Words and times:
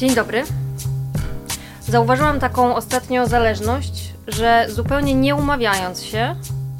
Dzień 0.00 0.14
dobry. 0.14 0.42
Zauważyłam 1.88 2.40
taką 2.40 2.74
ostatnio 2.74 3.26
zależność, 3.26 4.12
że 4.28 4.66
zupełnie 4.68 5.14
nie 5.14 5.36
umawiając 5.36 6.02
się, 6.02 6.36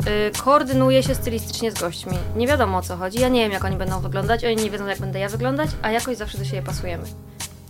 yy, 0.06 0.42
koordynuję 0.44 1.02
się 1.02 1.14
stylistycznie 1.14 1.72
z 1.72 1.74
gośćmi. 1.74 2.18
Nie 2.36 2.46
wiadomo 2.46 2.78
o 2.78 2.82
co 2.82 2.96
chodzi. 2.96 3.20
Ja 3.20 3.28
nie 3.28 3.42
wiem, 3.42 3.52
jak 3.52 3.64
oni 3.64 3.76
będą 3.76 4.00
wyglądać, 4.00 4.44
oni 4.44 4.56
nie 4.56 4.70
wiedzą, 4.70 4.86
jak 4.86 5.00
będę 5.00 5.18
ja 5.18 5.28
wyglądać, 5.28 5.70
a 5.82 5.90
jakoś 5.90 6.16
zawsze 6.16 6.38
do 6.38 6.44
siebie 6.44 6.62
pasujemy. 6.62 7.04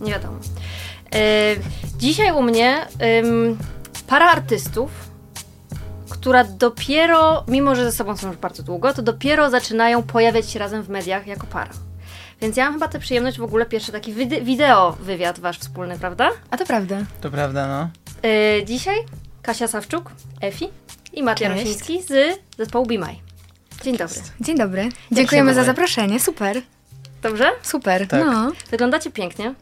Nie 0.01 0.11
wiadomo. 0.11 0.37
Yy, 1.13 1.19
dzisiaj 1.97 2.31
u 2.31 2.41
mnie 2.41 2.87
yy, 2.99 3.55
para 4.07 4.31
artystów, 4.31 4.91
która 6.09 6.43
dopiero, 6.43 7.43
mimo 7.47 7.75
że 7.75 7.83
ze 7.83 7.91
sobą 7.91 8.17
są 8.17 8.27
już 8.27 8.37
bardzo 8.37 8.63
długo, 8.63 8.93
to 8.93 9.01
dopiero 9.01 9.49
zaczynają 9.49 10.03
pojawiać 10.03 10.49
się 10.49 10.59
razem 10.59 10.83
w 10.83 10.89
mediach 10.89 11.27
jako 11.27 11.47
para. 11.47 11.90
Więc 12.41 12.57
ja 12.57 12.63
mam 12.65 12.73
chyba 12.73 12.87
tę 12.87 12.99
przyjemność 12.99 13.37
w 13.37 13.43
ogóle 13.43 13.65
pierwszy 13.65 13.91
taki 13.91 14.13
wide- 14.13 14.41
wideo 14.43 14.91
wywiad 14.99 15.39
wasz 15.39 15.59
wspólny, 15.59 15.99
prawda? 15.99 16.29
A 16.51 16.57
to 16.57 16.65
prawda. 16.65 16.97
To 17.21 17.31
prawda, 17.31 17.67
no. 17.67 17.89
Yy, 18.29 18.65
dzisiaj 18.65 18.95
Kasia 19.41 19.67
Sawczuk, 19.67 20.11
Efi 20.41 20.69
i 21.13 21.23
Matia 21.23 21.49
Cześć. 21.49 21.63
Rosiński 21.63 22.01
z 22.03 22.39
zespołu 22.57 22.85
Be 22.85 22.97
My. 22.97 23.15
Dzień 23.83 23.97
dobry. 23.97 24.15
Dzień 24.39 24.57
dobry. 24.57 24.89
Dziękujemy 25.11 25.53
za 25.53 25.63
zaproszenie. 25.63 26.19
Super. 26.19 26.61
Dobrze? 27.21 27.51
Super. 27.61 28.07
Tak. 28.07 28.25
No. 28.25 28.51
Wyglądacie 28.71 29.11
pięknie. 29.11 29.53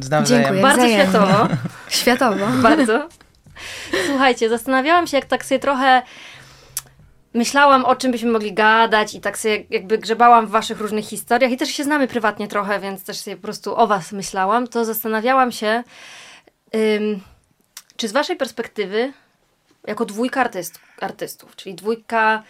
Znam 0.00 0.26
Dziękuję. 0.26 0.62
Bardzo 0.62 0.78
Wzajemnie. 0.78 1.04
światowo. 1.06 1.48
Światowo. 1.88 2.46
Bardzo. 2.62 3.08
Słuchajcie, 4.06 4.48
zastanawiałam 4.48 5.06
się, 5.06 5.16
jak 5.16 5.26
tak 5.26 5.44
sobie 5.44 5.58
trochę 5.58 6.02
myślałam, 7.34 7.84
o 7.84 7.96
czym 7.96 8.12
byśmy 8.12 8.30
mogli 8.30 8.52
gadać 8.52 9.14
i 9.14 9.20
tak 9.20 9.38
sobie 9.38 9.64
jakby 9.70 9.98
grzebałam 9.98 10.46
w 10.46 10.50
waszych 10.50 10.80
różnych 10.80 11.04
historiach 11.04 11.50
i 11.50 11.56
też 11.56 11.68
się 11.68 11.84
znamy 11.84 12.08
prywatnie 12.08 12.48
trochę, 12.48 12.80
więc 12.80 13.04
też 13.04 13.18
sobie 13.18 13.36
po 13.36 13.42
prostu 13.42 13.76
o 13.76 13.86
was 13.86 14.12
myślałam, 14.12 14.68
to 14.68 14.84
zastanawiałam 14.84 15.52
się, 15.52 15.84
ym, 16.74 17.20
czy 17.96 18.08
z 18.08 18.12
waszej 18.12 18.36
perspektywy, 18.36 19.12
jako 19.86 20.04
dwójka 20.04 20.40
artyst, 20.40 20.80
artystów, 21.00 21.56
czyli 21.56 21.74
dwójka 21.74 22.42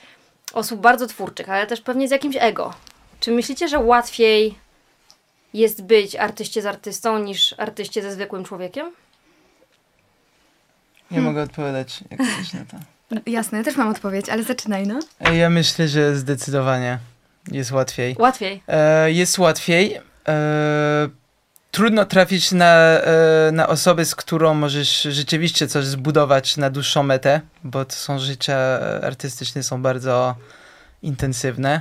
osób 0.53 0.81
bardzo 0.81 1.07
twórczych, 1.07 1.51
ale 1.51 1.67
też 1.67 1.81
pewnie 1.81 2.09
z 2.09 2.11
jakimś 2.11 2.37
ego, 2.39 2.75
czy 3.21 3.31
myślicie, 3.31 3.69
że 3.69 3.79
łatwiej 3.79 4.59
jest 5.55 5.83
być 5.85 6.17
artyście 6.17 6.63
z 6.63 6.67
artystą 6.67 7.19
niż 7.19 7.55
artyście 7.59 8.03
ze 8.03 8.13
zwykłym 8.13 8.45
człowiekiem? 8.45 8.93
Nie 11.11 11.21
mogę 11.21 11.43
odpowiadać 11.43 12.01
jak 12.11 12.21
coś 12.21 12.53
na 12.53 12.65
to. 12.65 12.92
Jasne, 13.27 13.59
ja 13.59 13.65
też 13.65 13.77
mam 13.77 13.89
odpowiedź, 13.89 14.29
ale 14.29 14.43
zaczynaj, 14.43 14.87
no. 14.87 15.01
E, 15.21 15.37
Ja 15.37 15.51
myślę, 15.51 15.89
że 15.89 16.17
zdecydowanie 16.17 16.99
jest 17.53 17.73
łatwiej. 17.73 18.17
Łatwiej. 18.19 18.63
E, 18.69 19.13
jest 19.13 19.39
łatwiej. 19.39 20.01
E, 20.29 21.09
trudno 21.71 22.05
trafić 22.05 22.53
na, 22.53 22.75
e, 22.77 23.51
na 23.53 23.69
osobę, 23.69 24.05
z 24.05 24.15
którą 24.15 24.55
możesz 24.55 25.03
rzeczywiście 25.03 25.69
coś 25.69 25.85
zbudować 25.85 26.57
na 26.57 26.71
dłuższą 26.71 27.03
metę, 27.03 27.41
bo 27.65 27.85
to 27.85 27.93
są 27.93 28.19
życia 28.19 28.57
artystyczne, 29.03 29.63
są 29.63 29.83
bardzo 29.83 30.35
intensywne. 31.03 31.81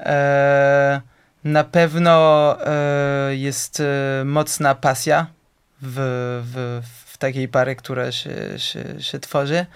E, 0.00 1.00
na 1.44 1.64
pewno 1.64 2.56
e, 2.66 3.34
jest 3.36 3.82
mocna 4.24 4.74
pasja 4.74 5.26
w, 5.82 5.94
w, 6.44 6.82
w 7.12 7.18
takiej 7.18 7.48
pary, 7.48 7.76
która 7.76 8.12
się, 8.12 8.34
się, 8.56 8.84
się 9.02 9.18
tworzy. 9.18 9.66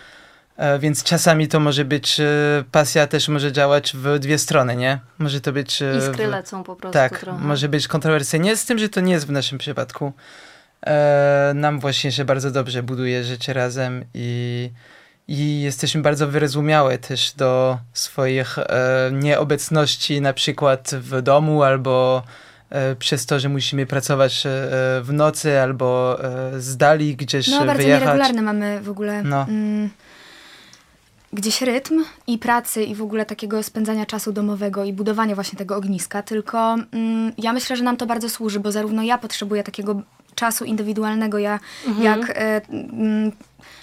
E, 0.61 0.79
Więc 0.79 1.03
czasami 1.05 1.49
to 1.49 1.61
może 1.61 1.85
być, 1.85 2.21
e, 2.21 2.25
pasja 2.73 3.07
też 3.07 3.29
może 3.29 3.53
działać 3.53 3.93
w 3.97 4.19
dwie 4.19 4.39
strony, 4.39 4.77
nie? 4.77 4.99
może 5.19 5.41
to 5.41 5.53
być... 5.53 5.83
e, 5.83 5.99
Iskry 5.99 6.27
lecą 6.27 6.65
po 6.65 6.77
prostu 6.77 6.93
tak, 6.93 7.19
trochę. 7.19 7.39
może 7.39 7.69
być 7.69 7.89
kontrowersyjnie, 7.89 8.57
z 8.57 8.65
tym, 8.65 8.79
że 8.79 8.89
to 8.89 9.01
nie 9.01 9.13
jest 9.13 9.27
w 9.27 9.31
naszym 9.31 9.59
przypadku. 9.59 10.13
Nam 11.55 11.81
właśnie 11.81 12.13
się 12.13 12.25
bardzo 12.25 12.51
dobrze 12.51 12.83
buduje 12.83 13.25
życie 13.25 13.53
razem 13.53 14.05
i, 14.15 14.71
i 15.29 15.61
jesteśmy 15.63 16.03
bardzo 16.03 16.29
wyrozumiałe 16.29 16.99
też 16.99 17.33
do 17.37 17.79
swoich 17.93 18.57
nieobecności 19.13 20.21
na 20.21 20.33
przykład 20.33 20.91
w 20.95 21.23
domu 21.23 21.63
albo 21.63 22.23
przez 22.99 23.27
to, 23.27 23.39
że 23.41 23.49
musimy 23.49 23.87
pracować 23.87 24.43
w 25.03 25.09
nocy 25.13 25.61
albo 25.61 26.19
z 26.59 26.77
dali 26.77 27.17
gdzieś 27.17 27.49
No, 27.49 27.65
bardzo 27.65 27.83
wyjechać. 27.83 28.01
nieregularny 28.03 28.43
mamy 28.43 28.81
w 28.81 28.89
ogóle 28.89 29.23
No. 29.23 29.43
mm, 29.49 29.91
gdzieś 31.33 31.63
rytm 31.63 32.05
i 32.27 32.39
pracy 32.39 32.85
i 32.85 32.95
w 32.95 33.03
ogóle 33.03 33.27
takiego 33.27 33.63
spędzania 33.63 34.07
czasu 34.07 34.33
domowego 34.33 34.85
i 34.85 34.93
budowania 34.93 35.35
właśnie 35.35 35.59
tego 35.59 35.77
ogniska, 35.77 36.23
tylko 36.23 36.77
mm, 36.93 37.33
ja 37.39 37.53
myślę, 37.53 37.77
że 37.77 37.85
nam 37.85 37.97
to 37.97 38.07
bardzo 38.07 38.29
służy, 38.29 38.61
bo 38.61 38.73
zarówno 38.73 39.03
ja 39.03 39.19
potrzebuję 39.19 39.63
takiego 39.63 40.03
czasu 40.35 40.65
indywidualnego, 40.65 41.39
ja 41.39 41.61
jak 42.03 42.31
e, 42.31 42.61
mm, 42.69 43.33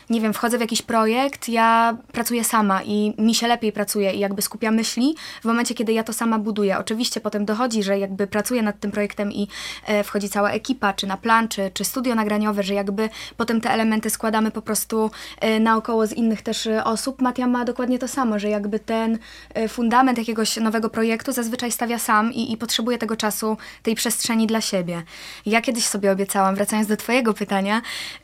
nie 0.10 0.22
wiem, 0.22 0.34
wchodzę 0.34 0.58
w 0.58 0.62
jakiś 0.62 0.82
projekt, 0.82 1.50
ja 1.50 1.98
pracuję 2.12 2.44
sama 2.44 2.84
i 2.84 3.14
mi 3.18 3.36
się 3.36 3.48
lepiej 3.48 3.72
pracuje 3.72 4.14
i 4.14 4.20
jakby 4.20 4.42
skupiam 4.42 4.76
myśli 4.76 5.16
w 5.42 5.46
momencie, 5.46 5.76
kiedy 5.76 5.94
ja 5.94 6.04
to 6.04 6.14
sama 6.14 6.40
buduję. 6.40 6.78
Oczywiście 6.78 7.22
potem 7.22 7.46
dochodzi, 7.46 7.84
że 7.84 8.00
jakby 8.00 8.28
pracuję 8.28 8.62
nad 8.62 8.80
tym 8.80 8.92
projektem 8.92 9.32
i 9.32 9.48
e, 9.86 10.04
wchodzi 10.04 10.30
cała 10.30 10.52
ekipa, 10.52 10.94
czy 10.94 11.08
na 11.08 11.18
plan, 11.18 11.48
czy, 11.48 11.72
czy 11.74 11.86
studio 11.86 12.16
nagraniowe, 12.16 12.64
że 12.64 12.74
jakby 12.74 13.10
potem 13.38 13.62
te 13.62 13.70
elementy 13.72 14.10
składamy 14.10 14.52
po 14.52 14.62
prostu 14.62 15.12
e, 15.42 15.60
naokoło 15.60 16.08
z 16.08 16.14
innych 16.14 16.42
też 16.42 16.68
e, 16.68 16.84
osób. 16.84 17.22
Matia 17.22 17.48
ma 17.48 17.66
dokładnie 17.66 18.00
to 18.00 18.08
samo, 18.08 18.40
że 18.40 18.50
jakby 18.50 18.80
ten 18.80 19.20
e, 19.54 19.68
fundament 19.68 20.18
jakiegoś 20.18 20.58
nowego 20.58 20.90
projektu 20.90 21.32
zazwyczaj 21.32 21.72
stawia 21.72 22.00
sam 22.00 22.34
i, 22.34 22.52
i 22.52 22.58
potrzebuje 22.58 22.98
tego 22.98 23.16
czasu, 23.16 23.58
tej 23.84 23.96
przestrzeni 23.96 24.48
dla 24.48 24.62
siebie. 24.62 25.04
Ja 25.46 25.62
kiedyś 25.62 25.86
sobie 25.86 26.12
obiecałam, 26.12 26.56
wracając 26.56 26.88
do 26.88 26.98
twojego 26.98 27.34
pytania, 27.34 27.82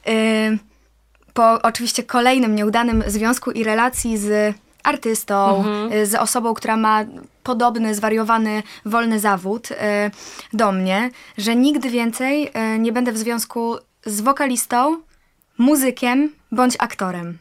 y, 0.07 0.72
po 1.33 1.61
oczywiście 1.61 2.03
kolejnym 2.03 2.55
nieudanym 2.55 3.03
związku 3.07 3.51
i 3.51 3.63
relacji 3.63 4.17
z 4.17 4.55
artystą, 4.83 5.63
y, 5.93 6.05
z 6.05 6.15
osobą, 6.15 6.53
która 6.53 6.77
ma 6.77 7.05
podobny, 7.43 7.95
zwariowany, 7.95 8.63
wolny 8.85 9.19
zawód 9.19 9.71
y, 9.71 9.75
do 10.53 10.71
mnie, 10.71 11.09
że 11.37 11.55
nigdy 11.55 11.89
więcej 11.89 12.47
y, 12.75 12.79
nie 12.79 12.91
będę 12.91 13.11
w 13.11 13.17
związku 13.17 13.75
z 14.05 14.21
wokalistą, 14.21 15.01
muzykiem 15.57 16.33
bądź 16.51 16.75
aktorem. 16.79 17.37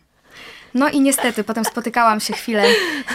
No 0.74 0.88
i 0.88 1.00
niestety 1.00 1.44
potem 1.44 1.64
spotykałam 1.64 2.20
się 2.20 2.32
chwilę 2.32 2.64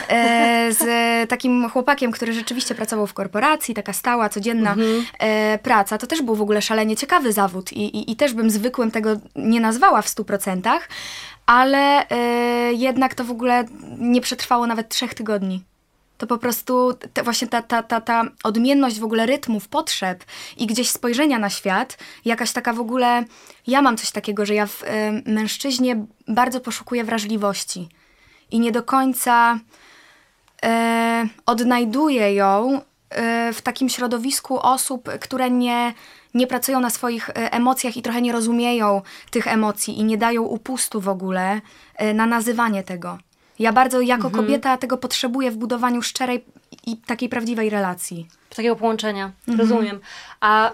e, 0.10 0.68
z 0.74 1.30
takim 1.30 1.70
chłopakiem, 1.70 2.12
który 2.12 2.34
rzeczywiście 2.34 2.76
pracował 2.76 3.08
w 3.08 3.14
korporacji, 3.14 3.74
taka 3.74 3.94
stała, 3.94 4.30
codzienna 4.30 4.76
e, 5.20 5.60
praca. 5.60 5.98
To 5.98 6.08
też 6.08 6.22
był 6.22 6.36
w 6.36 6.42
ogóle 6.42 6.62
szalenie 6.62 6.96
ciekawy 6.96 7.34
zawód 7.34 7.74
i, 7.74 7.98
i, 7.98 8.12
i 8.12 8.16
też 8.16 8.34
bym 8.34 8.50
zwykłym 8.50 8.92
tego 8.92 9.10
nie 9.36 9.60
nazwała 9.60 10.02
w 10.02 10.10
stu 10.10 10.26
procentach, 10.26 10.90
ale 11.46 12.10
e, 12.10 12.16
jednak 12.74 13.16
to 13.16 13.24
w 13.24 13.32
ogóle 13.32 13.66
nie 13.98 14.22
przetrwało 14.22 14.68
nawet 14.68 14.90
trzech 14.90 15.14
tygodni. 15.14 15.64
To 16.18 16.28
po 16.28 16.38
prostu 16.38 16.94
te, 17.14 17.24
właśnie 17.24 17.48
ta, 17.48 17.62
ta, 17.62 17.84
ta, 17.84 18.02
ta 18.02 18.24
odmienność 18.44 19.00
w 19.00 19.04
ogóle 19.04 19.26
rytmów, 19.26 19.68
potrzeb 19.68 20.26
i 20.58 20.68
gdzieś 20.68 20.90
spojrzenia 20.90 21.40
na 21.40 21.50
świat, 21.50 21.98
jakaś 22.26 22.52
taka 22.52 22.74
w 22.74 22.80
ogóle. 22.80 23.24
Ja 23.68 23.82
mam 23.82 23.98
coś 23.98 24.12
takiego, 24.12 24.46
że 24.46 24.54
ja 24.54 24.66
w 24.66 24.84
y, 24.84 24.88
mężczyźnie 25.26 26.06
bardzo 26.28 26.60
poszukuję 26.60 27.04
wrażliwości 27.04 27.90
i 28.52 28.60
nie 28.60 28.72
do 28.72 28.84
końca 28.84 29.60
y, 30.66 30.68
odnajduję 31.46 32.34
ją 32.34 32.82
y, 32.82 33.54
w 33.54 33.62
takim 33.62 33.90
środowisku 33.90 34.60
osób, 34.60 35.10
które 35.20 35.50
nie, 35.50 35.94
nie 36.34 36.48
pracują 36.48 36.80
na 36.80 36.90
swoich 36.90 37.30
y, 37.30 37.34
emocjach 37.34 37.98
i 37.98 38.02
trochę 38.02 38.22
nie 38.22 38.32
rozumieją 38.32 39.02
tych 39.32 39.48
emocji 39.48 40.00
i 40.00 40.04
nie 40.04 40.18
dają 40.18 40.44
upustu 40.44 41.02
w 41.02 41.10
ogóle 41.10 41.62
y, 42.02 42.14
na 42.14 42.26
nazywanie 42.26 42.84
tego. 42.84 43.18
Ja 43.60 43.74
bardzo 43.74 44.02
jako 44.02 44.30
kobieta 44.30 44.78
tego 44.78 44.98
potrzebuję 44.98 45.52
w 45.52 45.58
budowaniu 45.58 46.02
szczerej 46.02 46.46
i 46.88 46.98
takiej 46.98 47.30
prawdziwej 47.30 47.70
relacji. 47.70 48.28
Takiego 48.56 48.76
połączenia. 48.76 49.32
Rozumiem. 49.58 50.00
A 50.40 50.72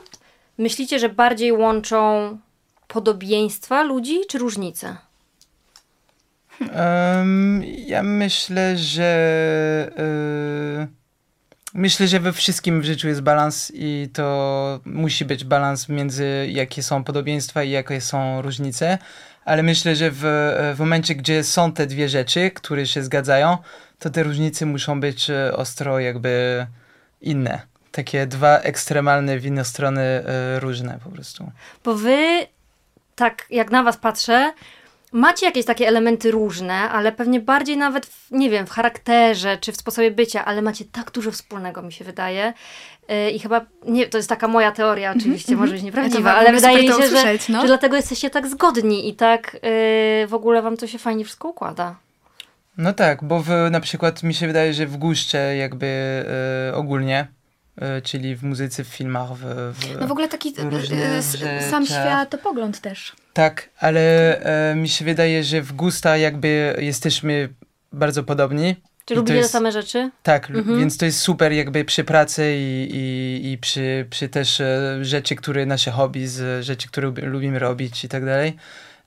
myślicie, 0.58 1.00
że 1.00 1.10
bardziej 1.10 1.52
łączą 1.52 2.38
podobieństwa 2.88 3.84
ludzi 3.84 4.20
czy 4.30 4.38
różnice? 4.38 4.98
Em, 6.72 7.64
ja 7.64 8.04
myślę, 8.04 8.78
że 8.78 9.12
e, 9.98 10.88
myślę, 11.74 12.08
że 12.08 12.20
we 12.20 12.34
wszystkim 12.34 12.82
w 12.82 12.86
życiu 12.86 13.08
jest 13.08 13.22
balans 13.22 13.72
i 13.76 14.10
to 14.14 14.80
musi 14.86 15.26
być 15.26 15.44
balans 15.44 15.90
między 15.90 16.48
jakie 16.50 16.84
są 16.84 17.04
podobieństwa 17.04 17.64
i 17.64 17.70
jakie 17.70 18.02
są 18.02 18.42
różnice. 18.42 18.98
Ale 19.46 19.64
myślę, 19.64 19.96
że 19.96 20.12
w, 20.12 20.22
w 20.76 20.80
momencie, 20.80 21.16
gdzie 21.16 21.44
są 21.44 21.72
te 21.72 21.88
dwie 21.88 22.10
rzeczy, 22.10 22.52
które 22.52 22.88
się 22.88 23.04
zgadzają, 23.04 23.58
to 24.00 24.10
te 24.10 24.24
różnice 24.24 24.66
muszą 24.66 25.00
być 25.00 25.30
e, 25.30 25.54
ostro 25.56 26.00
jakby 26.00 26.66
inne. 27.22 27.62
Takie 27.92 28.28
dwa 28.28 28.60
ekstremalne 28.60 29.40
w 29.40 29.46
inne 29.46 29.66
strony 29.66 30.02
e, 30.02 30.60
różne 30.60 31.00
po 31.04 31.10
prostu. 31.10 31.52
Bo 31.84 31.96
wy, 31.96 32.48
tak 33.16 33.46
jak 33.50 33.72
na 33.72 33.84
was 33.84 33.98
patrzę, 33.98 34.54
macie 35.12 35.46
jakieś 35.46 35.66
takie 35.66 35.88
elementy 35.88 36.32
różne, 36.32 36.74
ale 36.74 37.12
pewnie 37.12 37.40
bardziej 37.40 37.78
nawet, 37.78 38.06
w, 38.06 38.32
nie 38.32 38.50
wiem, 38.50 38.68
w 38.68 38.70
charakterze 38.70 39.58
czy 39.58 39.72
w 39.72 39.78
sposobie 39.78 40.12
bycia, 40.12 40.46
ale 40.46 40.62
macie 40.62 40.86
tak 40.86 41.12
dużo 41.12 41.32
wspólnego, 41.32 41.82
mi 41.82 41.94
się 41.94 42.06
wydaje. 42.06 42.54
Yy, 43.10 43.32
I 43.32 43.40
chyba, 43.40 43.66
nie, 43.86 44.08
to 44.08 44.18
jest 44.18 44.30
taka 44.30 44.48
moja 44.48 44.72
teoria 44.72 45.14
oczywiście, 45.18 45.56
może 45.56 45.74
być 45.74 45.84
nieprawdziwa, 45.84 46.18
Mhm, 46.30 46.36
Ja 46.36 46.40
ale 46.42 46.52
w 46.52 46.56
wydaje 46.62 46.82
mi 46.82 46.88
się, 46.88 47.10
że, 47.10 47.38
no. 47.50 47.62
że 47.62 47.68
dlatego 47.68 47.96
jesteście 47.96 48.30
tak 48.30 48.48
zgodni 48.48 49.10
i 49.10 49.14
tak 49.16 49.54
yy, 49.54 50.28
w 50.28 50.34
ogóle 50.34 50.62
wam 50.62 50.78
to 50.78 50.88
się 50.88 50.98
fajnie 51.00 51.26
wszystko 51.26 51.48
układa. 51.48 51.96
No 52.78 52.94
tak, 52.94 53.24
bo 53.24 53.40
w, 53.40 53.50
na 53.72 53.80
przykład 53.80 54.24
mi 54.24 54.34
się 54.34 54.48
wydaje, 54.48 54.74
że 54.74 54.86
w 54.86 54.98
guście 54.98 55.38
jakby 55.38 55.88
e, 56.70 56.76
ogólnie, 56.76 57.28
e, 57.82 58.02
czyli 58.02 58.36
w 58.36 58.44
muzyce, 58.44 58.84
w 58.84 58.88
filmach, 58.88 59.30
w, 59.34 59.40
w, 59.74 60.00
No 60.02 60.08
w 60.08 60.12
ogóle 60.12 60.28
taki 60.28 60.54
różne 60.58 60.98
e, 60.98 61.18
s- 61.18 61.38
sam 61.70 61.86
światopogląd 61.86 62.82
też. 62.82 63.14
Tak, 63.34 63.70
ale 63.80 64.02
e, 64.72 64.76
mi 64.76 64.90
się 64.90 65.06
wydaje, 65.06 65.44
że 65.44 65.62
w 65.62 65.74
gusta 65.74 66.18
jakby 66.18 66.76
jesteśmy 66.80 67.50
bardzo 67.92 68.24
podobni. 68.24 68.76
Czy 69.06 69.14
I 69.14 69.16
to 69.16 69.20
lubicie 69.22 69.36
jest- 69.36 69.50
te 69.52 69.58
same 69.58 69.72
rzeczy? 69.72 70.10
Tak, 70.24 70.50
Mhm. 70.50 70.80
więc 70.80 70.98
to 70.98 71.06
jest 71.06 71.20
super 71.20 71.52
jakby 71.52 71.86
przy 71.86 72.04
pracy 72.04 72.54
i, 72.58 72.90
i, 72.94 73.52
i 73.52 73.58
przy, 73.58 74.08
przy 74.10 74.30
też 74.30 74.62
e, 74.62 74.98
rzeczy, 75.02 75.36
które 75.36 75.66
nasze 75.66 75.92
hobby, 75.92 76.28
z 76.28 76.66
rzeczy, 76.66 76.88
które 76.88 77.08
lubi- 77.08 77.24
lubimy 77.26 77.60
robić 77.60 78.04
i 78.04 78.10
tak 78.10 78.26
dalej. 78.26 78.58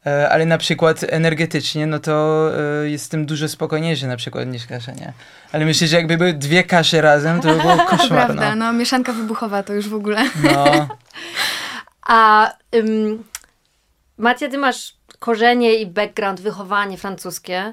E, 0.06 0.28
ale 0.31 0.46
na 0.46 0.58
przykład 0.58 1.04
energetycznie, 1.08 1.87
no 1.87 1.98
to 1.98 2.48
e, 2.84 2.90
jestem 2.90 3.26
dużo 3.26 3.48
spokojniejszy 3.48 4.06
na 4.06 4.16
przykład 4.16 4.48
niż 4.48 4.66
Kasia, 4.66 4.93
nie? 4.93 5.12
Ale 5.52 5.64
myślę, 5.64 5.87
że 5.87 5.96
jakby 5.96 6.16
były 6.16 6.32
dwie 6.32 6.64
kasze 6.64 7.00
razem, 7.00 7.40
to 7.40 7.54
by 7.54 7.60
było 7.60 7.76
koszmar, 7.90 8.08
prawda, 8.26 8.54
no. 8.54 8.66
no 8.66 8.72
mieszanka 8.72 9.12
wybuchowa 9.12 9.62
to 9.62 9.72
już 9.72 9.88
w 9.88 9.94
ogóle. 9.94 10.31
no. 10.42 10.88
A 12.08 12.50
ym, 12.75 13.25
Macia, 14.19 14.49
ty 14.49 14.58
masz 14.58 14.94
korzenie 15.19 15.75
i 15.75 15.87
background, 15.87 16.40
wychowanie 16.40 16.96
francuskie. 16.99 17.72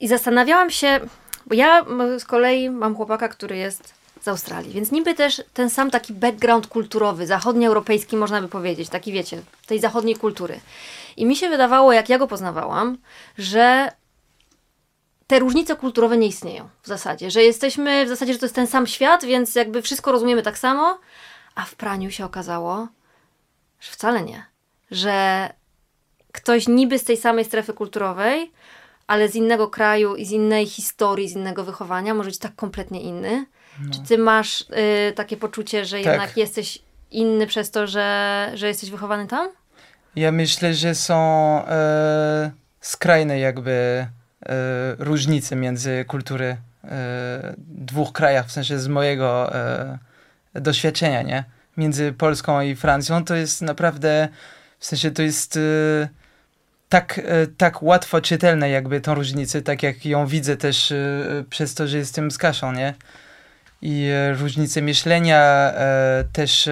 I 0.00 0.08
zastanawiałam 0.08 0.70
się, 0.70 1.00
bo 1.46 1.54
ja 1.54 1.84
z 2.18 2.24
kolei 2.24 2.70
mam 2.70 2.96
chłopaka, 2.96 3.28
który 3.28 3.56
jest 3.56 3.94
z 4.20 4.28
Australii, 4.28 4.72
więc 4.72 4.92
niby 4.92 5.14
też 5.14 5.42
ten 5.54 5.70
sam 5.70 5.90
taki 5.90 6.12
background 6.12 6.66
kulturowy, 6.66 7.26
zachodnioeuropejski 7.26 8.16
można 8.16 8.40
by 8.40 8.48
powiedzieć, 8.48 8.88
taki 8.88 9.12
wiecie, 9.12 9.42
tej 9.66 9.80
zachodniej 9.80 10.16
kultury. 10.16 10.60
I 11.16 11.26
mi 11.26 11.36
się 11.36 11.48
wydawało, 11.48 11.92
jak 11.92 12.08
ja 12.08 12.18
go 12.18 12.26
poznawałam, 12.26 12.98
że 13.38 13.92
te 15.26 15.38
różnice 15.38 15.76
kulturowe 15.76 16.16
nie 16.16 16.26
istnieją 16.26 16.68
w 16.82 16.86
zasadzie, 16.86 17.30
że 17.30 17.42
jesteśmy, 17.42 18.06
w 18.06 18.08
zasadzie, 18.08 18.32
że 18.32 18.38
to 18.38 18.44
jest 18.44 18.54
ten 18.54 18.66
sam 18.66 18.86
świat, 18.86 19.24
więc 19.24 19.54
jakby 19.54 19.82
wszystko 19.82 20.12
rozumiemy 20.12 20.42
tak 20.42 20.58
samo, 20.58 20.98
a 21.54 21.62
w 21.62 21.74
praniu 21.74 22.10
się 22.10 22.24
okazało, 22.24 22.88
że 23.80 23.92
wcale 23.92 24.22
nie. 24.22 24.46
Że 24.90 25.48
ktoś 26.32 26.68
niby 26.68 26.98
z 26.98 27.04
tej 27.04 27.16
samej 27.16 27.44
strefy 27.44 27.72
kulturowej, 27.72 28.52
ale 29.08 29.28
z 29.28 29.34
innego 29.34 29.68
kraju 29.68 30.16
i 30.16 30.26
z 30.26 30.30
innej 30.30 30.66
historii, 30.66 31.28
z 31.28 31.32
innego 31.32 31.64
wychowania 31.64 32.14
może 32.14 32.30
być 32.30 32.38
tak 32.38 32.54
kompletnie 32.54 33.00
inny. 33.00 33.46
Czy 33.92 34.00
ty 34.08 34.18
masz 34.18 34.60
y, 34.60 35.12
takie 35.12 35.36
poczucie, 35.36 35.84
że 35.84 35.96
Tak. 35.96 36.06
jednak 36.06 36.36
jesteś 36.36 36.78
inny 37.10 37.46
przez 37.46 37.70
to, 37.70 37.86
że, 37.86 38.50
że 38.54 38.68
jesteś 38.68 38.90
wychowany 38.90 39.26
tam? 39.26 39.48
Ja 40.16 40.32
myślę, 40.32 40.74
że 40.74 40.94
są 40.94 41.16
e, 41.66 42.50
skrajne 42.80 43.38
jakby 43.38 43.72
e, 43.72 44.94
różnice 44.98 45.56
między 45.56 46.04
kultury 46.08 46.56
e, 46.84 47.54
dwóch 47.58 48.12
krajach, 48.12 48.46
w 48.46 48.52
sensie 48.52 48.78
z 48.78 48.88
mojego 48.88 49.54
e, 49.54 49.98
doświadczenia, 50.54 51.22
nie? 51.22 51.44
Między 51.76 52.12
Polską 52.12 52.60
i 52.60 52.76
Francją 52.76 53.24
to 53.24 53.34
jest 53.34 53.62
naprawdę, 53.62 54.28
w 54.78 54.86
sensie 54.86 55.10
to 55.10 55.22
jest 55.22 55.56
e, 55.56 56.08
tak, 56.88 57.18
e, 57.24 57.46
tak 57.46 57.82
łatwo 57.82 58.20
czytelne 58.20 58.70
jakby 58.70 59.00
tą 59.00 59.14
różnicę, 59.14 59.62
tak 59.62 59.82
jak 59.82 60.06
ją 60.06 60.26
widzę 60.26 60.56
też 60.56 60.92
e, 60.92 61.44
przez 61.50 61.74
to, 61.74 61.86
że 61.86 61.98
jestem 61.98 62.30
z 62.30 62.38
Kasią, 62.38 62.72
nie? 62.72 62.94
I 63.82 64.04
e, 64.06 64.34
różnice 64.34 64.82
myślenia 64.82 65.72
też 66.32 66.68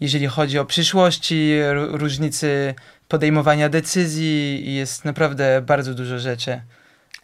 jeżeli 0.00 0.26
chodzi 0.26 0.58
o 0.58 0.64
przyszłości, 0.64 1.52
r- 1.52 1.88
różnicy 1.92 2.74
podejmowania 3.08 3.68
decyzji 3.68 4.62
jest 4.74 5.04
naprawdę 5.04 5.62
bardzo 5.62 5.94
dużo 5.94 6.18
rzeczy. 6.18 6.60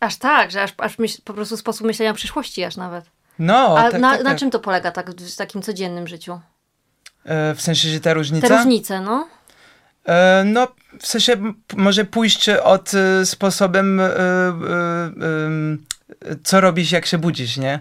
Aż 0.01 0.17
tak, 0.17 0.51
że 0.51 0.63
aż, 0.63 0.75
aż 0.79 0.97
po 1.25 1.35
prostu 1.35 1.57
sposób 1.57 1.87
myślenia 1.87 2.11
o 2.11 2.15
przyszłości 2.15 2.65
aż 2.65 2.77
nawet. 2.77 3.05
No, 3.39 3.79
A 3.79 3.91
tak, 3.91 4.01
na, 4.01 4.11
tak, 4.11 4.25
na 4.25 4.31
tak. 4.31 4.39
czym 4.39 4.51
to 4.51 4.61
polega 4.61 4.91
tak 4.91 5.11
w 5.11 5.37
takim 5.37 5.63
codziennym 5.63 6.09
życiu? 6.09 6.41
E, 7.25 7.55
w 7.55 7.61
sensie, 7.61 7.89
że 7.89 8.01
ta 8.01 8.13
różnica? 8.15 8.49
Te 8.49 8.57
różnice, 8.57 9.01
no. 9.01 9.29
E, 10.09 10.45
no, 10.45 10.69
w 11.01 11.07
sensie 11.07 11.37
może 11.77 12.05
pójść 12.05 12.49
od 12.49 12.95
e, 12.95 13.27
sposobem, 13.27 14.01
e, 14.01 14.05
e, 14.05 14.53
co 16.45 16.61
robisz, 16.61 16.93
jak 16.93 17.07
się 17.07 17.19
budzisz, 17.19 17.57
nie? 17.57 17.81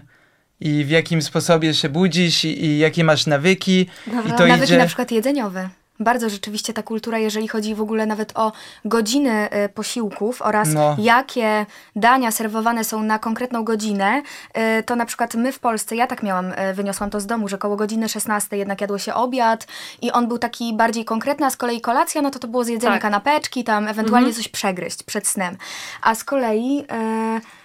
I 0.60 0.84
w 0.84 0.90
jakim 0.90 1.22
sposobie 1.22 1.74
się 1.74 1.88
budzisz 1.88 2.44
i, 2.44 2.64
i 2.64 2.78
jakie 2.78 3.04
masz 3.04 3.26
nawyki. 3.26 3.86
I 4.06 4.10
to 4.10 4.46
Nawyki 4.46 4.64
idzie... 4.64 4.78
na 4.78 4.86
przykład 4.86 5.10
jedzeniowe. 5.10 5.68
Bardzo 6.00 6.28
rzeczywiście 6.30 6.72
ta 6.72 6.82
kultura, 6.82 7.18
jeżeli 7.18 7.48
chodzi 7.48 7.74
w 7.74 7.80
ogóle 7.80 8.06
nawet 8.06 8.32
o 8.34 8.52
godziny 8.84 9.50
e, 9.50 9.68
posiłków 9.68 10.42
oraz 10.42 10.68
No. 10.74 10.96
jakie 10.98 11.66
dania 11.96 12.30
serwowane 12.30 12.84
są 12.84 13.02
na 13.02 13.18
konkretną 13.18 13.64
godzinę, 13.64 14.22
e, 14.54 14.82
to 14.82 14.96
na 14.96 15.06
przykład 15.06 15.34
my 15.34 15.52
w 15.52 15.58
Polsce, 15.58 15.96
ja 15.96 16.06
tak 16.06 16.22
miałam, 16.22 16.52
e, 16.56 16.74
wyniosłam 16.74 17.10
to 17.10 17.20
z 17.20 17.26
domu, 17.26 17.48
że 17.48 17.58
koło 17.58 17.76
godziny 17.76 18.08
16 18.08 18.56
jednak 18.56 18.80
jadło 18.80 18.98
się 18.98 19.14
obiad 19.14 19.66
i 20.02 20.12
on 20.12 20.28
był 20.28 20.38
taki 20.38 20.74
bardziej 20.76 21.04
konkretny, 21.04 21.46
a 21.46 21.50
z 21.50 21.56
kolei 21.56 21.80
kolacja, 21.80 22.22
no 22.22 22.30
to 22.30 22.38
to 22.38 22.48
było 22.48 22.64
zjedzenie 22.64 22.92
Tak. 22.92 23.02
kanapeczki, 23.02 23.64
tam 23.64 23.88
ewentualnie 23.88 24.32
coś 24.34 24.48
przegryźć 24.48 25.02
przed 25.02 25.26
snem. 25.26 25.56
A 26.02 26.14
z 26.14 26.24
kolei... 26.24 26.80
Y, 26.80 27.57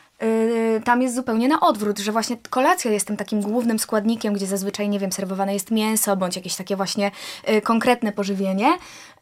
tam 0.84 1.02
jest 1.02 1.16
zupełnie 1.16 1.48
na 1.48 1.60
odwrót, 1.60 2.00
że 2.00 2.12
właśnie 2.12 2.38
kolacja 2.50 2.92
jest 2.92 3.08
tym 3.08 3.18
takim 3.18 3.42
głównym 3.42 3.80
składnikiem, 3.80 4.34
gdzie 4.34 4.48
zazwyczaj, 4.48 4.90
nie 4.90 5.00
wiem, 5.00 5.12
serwowane 5.12 5.54
jest 5.54 5.72
mięso, 5.72 6.16
bądź 6.16 6.36
jakieś 6.36 6.56
takie 6.56 6.76
właśnie 6.76 7.12
y, 7.50 7.62
konkretne 7.62 8.12
pożywienie. 8.12 8.68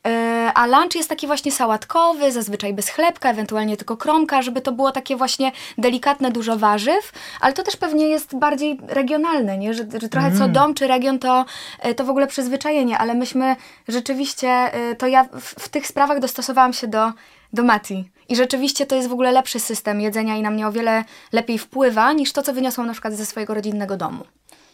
Y, 0.08 0.52
a 0.54 0.68
lunch 0.68 0.96
jest 0.96 1.10
taki 1.10 1.28
właśnie 1.28 1.52
sałatkowy, 1.52 2.32
zazwyczaj 2.32 2.74
bez 2.74 2.90
chlebka, 2.90 3.30
ewentualnie 3.30 3.78
tylko 3.78 3.98
kromka, 3.98 4.42
żeby 4.42 4.62
to 4.62 4.72
było 4.72 4.92
takie 4.92 5.16
właśnie 5.16 5.52
delikatne, 5.78 6.32
dużo 6.32 6.58
warzyw, 6.58 7.12
ale 7.42 7.54
to 7.54 7.64
też 7.64 7.76
pewnie 7.76 8.08
jest 8.08 8.36
bardziej 8.36 8.80
regionalne, 8.88 9.58
nie? 9.58 9.74
Że, 9.74 9.84
że 10.02 10.10
trochę 10.10 10.32
co 10.38 10.48
dom 10.48 10.74
czy 10.74 10.88
region 10.88 11.20
to, 11.20 11.46
y, 11.86 11.96
to 11.96 12.06
w 12.06 12.10
ogóle 12.10 12.28
przyzwyczajenie, 12.28 12.98
ale 12.98 13.14
myśmy 13.14 13.56
rzeczywiście, 13.88 14.76
y, 14.92 14.96
to 14.96 15.08
ja 15.08 15.24
w, 15.24 15.42
w 15.42 15.70
tych 15.70 15.88
sprawach 15.88 16.20
dostosowałam 16.20 16.74
się 16.74 16.88
do, 16.88 17.12
do 17.54 17.64
Mati. 17.64 18.10
I 18.32 18.36
rzeczywiście 18.36 18.86
to 18.86 18.96
jest 18.96 19.10
w 19.10 19.12
ogóle 19.12 19.32
lepszy 19.32 19.60
system 19.60 20.02
jedzenia 20.02 20.36
i 20.36 20.42
na 20.42 20.52
mnie 20.52 20.68
o 20.68 20.72
wiele 20.72 21.04
lepiej 21.32 21.58
wpływa 21.58 22.14
niż 22.14 22.34
to, 22.34 22.42
co 22.44 22.54
wyniosłam 22.54 22.88
na 22.88 22.94
przykład 22.94 23.14
ze 23.14 23.26
swojego 23.26 23.54
rodzinnego 23.54 23.98
domu. 23.98 24.26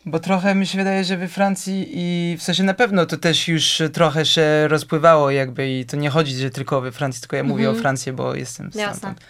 Bo 0.06 0.20
trochę 0.20 0.56
mi 0.56 0.68
się 0.68 0.78
wydaje, 0.78 1.04
że 1.04 1.18
we 1.18 1.28
Francji 1.28 1.88
i 1.90 2.38
w 2.38 2.44
sensie 2.44 2.64
na 2.64 2.74
pewno 2.74 3.06
to 3.06 3.18
też 3.18 3.48
już 3.48 3.82
trochę 3.94 4.26
się 4.26 4.68
rozpływało 4.68 5.32
jakby 5.32 5.70
i 5.70 5.86
to 5.86 5.98
nie 5.98 6.10
chodzi, 6.10 6.36
że 6.36 6.50
tylko 6.50 6.82
we 6.82 6.92
Francji, 6.92 7.22
tylko 7.22 7.36
ja 7.36 7.44
mówię 7.44 7.70
o 7.70 7.74
Francji, 7.74 8.12
bo 8.12 8.36
jestem 8.36 8.66
Jasne. 8.66 8.82
stamtąd. 8.82 9.26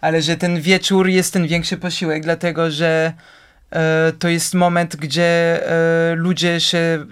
Ale 0.00 0.22
że 0.22 0.36
ten 0.36 0.60
wieczór 0.60 1.08
jest 1.08 1.32
ten 1.32 1.46
większy 1.46 1.76
posiłek, 1.76 2.22
dlatego 2.22 2.70
że 2.70 3.12
e, 3.70 4.12
to 4.18 4.28
jest 4.28 4.54
moment, 4.54 4.96
gdzie 4.96 5.60
e, 5.66 6.14
ludzie 6.14 6.60
się 6.60 7.06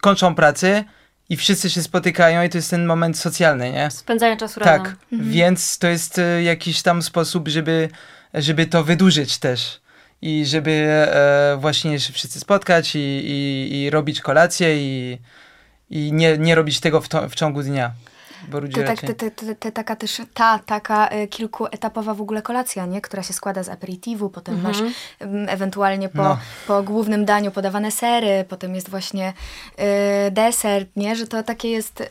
kończą 0.00 0.34
pracę 0.34 0.84
i 1.28 1.36
wszyscy 1.36 1.70
się 1.70 1.82
spotykają 1.82 2.42
i 2.42 2.48
to 2.48 2.58
jest 2.58 2.70
ten 2.70 2.86
moment 2.86 3.18
socjalny, 3.18 3.72
nie? 3.72 3.90
Spędzania 3.90 4.36
czasu 4.36 4.60
Tak, 4.60 4.82
razem. 4.82 4.98
więc 5.12 5.78
to 5.78 5.86
jest 5.88 6.18
e, 6.18 6.42
jakiś 6.42 6.82
tam 6.82 7.02
sposób, 7.02 7.48
żeby, 7.48 7.88
żeby 8.34 8.66
to 8.66 8.84
wydłużyć 8.84 9.38
też. 9.38 9.80
I 10.22 10.46
żeby 10.46 10.70
e, 10.70 11.56
właśnie 11.60 12.00
się 12.00 12.12
wszyscy 12.12 12.40
spotkać 12.40 12.94
i, 12.96 12.98
i, 12.98 13.82
i 13.82 13.90
robić 13.90 14.20
kolację 14.20 14.76
i, 14.76 15.18
i 15.90 16.12
nie, 16.12 16.38
nie 16.38 16.54
robić 16.54 16.80
tego 16.80 17.00
w, 17.00 17.08
to, 17.08 17.28
w 17.28 17.34
ciągu 17.34 17.62
dnia. 17.62 17.92
Bo 18.48 18.60
To, 18.60 18.66
tak, 18.68 18.86
raczej... 18.86 19.14
te, 19.14 19.30
te, 19.30 19.54
te, 19.54 19.72
taka 19.72 19.96
też 19.96 20.22
ta 20.34 20.58
taka 20.66 21.08
y, 21.08 21.28
kilkuetapowa 21.28 22.14
w 22.14 22.20
ogóle 22.20 22.42
kolacja, 22.42 22.86
nie? 22.86 23.00
która 23.00 23.22
się 23.22 23.32
składa 23.32 23.62
z 23.62 23.68
aperitivu, 23.68 24.30
potem 24.30 24.60
masz 24.62 24.78
mm, 25.20 25.48
ewentualnie 25.48 26.08
po, 26.08 26.22
No. 26.22 26.38
po 26.66 26.82
głównym 26.82 27.24
daniu 27.24 27.50
podawane 27.50 27.90
sery, 27.90 28.44
potem 28.48 28.74
jest 28.74 28.88
właśnie 28.90 29.32
y, 30.28 30.30
deser, 30.30 30.86
nie? 30.96 31.16
że 31.16 31.26
to 31.26 31.42
takie 31.42 31.70
jest, 31.70 32.00
y, 32.00 32.06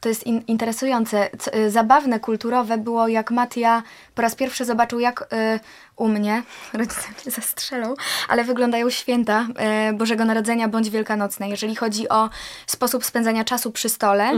to 0.00 0.08
jest 0.08 0.26
in, 0.26 0.42
interesujące. 0.46 1.30
C, 1.38 1.56
y, 1.56 1.70
zabawne, 1.70 2.20
kulturowe 2.20 2.78
było 2.78 3.08
jak 3.08 3.30
Matia 3.30 3.82
po 4.14 4.22
raz 4.22 4.34
pierwszy 4.34 4.64
zobaczył 4.64 5.00
jak 5.00 5.28
u 5.96 6.08
mnie, 6.08 6.42
rodzice 6.72 7.08
mnie 7.08 7.32
zastrzelą, 7.34 7.94
ale 8.28 8.44
wyglądają 8.44 8.90
święta 8.90 9.46
Bożego 9.94 10.24
Narodzenia 10.24 10.68
bądź 10.68 10.90
Wielkanocne, 10.90 11.48
jeżeli 11.48 11.76
chodzi 11.76 12.08
o 12.08 12.30
sposób 12.66 13.04
spędzania 13.04 13.44
czasu 13.44 13.70
przy 13.70 13.88
stole 13.88 14.30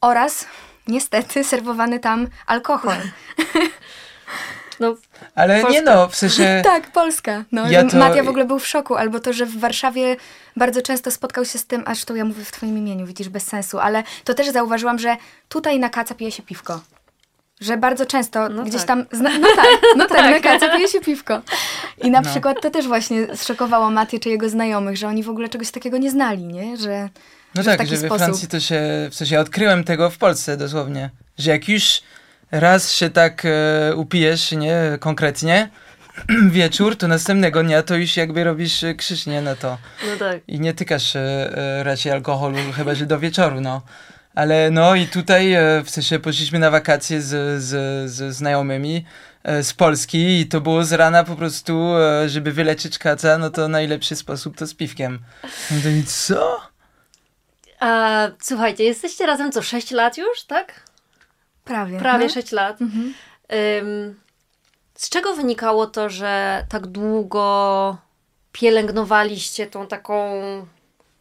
oraz 0.00 0.46
niestety 0.88 1.44
serwowany 1.44 1.98
tam 2.00 2.26
alkohol. 2.46 2.96
No, 4.80 4.94
Ale 5.34 5.60
Polska. 5.60 5.72
nie 5.80 5.82
no, 5.82 6.08
w 6.08 6.16
sensie... 6.16 6.60
Tak, 6.64 6.92
Polska. 6.92 7.44
No, 7.52 7.70
Ja 7.70 7.84
to- 7.84 7.96
Matia 7.96 8.22
w 8.22 8.28
ogóle 8.28 8.44
był 8.44 8.58
w 8.58 8.66
szoku, 8.66 8.94
albo 8.96 9.20
to, 9.20 9.32
że 9.32 9.46
w 9.46 9.58
Warszawie 9.60 10.16
bardzo 10.56 10.82
często 10.82 11.10
spotkał 11.10 11.44
się 11.44 11.58
z 11.58 11.66
tym, 11.66 11.82
aż 11.86 12.04
to 12.04 12.16
ja 12.16 12.24
mówię 12.24 12.44
w 12.44 12.52
twoim 12.52 12.78
imieniu, 12.78 13.06
widzisz, 13.06 13.28
bez 13.28 13.42
sensu, 13.46 13.78
ale 13.78 14.02
to 14.24 14.34
też 14.34 14.48
zauważyłam, 14.48 14.98
że 14.98 15.16
tutaj 15.48 15.78
na 15.78 15.88
kaca 15.88 16.14
pije 16.14 16.32
się 16.32 16.42
piwko. 16.42 16.80
Że 17.60 17.76
bardzo 17.76 18.06
często 18.06 18.48
No 18.48 18.62
gdzieś 18.62 18.80
tak. 18.84 18.86
tam, 18.86 19.04
zna, 19.12 19.30
no 19.38 19.48
tak, 19.56 19.66
no 19.96 20.06
tak, 20.16 20.30
na 20.30 20.40
kaca 20.40 20.76
pije 20.76 20.88
się 20.88 21.00
piwko. 21.00 21.40
I 22.02 22.10
na 22.10 22.20
No. 22.20 22.30
przykład 22.30 22.60
to 22.62 22.70
też 22.70 22.88
właśnie 22.88 23.36
zszokowało 23.36 23.90
Matię 23.90 24.20
czy 24.20 24.28
jego 24.28 24.48
znajomych, 24.48 24.96
że 24.96 25.08
oni 25.08 25.22
w 25.22 25.30
ogóle 25.30 25.48
czegoś 25.48 25.70
takiego 25.70 25.98
nie 25.98 26.10
znali, 26.10 26.44
nie? 26.44 26.76
Że, 26.76 27.08
No 27.54 27.62
tak, 27.62 27.86
że 27.86 27.96
we 27.96 28.06
sposób. 28.06 28.18
Francji 28.18 28.48
to 28.48 28.60
się, 28.60 28.82
w 29.10 29.14
sensie 29.14 29.40
odkryłem 29.40 29.84
tego 29.84 30.10
w 30.10 30.18
Polsce 30.18 30.56
dosłownie, 30.56 31.10
że 31.38 31.50
jak 31.50 31.68
już 31.68 32.00
raz 32.50 32.92
się 32.92 33.10
tak 33.10 33.42
e, 33.44 33.96
upijesz, 33.96 34.52
nie, 34.52 34.76
konkretnie, 35.00 35.70
wieczór, 36.50 36.96
to 36.96 37.08
następnego 37.08 37.62
dnia 37.62 37.82
to 37.82 37.96
już 37.96 38.16
jakby 38.16 38.44
robisz 38.44 38.84
e, 38.84 38.94
krzyż, 38.94 39.26
nie, 39.26 39.42
na 39.42 39.56
to. 39.56 39.78
No 40.10 40.16
tak. 40.18 40.40
I 40.48 40.60
nie 40.60 40.74
tykasz 40.74 41.16
e, 41.16 41.82
raczej 41.82 42.12
alkoholu, 42.12 42.58
chyba 42.76 42.94
że 42.94 43.06
do 43.06 43.18
wieczoru, 43.18 43.60
no. 43.60 43.82
Ale 44.34 44.70
no 44.70 44.94
i 44.94 45.06
tutaj 45.06 45.52
e, 45.52 45.82
w 45.84 45.90
sensie 45.90 46.18
poszliśmy 46.18 46.58
na 46.58 46.70
wakacje 46.70 47.22
z, 47.22 47.62
z, 47.62 48.10
z 48.10 48.36
znajomymi 48.36 49.04
e, 49.44 49.62
z 49.62 49.74
Polski 49.74 50.40
i 50.40 50.46
to 50.46 50.60
było 50.60 50.84
z 50.84 50.92
rana 50.92 51.24
po 51.24 51.36
prostu, 51.36 51.96
e, 51.96 52.28
żeby 52.28 52.52
wyleczyć 52.52 52.98
kaca, 52.98 53.38
no 53.38 53.50
to 53.50 53.68
najlepszy 53.68 54.16
sposób 54.16 54.56
to 54.56 54.66
z 54.66 54.74
piwkiem. 54.74 55.18
No 55.70 55.76
to 55.82 55.88
i 55.88 56.04
co? 56.04 56.67
A, 57.80 58.28
słuchajcie, 58.40 58.84
jesteście 58.84 59.26
razem 59.26 59.52
co, 59.52 59.62
6 59.62 59.90
lat 59.90 60.18
już, 60.18 60.44
tak? 60.44 60.88
prawie. 61.68 61.98
Prawie 61.98 62.24
no. 62.24 62.30
6 62.30 62.52
lat. 62.52 62.82
Mhm. 62.82 63.14
Ym, 63.82 64.20
z 64.94 65.08
czego 65.08 65.34
wynikało 65.34 65.86
to, 65.86 66.10
że 66.10 66.64
tak 66.68 66.86
długo 66.86 67.96
pielęgnowaliście 68.52 69.66
tą 69.66 69.86
taką 69.86 70.42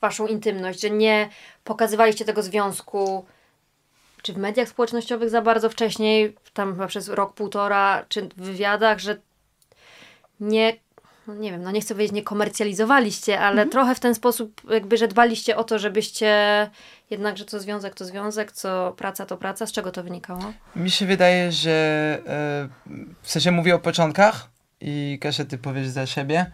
waszą 0.02 0.28
intymność, 0.28 0.82
że 0.82 0.90
nie 0.90 1.30
pokazywaliście 1.64 2.26
tego 2.26 2.44
związku 2.44 3.26
czy 4.22 4.34
w 4.34 4.38
mediach 4.38 4.70
społecznościowych 4.70 5.30
za 5.30 5.42
bardzo 5.42 5.70
wcześniej, 5.70 6.36
tam 6.54 6.74
chyba 6.74 6.88
przez 6.88 7.10
rok, 7.10 7.34
półtora, 7.34 8.06
czy 8.10 8.22
w 8.22 8.42
wywiadach, 8.42 9.00
że 9.00 9.18
nie, 10.40 10.74
no 11.28 11.36
nie 11.36 11.52
wiem, 11.52 11.64
no 11.64 11.72
nie 11.72 11.82
chcę 11.82 11.94
powiedzieć 11.94 12.16
nie 12.16 12.24
komercjalizowaliście, 12.24 13.40
ale 13.40 13.66
trochę 13.66 13.96
w 13.96 14.00
ten 14.00 14.16
sposób 14.16 14.62
jakby, 14.70 14.98
że 14.98 15.08
dbaliście 15.08 15.58
o 15.58 15.64
to, 15.64 15.80
żebyście 15.80 16.70
jednak, 17.10 17.38
że 17.38 17.46
co 17.46 17.60
związek 17.60 17.96
to 17.96 18.06
związek, 18.06 18.52
co 18.52 18.94
praca 18.98 19.26
to 19.26 19.38
praca. 19.38 19.66
Z 19.66 19.72
czego 19.72 19.92
to 19.92 20.04
wynikało? 20.04 20.54
Mi 20.76 20.92
się 20.92 21.06
wydaje, 21.06 21.52
że 21.52 21.72
e, 22.28 22.70
w 23.22 23.32
sensie 23.32 23.52
mówię 23.52 23.76
o 23.76 23.80
początkach 23.80 24.50
i 24.82 25.18
Kasia, 25.22 25.46
ty 25.46 25.58
powiesz 25.58 25.88
za 25.88 26.06
siebie, 26.06 26.52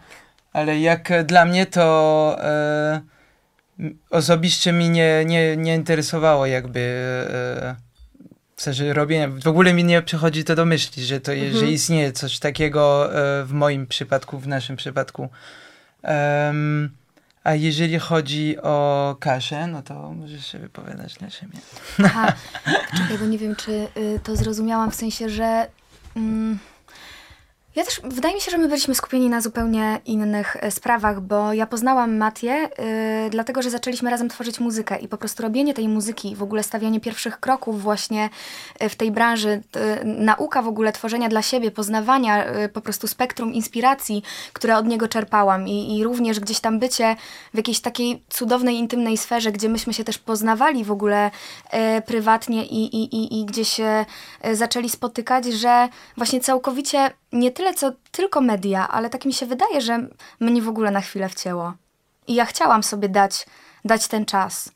ale 0.52 0.80
jak 0.80 1.26
dla 1.26 1.44
mnie 1.44 1.66
to 1.66 2.36
e, 2.38 3.00
osobiście 4.10 4.72
mi 4.72 4.90
nie, 4.90 5.24
nie, 5.24 5.56
nie 5.56 5.74
interesowało 5.74 6.46
jakby 6.46 6.80
e, 7.30 7.83
sensie 8.64 8.92
robienia, 8.92 9.28
w 9.28 9.46
ogóle 9.48 9.74
mi 9.74 9.84
nie 9.84 10.02
przychodzi 10.02 10.44
to 10.44 10.54
do 10.56 10.64
myśli, 10.64 11.04
że 11.04 11.20
to 11.20 11.32
Mhm. 11.32 11.52
że 11.56 11.66
istnieje 11.66 12.12
coś 12.12 12.38
takiego 12.38 13.14
e, 13.14 13.44
w 13.44 13.52
moim 13.52 13.86
przypadku, 13.86 14.38
w 14.38 14.48
naszym 14.48 14.76
przypadku. 14.76 15.28
Em, 16.02 16.90
a 17.44 17.54
jeżeli 17.54 17.98
chodzi 17.98 18.56
o 18.62 19.16
Kasię, 19.20 19.66
no 19.66 19.82
to 19.82 20.12
możesz 20.12 20.46
się 20.46 20.58
wypowiadać 20.58 21.20
na 21.20 21.30
siebie. 21.30 21.58
Aha, 22.04 22.32
czekaj, 22.98 23.18
bo 23.18 23.26
nie 23.26 23.38
wiem, 23.38 23.56
czy 23.56 23.70
y, 23.72 24.20
to 24.22 24.36
zrozumiałam 24.36 24.90
w 24.90 24.94
sensie, 24.94 25.28
że. 25.30 25.66
Mm, 26.16 26.58
ja 27.76 27.84
też, 27.84 28.00
wydaje 28.04 28.34
mi 28.34 28.40
się, 28.40 28.50
że 28.50 28.58
my 28.58 28.68
byliśmy 28.68 28.94
skupieni 28.94 29.28
na 29.28 29.40
zupełnie 29.40 30.00
innych 30.06 30.56
e, 30.60 30.70
sprawach, 30.70 31.20
bo 31.20 31.52
ja 31.52 31.66
poznałam 31.66 32.16
Matię, 32.16 32.68
y, 33.26 33.30
dlatego 33.30 33.62
że 33.62 33.70
zaczęliśmy 33.70 34.10
razem 34.10 34.28
tworzyć 34.28 34.60
muzykę 34.60 34.98
i 34.98 35.08
po 35.08 35.16
prostu 35.16 35.42
robienie 35.42 35.74
tej 35.74 35.88
muzyki, 35.88 36.36
w 36.36 36.42
ogóle 36.42 36.62
stawianie 36.62 37.00
pierwszych 37.00 37.40
kroków 37.40 37.82
właśnie 37.82 38.30
e, 38.78 38.88
w 38.88 38.96
tej 38.96 39.10
branży, 39.10 39.62
y, 40.02 40.04
nauka 40.04 40.62
w 40.62 40.68
ogóle 40.68 40.92
tworzenia 40.92 41.28
dla 41.28 41.42
siebie, 41.42 41.70
poznawania 41.70 42.56
y, 42.64 42.68
po 42.68 42.80
prostu 42.80 43.06
spektrum 43.06 43.52
inspiracji, 43.52 44.22
które 44.52 44.76
od 44.76 44.86
niego 44.86 45.08
czerpałam 45.08 45.68
i, 45.68 45.98
i 45.98 46.04
również 46.04 46.40
gdzieś 46.40 46.60
tam 46.60 46.78
bycie 46.78 47.16
w 47.54 47.56
jakiejś 47.56 47.80
takiej 47.80 48.22
cudownej, 48.28 48.76
intymnej 48.76 49.16
sferze, 49.16 49.52
gdzie 49.52 49.68
myśmy 49.68 49.94
się 49.94 50.04
też 50.04 50.18
poznawali 50.18 50.84
w 50.84 50.90
ogóle 50.90 51.30
prywatnie 52.06 52.66
i, 52.66 52.96
i, 52.96 53.16
i, 53.16 53.40
i 53.40 53.44
gdzie 53.44 53.64
się 53.64 54.04
zaczęli 54.52 54.88
spotykać, 54.88 55.44
że 55.44 55.88
właśnie 56.16 56.40
całkowicie 56.40 57.10
nie 57.34 57.50
tyle 57.64 57.74
co 57.74 57.92
tylko 58.10 58.40
media, 58.40 58.88
ale 58.88 59.10
tak 59.10 59.24
mi 59.24 59.32
się 59.32 59.46
wydaje, 59.46 59.80
że 59.80 60.08
mnie 60.40 60.62
w 60.62 60.68
ogóle 60.68 60.90
na 60.90 61.00
chwilę 61.00 61.28
wcięło. 61.28 61.72
I 62.26 62.34
ja 62.34 62.44
chciałam 62.44 62.82
sobie 62.82 63.08
dać, 63.08 63.46
dać 63.84 64.08
ten 64.08 64.24
czas. 64.24 64.70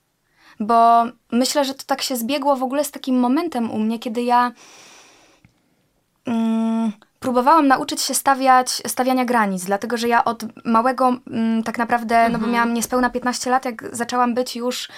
Bo 0.61 1.04
myślę, 1.33 1.64
że 1.64 1.75
to 1.75 1.85
tak 1.87 2.02
się 2.02 2.16
zbiegło 2.16 2.57
w 2.57 2.62
ogóle 2.62 2.85
z 2.85 2.90
takim 2.90 3.21
momentem 3.21 3.71
u 3.71 3.78
mnie, 3.78 3.99
kiedy 3.99 4.23
ja 4.23 4.52
mm, 6.26 6.92
próbowałam 7.21 7.66
nauczyć 7.66 8.02
się 8.02 8.14
stawiać, 8.14 8.83
stawiania 8.87 9.25
granic, 9.25 9.64
dlatego 9.64 9.97
że 9.97 10.09
ja 10.09 10.25
od 10.25 10.45
małego 10.64 11.16
mm, 11.26 11.62
tak 11.62 11.78
naprawdę, 11.78 12.28
no 12.28 12.38
bo 12.38 12.47
miałam 12.47 12.75
niespełna 12.75 13.11
15 13.11 13.50
lat, 13.50 13.64
jak 13.64 13.97
zaczęłam 13.97 14.35
być 14.35 14.57
już 14.57 14.88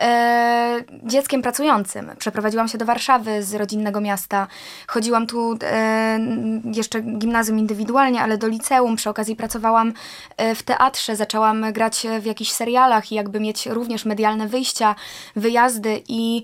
e, 0.00 0.80
dzieckiem 1.04 1.42
pracującym. 1.42 2.10
Przeprowadziłam 2.18 2.68
się 2.68 2.78
do 2.78 2.84
Warszawy 2.84 3.42
z 3.42 3.54
rodzinnego 3.54 4.00
miasta. 4.00 4.46
Chodziłam 4.86 5.26
tu 5.26 5.58
e, 5.62 6.18
jeszcze 6.64 7.00
gimnazjum 7.00 7.58
indywidualnie, 7.58 8.22
ale 8.22 8.38
do 8.38 8.48
liceum. 8.48 8.96
Przy 8.96 9.10
okazji 9.10 9.36
pracowałam 9.36 9.92
e, 10.36 10.54
w 10.54 10.62
teatrze, 10.62 11.16
zaczęłam 11.16 11.72
grać 11.72 12.06
w 12.20 12.24
jakichś 12.24 12.50
serialach 12.50 13.12
i 13.12 13.14
jakby 13.14 13.40
mieć 13.40 13.66
również 13.66 14.04
medialne 14.04 14.48
wyjścia, 14.48 14.94
wyjazdy 15.36 16.02
i 16.08 16.42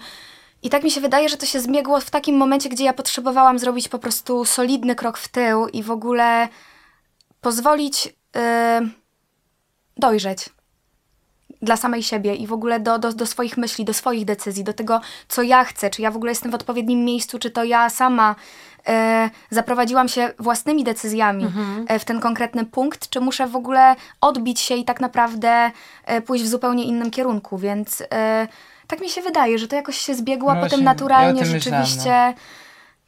i 0.62 0.70
tak 0.70 0.84
mi 0.84 0.90
się 0.90 1.00
wydaje, 1.00 1.28
że 1.28 1.36
to 1.36 1.46
się 1.46 1.60
zmiegło 1.60 2.00
w 2.00 2.10
takim 2.10 2.36
momencie, 2.36 2.68
gdzie 2.68 2.84
ja 2.84 2.92
potrzebowałam 2.92 3.58
zrobić 3.58 3.88
po 3.88 3.98
prostu 3.98 4.44
solidny 4.44 4.94
krok 4.94 5.18
w 5.18 5.28
tył 5.28 5.68
i 5.68 5.82
w 5.82 5.90
ogóle 5.90 6.48
pozwolić 7.40 8.06
yy, 8.06 8.90
dojrzeć 9.96 10.48
dla 11.62 11.76
samej 11.76 12.02
siebie 12.02 12.34
i 12.34 12.46
w 12.46 12.52
ogóle 12.52 12.80
do, 12.80 12.98
do, 12.98 13.12
do 13.12 13.26
swoich 13.26 13.56
myśli, 13.56 13.84
do 13.84 13.94
swoich 13.94 14.24
decyzji, 14.24 14.64
do 14.64 14.72
tego, 14.72 15.00
co 15.28 15.42
ja 15.42 15.64
chcę, 15.64 15.90
czy 15.90 16.02
ja 16.02 16.10
w 16.10 16.16
ogóle 16.16 16.32
jestem 16.32 16.50
w 16.50 16.54
odpowiednim 16.54 17.04
miejscu, 17.04 17.38
czy 17.38 17.50
to 17.50 17.64
ja 17.64 17.90
sama 17.90 18.34
e, 18.86 19.30
zaprowadziłam 19.50 20.08
się 20.08 20.32
własnymi 20.38 20.84
decyzjami 20.84 21.44
e, 21.86 21.98
w 21.98 22.04
ten 22.04 22.20
konkretny 22.20 22.64
punkt, 22.64 23.08
czy 23.08 23.20
muszę 23.20 23.46
w 23.46 23.56
ogóle 23.56 23.96
odbić 24.20 24.60
się 24.60 24.74
i 24.74 24.84
tak 24.84 25.00
naprawdę 25.00 25.70
e, 26.04 26.20
pójść 26.20 26.44
w 26.44 26.48
zupełnie 26.48 26.84
innym 26.84 27.10
kierunku, 27.10 27.58
więc 27.58 28.02
e, 28.12 28.48
tak 28.86 29.00
mi 29.00 29.08
się 29.08 29.22
wydaje, 29.22 29.58
że 29.58 29.68
to 29.68 29.76
jakoś 29.76 29.98
się 29.98 30.14
zbiegło, 30.14 30.50
a 30.50 30.54
No 30.54 30.60
potem 30.60 30.70
właśnie, 30.70 30.84
ja 30.84 30.90
naturalnie 30.90 31.42
tym 31.42 31.52
myślałem, 31.52 31.86
rzeczywiście... 31.86 32.34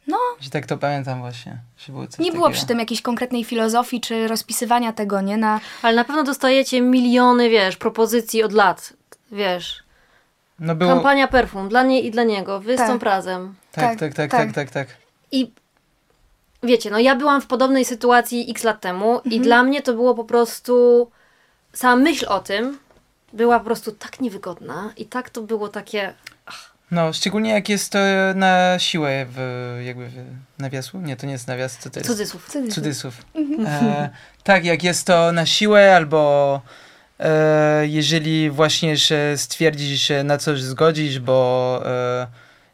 No, 0.07 0.17
Że 0.39 0.49
tak 0.49 0.65
to 0.65 0.77
pamiętam 0.77 1.19
właśnie, 1.19 1.57
że 1.77 1.93
było 1.93 2.07
coś 2.07 2.19
nie 2.19 2.31
było 2.31 2.43
takiego. 2.43 2.57
przy 2.57 2.67
tym 2.67 2.79
jakiejś 2.79 3.01
konkretnej 3.01 3.43
filozofii 3.43 4.01
czy 4.01 4.27
rozpisywania 4.27 4.93
tego, 4.93 5.21
nie? 5.21 5.37
Na, 5.37 5.59
Ale 5.81 5.95
na 5.95 6.03
pewno 6.03 6.23
dostajecie 6.23 6.81
miliony, 6.81 7.49
wiesz, 7.49 7.77
propozycji 7.77 8.43
od 8.43 8.53
lat. 8.53 8.93
Wiesz, 9.31 9.83
No 10.59 10.75
było, 10.75 10.91
kampania 10.93 11.27
perfum 11.27 11.69
dla 11.69 11.83
niej 11.83 12.05
i 12.05 12.11
dla 12.11 12.23
niego. 12.23 12.59
Wy 12.59 12.75
z 12.75 12.77
Tak. 12.77 12.87
tą 12.87 12.99
razem. 13.05 13.55
tak, 13.71 13.99
tak, 13.99 14.13
tak, 14.13 14.31
tak, 14.31 14.53
tak, 14.53 14.69
tak. 14.69 14.87
I 15.31 15.51
wiecie, 16.63 16.91
no 16.91 16.99
ja 16.99 17.15
byłam 17.15 17.41
w 17.41 17.47
podobnej 17.47 17.85
sytuacji 17.85 18.51
x 18.51 18.63
lat 18.63 18.81
temu 18.81 19.15
Mhm. 19.15 19.33
i 19.35 19.39
dla 19.39 19.63
mnie 19.63 19.81
to 19.81 19.93
było 19.93 20.15
po 20.15 20.23
prostu 20.23 21.07
sama 21.73 21.95
myśl 21.95 22.25
o 22.29 22.39
tym 22.39 22.77
była 23.33 23.59
po 23.59 23.65
prostu 23.65 23.91
tak 23.91 24.19
niewygodna 24.21 24.93
i 24.97 25.05
tak 25.05 25.29
to 25.29 25.41
było 25.41 25.67
takie 25.69 26.13
No, 26.91 27.13
szczególnie 27.13 27.51
jak 27.51 27.69
jest 27.69 27.91
to 27.91 27.99
na 28.35 28.79
siłę 28.79 29.25
w, 29.29 29.37
jakby 29.85 30.07
w 30.07 30.15
nawiasu. 30.57 31.01
Nie, 31.01 31.15
to 31.15 31.25
nie 31.25 31.31
jest 31.31 31.47
nawias, 31.47 31.77
co 31.77 31.89
to 31.89 31.99
jest? 31.99 32.09
cudzysłów. 32.09 32.49
Cudzysłów. 32.71 33.25
E, 33.65 34.09
tak, 34.43 34.65
jak 34.65 34.83
jest 34.83 35.07
to 35.07 35.31
na 35.31 35.45
siłę 35.45 35.95
albo 35.95 36.61
e, 37.19 37.87
jeżeli 37.87 38.49
właśnie 38.49 38.97
się 38.97 39.33
stwierdzisz, 39.35 40.01
się 40.01 40.23
na 40.23 40.37
coś 40.37 40.61
zgodzisz, 40.61 41.19
bo 41.19 41.81
e, 41.85 42.27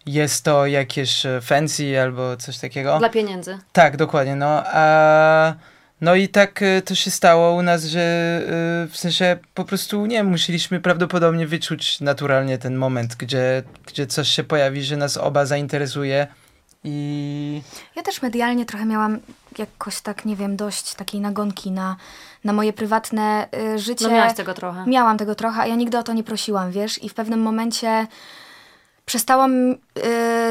jest 0.05 0.43
to 0.43 0.65
jakieś 0.65 1.23
fancy 1.41 2.01
albo 2.01 2.37
coś 2.37 2.57
takiego. 2.57 2.99
Dla 2.99 3.09
pieniędzy. 3.09 3.57
Tak, 3.71 3.97
dokładnie, 3.97 4.35
no. 4.35 4.63
A, 4.65 5.53
no 6.01 6.15
i 6.15 6.27
tak 6.27 6.61
e, 6.61 6.81
to 6.81 6.95
się 6.95 7.11
stało 7.11 7.55
u 7.55 7.61
nas, 7.61 7.83
że 7.83 7.99
e, 7.99 8.87
w 8.87 8.97
sensie 8.97 9.37
po 9.53 9.65
prostu, 9.65 10.05
nie 10.05 10.23
musieliśmy 10.23 10.79
prawdopodobnie 10.79 11.47
wyczuć 11.47 12.01
naturalnie 12.01 12.57
ten 12.57 12.75
moment, 12.75 13.15
gdzie, 13.15 13.63
gdzie 13.85 14.07
coś 14.07 14.29
się 14.29 14.43
pojawi, 14.43 14.83
że 14.83 14.97
nas 14.97 15.17
oba 15.17 15.45
zainteresuje 15.45 16.27
i... 16.83 17.61
Ja 17.95 18.03
też 18.03 18.21
medialnie 18.21 18.65
trochę 18.65 18.85
miałam 18.85 19.19
jakoś 19.57 20.01
tak, 20.01 20.25
nie 20.25 20.35
wiem, 20.35 20.55
dość 20.55 20.93
takiej 20.93 21.21
nagonki 21.21 21.71
na, 21.71 21.95
na 22.43 22.53
moje 22.53 22.73
prywatne 22.73 23.47
y, 23.75 23.79
życie. 23.79 24.05
No 24.05 24.11
miałaś 24.11 24.33
tego 24.33 24.53
trochę. 24.53 24.85
Miałam 24.87 25.17
tego 25.17 25.35
trochę, 25.35 25.61
a 25.61 25.67
ja 25.67 25.75
nigdy 25.75 25.97
o 25.97 26.03
to 26.03 26.13
nie 26.13 26.23
prosiłam, 26.23 26.71
wiesz? 26.71 27.03
I 27.03 27.09
w 27.09 27.13
pewnym 27.13 27.41
momencie 27.41 28.07
przestałam, 29.07 29.71
y, 29.71 29.75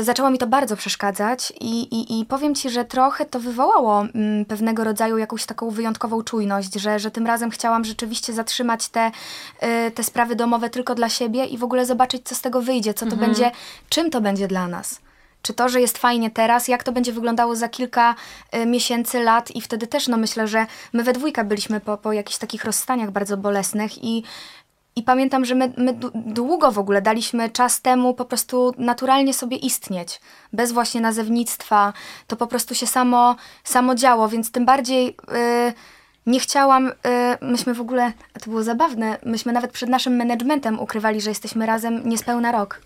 zaczęło 0.04 0.30
mi 0.30 0.38
to 0.38 0.46
bardzo 0.46 0.76
przeszkadzać 0.76 1.52
i, 1.60 1.82
i, 1.82 2.20
i 2.20 2.24
powiem 2.24 2.54
ci, 2.54 2.70
że 2.70 2.84
trochę 2.84 3.26
to 3.26 3.40
wywołało 3.40 4.06
mm, 4.14 4.44
pewnego 4.44 4.84
rodzaju 4.84 5.18
jakąś 5.18 5.46
taką 5.46 5.70
wyjątkową 5.70 6.22
czujność, 6.22 6.74
że, 6.74 6.98
że 6.98 7.10
tym 7.10 7.26
razem 7.26 7.50
chciałam 7.50 7.84
rzeczywiście 7.84 8.32
zatrzymać 8.32 8.88
te, 8.88 9.10
y, 9.86 9.90
te 9.90 10.04
sprawy 10.04 10.36
domowe 10.36 10.70
tylko 10.70 10.94
dla 10.94 11.08
siebie 11.08 11.44
i 11.44 11.58
w 11.58 11.64
ogóle 11.64 11.86
zobaczyć, 11.86 12.22
co 12.24 12.34
z 12.34 12.40
tego 12.40 12.62
wyjdzie, 12.62 12.94
co 12.94 13.06
to 13.06 13.16
będzie, 13.16 13.50
czym 13.88 14.10
to 14.10 14.20
będzie 14.20 14.48
dla 14.48 14.68
nas. 14.68 15.00
Czy 15.42 15.54
to, 15.54 15.68
że 15.68 15.80
jest 15.80 15.98
fajnie 15.98 16.30
teraz, 16.30 16.68
jak 16.68 16.82
to 16.82 16.92
będzie 16.92 17.12
wyglądało 17.12 17.56
za 17.56 17.68
kilka 17.68 18.14
y, 18.54 18.66
miesięcy, 18.66 19.20
lat 19.20 19.56
i 19.56 19.60
wtedy 19.60 19.86
też, 19.86 20.08
no 20.08 20.16
myślę, 20.16 20.48
że 20.48 20.66
my 20.92 21.02
we 21.02 21.12
dwójkę 21.12 21.44
byliśmy 21.44 21.80
po, 21.80 21.98
po 21.98 22.12
jakichś 22.12 22.38
takich 22.38 22.64
rozstaniach 22.64 23.10
bardzo 23.10 23.36
bolesnych 23.36 24.04
i, 24.04 24.22
i 24.96 25.02
pamiętam, 25.02 25.44
że 25.44 25.54
my, 25.54 25.72
my 25.76 25.92
dłu- 25.94 26.10
długo 26.14 26.72
w 26.72 26.78
ogóle 26.78 27.02
daliśmy 27.02 27.50
czas 27.50 27.80
temu 27.80 28.14
po 28.14 28.24
prostu 28.24 28.74
naturalnie 28.78 29.34
sobie 29.34 29.56
istnieć, 29.56 30.20
bez 30.52 30.72
właśnie 30.72 31.00
nazewnictwa. 31.00 31.92
To 32.26 32.36
po 32.36 32.46
prostu 32.46 32.74
się 32.74 32.86
samo, 32.86 33.36
samo 33.64 33.94
działo, 33.94 34.28
więc 34.28 34.50
tym 34.50 34.66
bardziej 34.66 35.08
y, 35.08 35.72
nie 36.26 36.40
chciałam, 36.40 36.88
y, 36.88 36.92
myśmy 37.40 37.74
w 37.74 37.80
ogóle, 37.80 38.12
a 38.34 38.38
to 38.40 38.50
było 38.50 38.62
zabawne, 38.62 39.18
myśmy 39.24 39.52
nawet 39.52 39.72
przed 39.72 39.88
naszym 39.88 40.16
managementem 40.16 40.80
ukrywali, 40.80 41.20
że 41.20 41.30
jesteśmy 41.30 41.66
razem 41.66 42.08
niespełna 42.08 42.52
rok. 42.52 42.80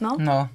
No. 0.00 0.16
No. 0.18 0.48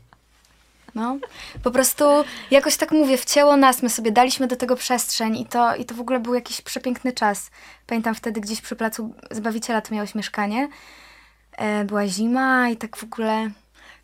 No, 0.96 1.18
po 1.64 1.72
prostu 1.72 2.06
jakoś 2.52 2.78
tak 2.78 2.92
mówię, 2.92 3.18
wcięło 3.18 3.58
nas, 3.58 3.84
my 3.84 3.90
sobie 3.90 4.12
daliśmy 4.12 4.48
do 4.48 4.56
tego 4.56 4.76
przestrzeń 4.76 5.38
i 5.38 5.46
to, 5.46 5.76
i 5.76 5.86
to 5.86 5.96
w 5.96 6.00
ogóle 6.00 6.20
był 6.20 6.34
jakiś 6.34 6.62
przepiękny 6.62 7.14
czas. 7.14 7.52
Pamiętam 7.88 8.16
wtedy 8.16 8.42
gdzieś 8.42 8.62
przy 8.62 8.76
placu 8.76 9.16
Zbawiciela 9.32 9.82
to 9.82 9.96
miałeś 9.96 10.16
mieszkanie, 10.16 10.70
e, 11.58 11.86
była 11.86 12.08
zima 12.08 12.70
i 12.70 12.78
tak 12.78 12.98
w 12.98 13.04
ogóle 13.04 13.52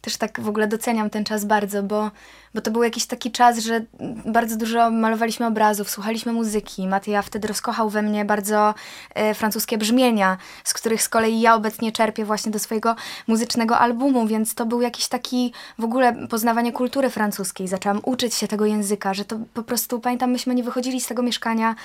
też 0.02 0.18
tak 0.18 0.40
w 0.40 0.50
ogóle 0.50 0.68
doceniam 0.68 1.10
ten 1.10 1.24
czas 1.24 1.46
bardzo, 1.46 1.84
bo, 1.84 2.12
bo 2.54 2.62
to 2.62 2.72
był 2.72 2.84
jakiś 2.84 3.06
taki 3.06 3.32
czas, 3.32 3.60
że 3.60 3.86
bardzo 4.26 4.56
dużo 4.56 4.92
malowaliśmy 4.92 5.48
obrazów, 5.48 5.90
słuchaliśmy 5.90 6.34
muzyki. 6.34 6.88
Matija 6.88 7.22
wtedy 7.22 7.48
rozkochał 7.48 7.90
we 7.90 8.02
mnie 8.02 8.26
bardzo 8.26 8.74
e, 9.16 9.34
francuskie 9.34 9.78
brzmienia, 9.78 10.38
z 10.64 10.74
których 10.74 11.04
z 11.04 11.10
kolei 11.10 11.42
ja 11.42 11.56
obecnie 11.56 11.92
czerpię 11.92 12.26
właśnie 12.26 12.52
do 12.52 12.60
swojego 12.60 12.96
muzycznego 13.28 13.80
albumu, 13.80 14.28
więc 14.28 14.56
to 14.56 14.66
był 14.66 14.82
jakiś 14.82 15.08
taki 15.08 15.54
w 15.80 15.84
ogóle 15.84 16.28
poznawanie 16.28 16.72
kultury 16.72 17.10
francuskiej. 17.10 17.68
Zaczęłam 17.68 18.00
uczyć 18.04 18.34
się 18.34 18.48
tego 18.48 18.66
języka, 18.66 19.14
że 19.14 19.26
to 19.26 19.40
po 19.54 19.64
prostu, 19.64 20.00
pamiętam, 20.00 20.32
myśmy 20.32 20.56
nie 20.56 20.64
wychodzili 20.64 21.02
z 21.02 21.08
tego 21.08 21.24
mieszkania 21.24 21.76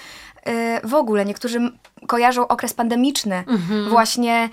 e, 0.44 0.80
w 0.88 0.94
ogóle. 0.94 1.24
Niektórzy 1.24 1.72
kojarzą 2.06 2.48
okres 2.48 2.74
pandemiczny 2.74 3.44
właśnie 3.90 4.48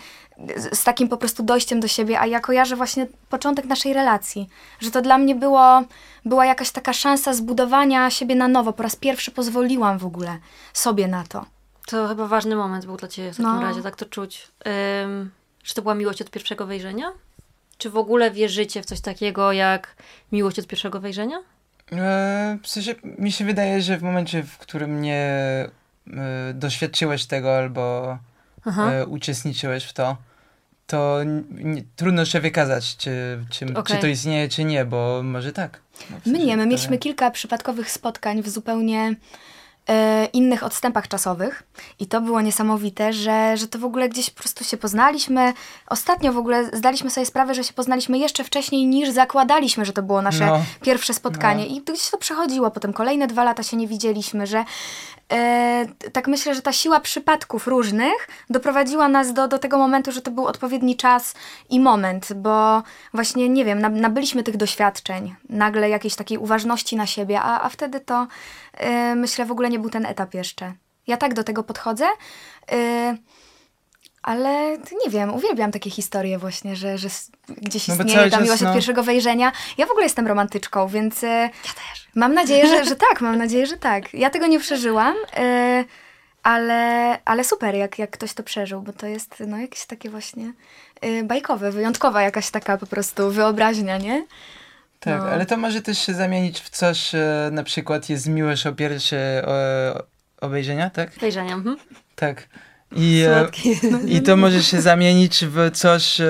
z, 0.72 0.84
takim 0.84 1.08
po 1.10 1.18
prostu 1.18 1.44
dojściem 1.44 1.80
do 1.80 1.88
siebie, 1.88 2.20
a 2.20 2.26
ja 2.28 2.40
kojarzę 2.40 2.76
właśnie 2.76 3.08
początek 3.30 3.66
naszej 3.66 3.94
relacji, 3.94 4.50
że 4.80 4.92
to 4.92 5.02
dla 5.02 5.18
mnie 5.18 5.36
było, 5.36 5.84
była 6.26 6.46
jakaś 6.46 6.72
taka 6.72 6.94
szansa 6.94 7.34
zbudowania 7.34 8.10
siebie 8.10 8.36
na 8.36 8.48
nowo. 8.48 8.74
Po 8.74 8.84
raz 8.84 8.96
pierwszy 8.96 9.32
pozwoliłam 9.32 9.98
w 9.98 10.06
ogóle 10.06 10.38
sobie 10.74 11.08
na 11.08 11.24
to. 11.24 11.46
To 11.88 12.08
chyba 12.08 12.28
ważny 12.28 12.56
moment 12.56 12.86
był 12.86 12.98
dla 12.98 13.08
Ciebie 13.08 13.34
w 13.34 13.38
takim 13.38 13.52
No. 13.56 13.62
razie, 13.62 13.82
tak 13.82 13.96
to 13.96 14.06
czuć. 14.06 14.48
Ym, 15.04 15.32
czy 15.64 15.74
to 15.76 15.82
była 15.82 15.96
miłość 15.96 16.22
od 16.22 16.32
pierwszego 16.32 16.66
wejrzenia? 16.66 17.12
Czy 17.78 17.90
w 17.90 17.98
ogóle 17.98 18.32
wierzycie 18.32 18.82
w 18.82 18.86
coś 18.86 19.02
takiego 19.02 19.52
jak 19.52 19.96
miłość 20.32 20.60
od 20.60 20.68
pierwszego 20.68 21.00
wejrzenia? 21.00 21.38
E, 21.92 22.58
w 22.64 22.68
sensie, 22.68 22.96
mi 23.04 23.32
się 23.32 23.46
wydaje, 23.46 23.82
że 23.82 23.98
w 23.98 24.04
momencie, 24.04 24.44
w 24.44 24.58
którym 24.58 25.02
nie 25.02 25.20
e, 25.20 26.54
doświadczyłeś 26.54 27.26
tego 27.26 27.58
albo. 27.58 28.18
E, 28.66 29.06
uczestniczyłeś 29.06 29.84
w 29.84 29.94
to, 29.94 30.18
to 30.88 31.20
nie, 31.52 31.84
trudno 31.96 32.26
się 32.26 32.40
wykazać, 32.40 32.98
czy, 32.98 33.46
czy, 33.50 33.66
Okej. 33.66 33.96
czy 33.96 34.02
to 34.02 34.08
istnieje, 34.08 34.50
czy 34.50 34.64
nie, 34.64 34.86
bo 34.86 35.22
może 35.24 35.54
tak. 35.54 35.80
No, 36.10 36.18
My 36.26 36.40
nie, 36.40 36.58
my 36.58 36.66
mieliśmy 36.66 36.98
kilka 36.98 37.32
przypadkowych 37.32 37.92
spotkań 37.92 38.42
w 38.42 38.50
zupełnie 38.50 39.16
innych 40.34 40.64
odstępach 40.64 41.08
czasowych 41.08 41.64
i 42.00 42.08
to 42.08 42.22
było 42.22 42.42
niesamowite, 42.42 43.14
że, 43.14 43.58
że 43.58 43.68
to 43.68 43.80
w 43.80 43.86
ogóle 43.86 44.10
gdzieś 44.10 44.30
po 44.30 44.40
prostu 44.40 44.64
się 44.64 44.78
poznaliśmy. 44.78 45.54
Ostatnio 45.88 46.34
w 46.34 46.38
ogóle 46.38 46.70
zdaliśmy 46.74 47.10
sobie 47.10 47.26
sprawę, 47.26 47.56
że 47.56 47.64
się 47.64 47.74
poznaliśmy 47.74 48.18
jeszcze 48.18 48.44
wcześniej 48.44 48.86
niż 48.86 49.10
zakładaliśmy, 49.10 49.86
że 49.86 49.94
to 49.94 50.04
było 50.04 50.22
nasze 50.22 50.46
No. 50.46 50.60
pierwsze 50.82 51.14
spotkanie 51.14 51.68
i 51.68 51.82
gdzieś 51.82 52.10
to 52.10 52.18
przechodziło, 52.18 52.72
potem 52.72 52.94
kolejne 52.94 53.28
dwa 53.28 53.44
lata 53.44 53.64
się 53.64 53.78
nie 53.78 53.88
widzieliśmy, 53.88 54.48
że 54.48 54.66
e, 55.32 55.86
tak 56.14 56.28
myślę, 56.28 56.56
że 56.56 56.62
ta 56.62 56.72
siła 56.74 57.00
przypadków 57.00 57.68
różnych 57.68 58.28
doprowadziła 58.50 59.08
nas 59.08 59.34
do, 59.34 59.48
do 59.48 59.60
tego 59.60 59.78
momentu, 59.78 60.12
że 60.12 60.22
to 60.22 60.32
był 60.32 60.46
odpowiedni 60.48 60.96
czas 60.96 61.34
i 61.70 61.80
moment, 61.80 62.34
bo 62.34 62.84
właśnie, 63.14 63.50
nie 63.50 63.66
wiem, 63.66 63.80
nab- 63.82 64.00
nabyliśmy 64.00 64.44
tych 64.44 64.58
doświadczeń, 64.58 65.36
nagle 65.50 65.90
jakiejś 65.90 66.16
takiej 66.16 66.38
uważności 66.38 66.96
na 66.96 67.06
siebie, 67.06 67.42
a, 67.42 67.62
a 67.62 67.70
wtedy 67.70 68.00
to 68.00 68.28
e, 68.74 69.16
myślę 69.16 69.46
w 69.46 69.52
ogóle 69.52 69.70
nie 69.70 69.80
był 69.80 69.90
ten 69.90 70.06
etap 70.06 70.34
jeszcze. 70.34 70.74
Ja 71.08 71.18
tak 71.18 71.34
do 71.34 71.44
tego 71.44 71.64
podchodzę, 71.64 72.06
e, 72.72 73.18
ale 74.24 74.78
nie 74.78 75.10
wiem, 75.10 75.34
uwielbiam 75.34 75.72
takie 75.72 75.90
historie 75.90 76.38
właśnie, 76.38 76.76
że, 76.76 76.98
że 76.98 77.10
gdzieś 77.48 77.88
No 77.88 77.96
istnieje 77.96 78.30
ta 78.30 78.40
miłość 78.40 78.62
no- 78.62 78.70
od 78.70 78.76
pierwszego 78.76 79.04
wejrzenia. 79.04 79.52
Ja 79.78 79.86
w 79.86 79.92
ogóle 79.92 80.06
jestem 80.06 80.28
romantyczką, 80.28 80.88
więc... 80.88 81.22
Ja 81.22 81.50
też. 81.64 82.08
Mam 82.16 82.34
nadzieję, 82.34 82.68
że, 82.68 82.86
że 82.86 82.96
tak, 82.96 83.22
mam 83.22 83.38
nadzieję, 83.38 83.68
że 83.68 83.78
tak. 83.78 84.14
Ja 84.14 84.30
tego 84.30 84.48
nie 84.48 84.60
przeżyłam, 84.60 85.16
y, 85.16 85.86
ale, 86.44 87.20
ale 87.26 87.44
super, 87.44 87.76
jak, 87.76 88.00
jak 88.00 88.12
ktoś 88.12 88.34
to 88.34 88.44
przeżył, 88.44 88.82
bo 88.82 88.94
to 88.94 89.08
jest 89.08 89.44
no, 89.48 89.58
jakieś 89.58 89.86
takie 89.86 90.10
właśnie 90.10 90.54
bajkowe, 91.24 91.72
wyjątkowa 91.72 92.22
jakaś 92.22 92.50
taka 92.50 92.78
po 92.78 92.86
prostu 92.86 93.32
wyobraźnia, 93.32 93.98
nie? 93.98 94.26
Tak, 95.04 95.20
No. 95.22 95.26
ale 95.28 95.46
to 95.46 95.58
może 95.58 95.82
też 95.82 95.98
się 96.00 96.14
zamienić 96.14 96.60
w 96.62 96.70
coś, 96.70 97.16
e, 97.16 97.50
na 97.52 97.64
przykład 97.64 98.10
jest 98.10 98.28
miłość 98.28 98.68
o 98.68 98.74
pierwsze 98.74 99.18
e, 99.48 100.02
obejrzenia, 100.42 100.90
tak? 100.90 101.12
Wejrzenia. 101.20 101.54
Mhm. 101.54 101.78
Tak. 102.16 102.48
I, 102.92 103.22
e, 103.22 103.40
Słodki. 103.40 103.72
I 104.18 104.22
to 104.22 104.38
może 104.38 104.64
się 104.64 104.82
zamienić 104.82 105.46
w 105.46 105.72
coś 105.72 106.22
e, 106.22 106.28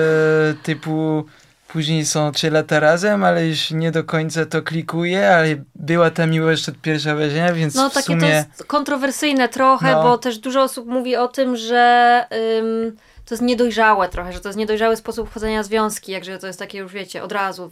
typu 0.62 1.24
później 1.68 2.06
są 2.06 2.32
trzy 2.32 2.50
lata 2.50 2.80
razem, 2.80 3.24
ale 3.24 3.46
już 3.46 3.70
nie 3.70 3.90
do 3.90 4.04
końca 4.04 4.46
to 4.46 4.62
klikuje, 4.62 5.30
ale 5.30 5.48
była 5.74 6.10
ta 6.10 6.26
miłość 6.26 6.68
od 6.68 6.80
pierwszego 6.80 7.16
wejrzenia, 7.16 7.52
więc 7.52 7.74
No 7.74 7.90
takie 7.90 8.06
sumie... 8.06 8.20
to 8.20 8.26
jest 8.26 8.64
kontrowersyjne 8.66 9.48
trochę, 9.48 9.92
No. 9.92 10.02
bo 10.02 10.18
też 10.18 10.38
dużo 10.38 10.62
osób 10.62 10.86
mówi 10.86 11.16
o 11.16 11.28
tym, 11.28 11.56
że 11.56 12.24
ym, 12.58 12.96
to 13.24 13.34
jest 13.34 13.42
niedojrzałe 13.42 14.08
trochę, 14.08 14.32
że 14.32 14.40
to 14.40 14.48
jest 14.48 14.58
niedojrzały 14.58 14.96
sposób 14.96 15.30
wchodzenia 15.30 15.62
w 15.62 15.66
związki, 15.66 16.12
jakże 16.12 16.38
to 16.38 16.46
jest 16.46 16.58
takie 16.58 16.78
już 16.78 16.92
wiecie, 16.92 17.22
od 17.22 17.32
razu, 17.32 17.70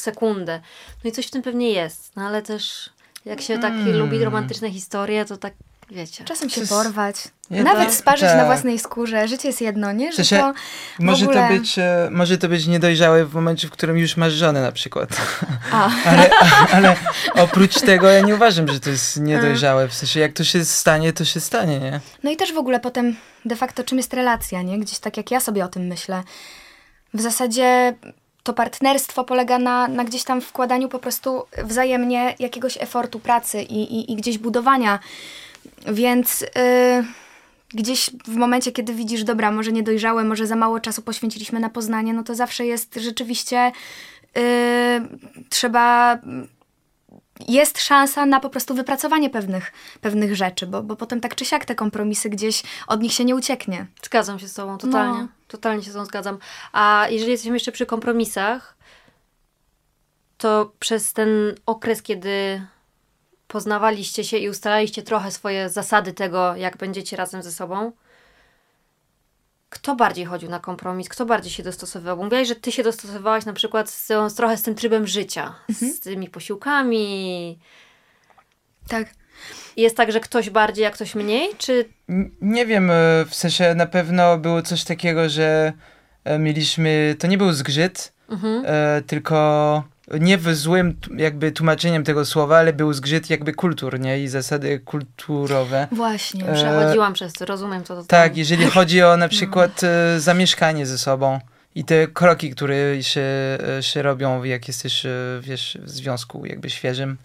w 0.00 0.02
sekundę. 0.02 0.60
No 1.04 1.10
i 1.10 1.12
coś 1.12 1.26
w 1.26 1.30
tym 1.30 1.42
pewnie 1.42 1.70
jest, 1.70 2.16
no 2.16 2.22
ale 2.26 2.42
też 2.42 2.90
jak 3.24 3.40
się 3.40 3.58
tak 3.58 3.72
Mm. 3.72 3.96
lubi 3.96 4.24
romantyczne 4.24 4.70
historie, 4.70 5.24
to 5.24 5.36
tak 5.36 5.52
wiecie. 5.90 6.24
Czasem 6.24 6.50
się 6.50 6.66
porwać, 6.66 7.16
nawet 7.50 7.84
tak- 7.84 7.94
sparzyć 7.94 8.28
tak. 8.28 8.36
na 8.36 8.44
własnej 8.44 8.78
skórze. 8.78 9.28
Życie 9.28 9.48
jest 9.48 9.60
jedno, 9.60 9.92
nie? 9.92 10.12
Że 10.12 10.24
to 10.38 10.52
Może, 10.98 11.24
ogóle- 11.26 11.48
to 11.48 11.54
być, 11.54 11.78
e, 11.78 12.08
może 12.10 12.38
to 12.38 12.48
być 12.48 12.66
niedojrzałe 12.66 13.24
w 13.24 13.34
momencie, 13.34 13.68
w 13.68 13.70
którym 13.70 13.98
już 13.98 14.16
masz 14.16 14.32
żonę 14.32 14.62
na 14.62 14.72
przykład. 14.72 15.08
Ale, 16.06 16.30
ale 16.72 16.96
oprócz 17.34 17.80
tego 17.80 18.08
ja 18.08 18.20
nie 18.20 18.34
uważam, 18.34 18.68
że 18.68 18.80
to 18.80 18.90
jest 18.90 19.20
niedojrzałe. 19.20 19.88
W 19.88 19.94
sensie 19.94 20.20
jak 20.20 20.32
to 20.32 20.44
się 20.44 20.64
stanie, 20.64 21.12
to 21.12 21.24
się 21.24 21.40
stanie, 21.40 21.78
nie? 21.80 22.00
No 22.22 22.30
i 22.30 22.36
też 22.36 22.52
w 22.52 22.58
ogóle 22.58 22.80
potem 22.80 23.16
de 23.44 23.56
facto 23.56 23.84
czym 23.84 23.98
jest 23.98 24.14
relacja, 24.14 24.62
nie? 24.62 24.78
Gdzieś 24.78 24.98
tak 24.98 25.16
jak 25.16 25.30
ja 25.30 25.40
sobie 25.40 25.64
o 25.64 25.68
tym 25.68 25.86
myślę. 25.86 26.22
W 27.14 27.20
zasadzie 27.20 27.94
to 28.42 28.52
partnerstwo 28.54 29.24
polega 29.24 29.58
na, 29.58 29.88
na 29.88 30.04
gdzieś 30.04 30.24
tam 30.24 30.40
wkładaniu 30.40 30.88
po 30.88 30.98
prostu 30.98 31.42
wzajemnie 31.64 32.34
jakiegoś 32.38 32.76
efortu 32.80 33.20
pracy 33.20 33.62
i, 33.62 33.82
i, 33.82 34.12
i 34.12 34.16
gdzieś 34.16 34.38
budowania. 34.38 34.98
Więc 35.86 36.40
yy, 36.40 36.48
gdzieś 37.74 38.10
w 38.24 38.36
momencie, 38.36 38.72
kiedy 38.72 38.94
widzisz, 38.94 39.24
dobra, 39.24 39.50
może 39.50 39.72
niedojrzałe, 39.72 40.24
może 40.24 40.46
za 40.46 40.56
mało 40.56 40.80
czasu 40.80 41.02
poświęciliśmy 41.02 41.60
na 41.60 41.68
poznanie, 41.68 42.12
no 42.12 42.22
to 42.22 42.34
zawsze 42.34 42.66
jest 42.66 42.94
rzeczywiście 42.94 43.72
yy, 44.34 44.42
trzeba 45.48 46.18
jest 47.48 47.80
szansa 47.80 48.26
na 48.26 48.40
po 48.40 48.50
prostu 48.50 48.74
wypracowanie 48.74 49.30
pewnych, 49.30 49.72
pewnych 50.00 50.36
rzeczy, 50.36 50.66
bo, 50.66 50.82
bo 50.82 50.96
potem 50.96 51.20
tak 51.20 51.34
czy 51.34 51.44
siak 51.44 51.64
te 51.64 51.74
kompromisy 51.74 52.30
gdzieś 52.30 52.62
od 52.86 53.02
nich 53.02 53.12
się 53.12 53.24
nie 53.24 53.36
ucieknie. 53.36 53.86
Zgadzam 54.02 54.38
się 54.38 54.48
z 54.48 54.54
Tobą, 54.54 54.78
totalnie. 54.78 55.18
No. 55.18 55.28
Totalnie 55.48 55.82
się 55.82 55.90
z 55.90 55.92
Tobą 55.92 56.04
zgadzam. 56.04 56.38
A 56.72 57.06
jeżeli 57.10 57.32
jesteśmy 57.32 57.56
jeszcze 57.56 57.72
przy 57.72 57.86
kompromisach, 57.86 58.76
to 60.38 60.72
przez 60.78 61.12
ten 61.12 61.28
okres, 61.66 62.02
kiedy 62.02 62.62
poznawaliście 63.48 64.24
się 64.24 64.38
i 64.38 64.48
ustalaliście 64.48 65.02
trochę 65.02 65.30
swoje 65.30 65.68
zasady 65.68 66.12
tego, 66.12 66.56
jak 66.56 66.76
będziecie 66.76 67.16
razem 67.16 67.42
ze 67.42 67.52
sobą, 67.52 67.92
kto 69.70 69.96
bardziej 69.96 70.24
chodził 70.24 70.50
na 70.50 70.58
kompromis? 70.60 71.08
Kto 71.08 71.26
bardziej 71.26 71.52
się 71.52 71.62
dostosowywał? 71.62 72.16
Bo 72.16 72.24
Mówiłaś, 72.24 72.48
że 72.48 72.54
ty 72.56 72.72
się 72.72 72.82
dostosowałaś 72.82 73.44
na 73.44 73.52
przykład 73.52 73.90
z, 73.90 74.06
z 74.28 74.34
trochę 74.34 74.56
z 74.56 74.62
tym 74.62 74.74
trybem 74.74 75.06
życia, 75.06 75.54
z 75.68 76.00
tymi 76.00 76.28
posiłkami. 76.28 77.58
Tak. 78.88 79.08
Jest 79.76 79.96
tak, 79.96 80.12
że 80.12 80.20
ktoś 80.20 80.50
bardziej, 80.50 80.86
a 80.86 80.90
ktoś 80.90 81.14
mniej? 81.14 81.48
Czy 81.58 81.88
Nie 82.40 82.66
wiem, 82.66 82.90
e, 82.90 82.94
w 83.28 83.34
sensie 83.34 83.74
na 83.74 83.86
pewno 83.86 84.38
było 84.38 84.62
coś 84.62 84.84
takiego, 84.84 85.28
że 85.28 85.72
e, 86.24 86.38
mieliśmy, 86.38 87.16
to 87.18 87.26
nie 87.26 87.38
był 87.38 87.52
zgrzyt, 87.52 88.12
Mhm. 88.28 88.62
e, 88.66 89.02
tylko 89.06 89.84
nie 90.20 90.38
w 90.38 90.54
złym 90.54 90.96
jakby 91.16 91.52
tłumaczeniem 91.52 92.04
tego 92.04 92.24
słowa, 92.24 92.58
ale 92.58 92.72
był 92.72 92.92
zgrzyt 92.92 93.30
jakby 93.30 93.52
kultur, 93.52 94.00
nie? 94.00 94.20
I 94.20 94.28
zasady 94.28 94.78
kulturowe. 94.80 95.88
Właśnie. 95.92 96.48
E, 96.48 96.54
Przechodziłam 96.54 97.12
przez 97.12 97.32
to, 97.32 97.44
rozumiem 97.44 97.84
co 97.84 97.96
to 97.96 98.04
Tak, 98.04 98.26
znaczy. 98.28 98.38
jeżeli 98.38 98.66
chodzi 98.76 99.02
o 99.02 99.16
na 99.16 99.28
przykład 99.28 99.80
e, 99.84 100.20
zamieszkanie 100.20 100.86
ze 100.86 100.98
sobą 100.98 101.40
i 101.74 101.84
te 101.84 102.06
kroki, 102.06 102.50
które 102.50 103.02
się, 103.02 103.22
e, 103.78 103.82
się 103.82 104.02
robią, 104.02 104.44
jak 104.44 104.68
jesteś, 104.68 105.06
e, 105.06 105.10
wiesz, 105.40 105.78
w 105.82 105.90
związku 105.90 106.46
jakby 106.46 106.70
świeżym, 106.70 107.16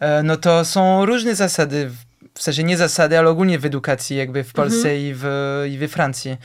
e, 0.00 0.22
no 0.22 0.36
to 0.36 0.64
są 0.64 1.06
różne 1.06 1.34
zasady, 1.34 1.90
w- 2.34 2.42
sensie 2.42 2.62
nie 2.64 2.76
zasady, 2.76 3.18
ale 3.18 3.28
ogólnie 3.30 3.58
w 3.58 3.64
edukacji 3.64 4.16
jakby 4.16 4.44
w 4.44 4.52
Polsce 4.52 4.98
i, 4.98 5.12
w, 5.16 5.24
i 5.70 5.78
we 5.78 5.88
Francji. 5.88 6.36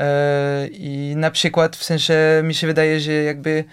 E, 0.00 0.66
I 0.68 1.12
na 1.16 1.30
przykład 1.30 1.76
w 1.76 1.84
sensie 1.84 2.14
mi 2.44 2.54
się 2.54 2.66
wydaje, 2.66 3.00
że 3.00 3.12
jakby 3.12 3.64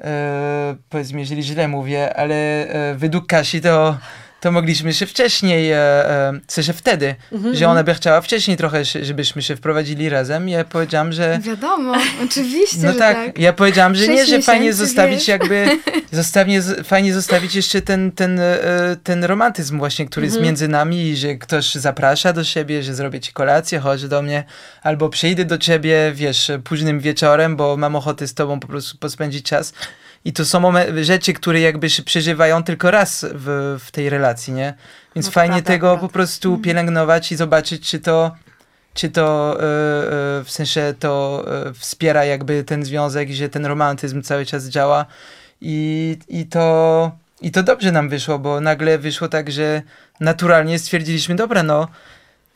e, 0.00 0.76
powiedzmy, 0.88 1.20
jeżeli 1.20 1.42
źle 1.42 1.68
mówię, 1.68 2.16
ale 2.16 2.34
e, 2.34 2.94
według 2.94 3.26
Kasi 3.26 3.60
to, 3.60 3.98
to 4.40 4.52
mogliśmy 4.52 4.94
się 4.94 5.06
wcześniej, 5.06 5.72
e, 5.72 5.76
e, 5.76 6.32
w 6.46 6.52
sensie 6.52 6.72
wtedy, 6.72 7.14
Mhm. 7.32 7.54
że 7.54 7.68
ona 7.68 7.84
by 7.84 7.94
chciała 7.94 8.20
wcześniej 8.20 8.56
trochę, 8.56 8.82
żebyśmy 8.84 9.42
się 9.42 9.56
wprowadzili 9.56 10.08
razem. 10.08 10.48
Ja 10.48 10.64
powiedziałam, 10.64 11.12
że. 11.12 11.38
Wiadomo, 11.42 11.94
oczywiście, 12.24 12.76
No 12.82 12.92
że 12.92 12.98
tak, 12.98 13.16
tak. 13.16 13.38
ja 13.38 13.52
powiedziałam, 13.52 13.94
że 13.94 14.08
nie, 14.08 14.26
że 14.26 14.42
fajnie 14.42 14.72
zostawić 14.72 15.18
wiesz. 15.18 15.28
jakby, 15.28 15.66
zostawię, 16.12 16.62
z- 16.62 16.86
fajnie 16.86 17.14
zostawić 17.14 17.54
jeszcze 17.54 17.82
ten, 17.82 18.12
ten, 18.12 18.40
e, 18.40 18.58
ten 19.04 19.24
romantyzm 19.24 19.78
właśnie, 19.78 20.06
który 20.06 20.26
Mhm. 20.26 20.34
jest 20.44 20.46
między 20.46 20.68
nami 20.68 20.96
i 21.02 21.16
że 21.16 21.34
ktoś 21.34 21.74
zaprasza 21.74 22.32
do 22.32 22.44
siebie, 22.44 22.82
że 22.82 22.94
zrobię 22.94 23.20
ci 23.20 23.32
kolację, 23.32 23.78
chodź 23.78 24.08
do 24.08 24.22
mnie, 24.22 24.44
albo 24.82 25.08
przyjdę 25.08 25.44
do 25.44 25.58
ciebie, 25.58 26.12
wiesz, 26.14 26.50
późnym 26.64 27.00
wieczorem, 27.00 27.56
bo 27.56 27.76
mam 27.76 27.96
ochotę 27.96 28.26
z 28.28 28.34
tobą 28.34 28.60
po 28.60 28.66
prostu 28.68 28.98
pospędzić 28.98 29.46
czas. 29.46 29.72
I 30.24 30.32
to 30.32 30.44
są 30.44 30.72
rzeczy, 31.02 31.32
które 31.32 31.60
jakby 31.60 31.90
się 31.90 32.02
przeżywają 32.02 32.62
tylko 32.62 32.90
raz 32.90 33.26
w, 33.34 33.76
w 33.84 33.90
tej 33.90 34.10
relacji, 34.10 34.52
nie? 34.52 34.74
Więc 35.14 35.26
No 35.26 35.32
fajnie 35.32 35.52
prawda, 35.52 35.72
tego 35.72 35.86
prawda. 35.86 36.06
po 36.08 36.12
prostu 36.12 36.58
pielęgnować 36.58 37.32
i 37.32 37.36
zobaczyć, 37.36 37.90
czy 37.90 37.98
to 38.00 38.36
czy 38.94 39.10
to 39.10 39.56
e, 39.56 39.62
e, 39.62 40.44
w 40.44 40.50
sensie 40.50 40.94
to 40.98 41.44
e, 41.66 41.72
wspiera 41.72 42.24
jakby 42.24 42.64
ten 42.64 42.84
związek, 42.84 43.30
że 43.30 43.48
ten 43.48 43.66
romantyzm 43.66 44.22
cały 44.22 44.46
czas 44.46 44.68
działa 44.68 45.06
i, 45.60 46.18
i 46.28 46.46
to 46.46 47.12
i 47.40 47.50
to 47.50 47.62
dobrze 47.62 47.92
nam 47.92 48.08
wyszło, 48.08 48.38
bo 48.38 48.60
nagle 48.60 48.98
wyszło 48.98 49.28
tak, 49.28 49.50
że 49.52 49.82
naturalnie 50.20 50.78
stwierdziliśmy, 50.78 51.34
dobra, 51.34 51.62
no 51.62 51.88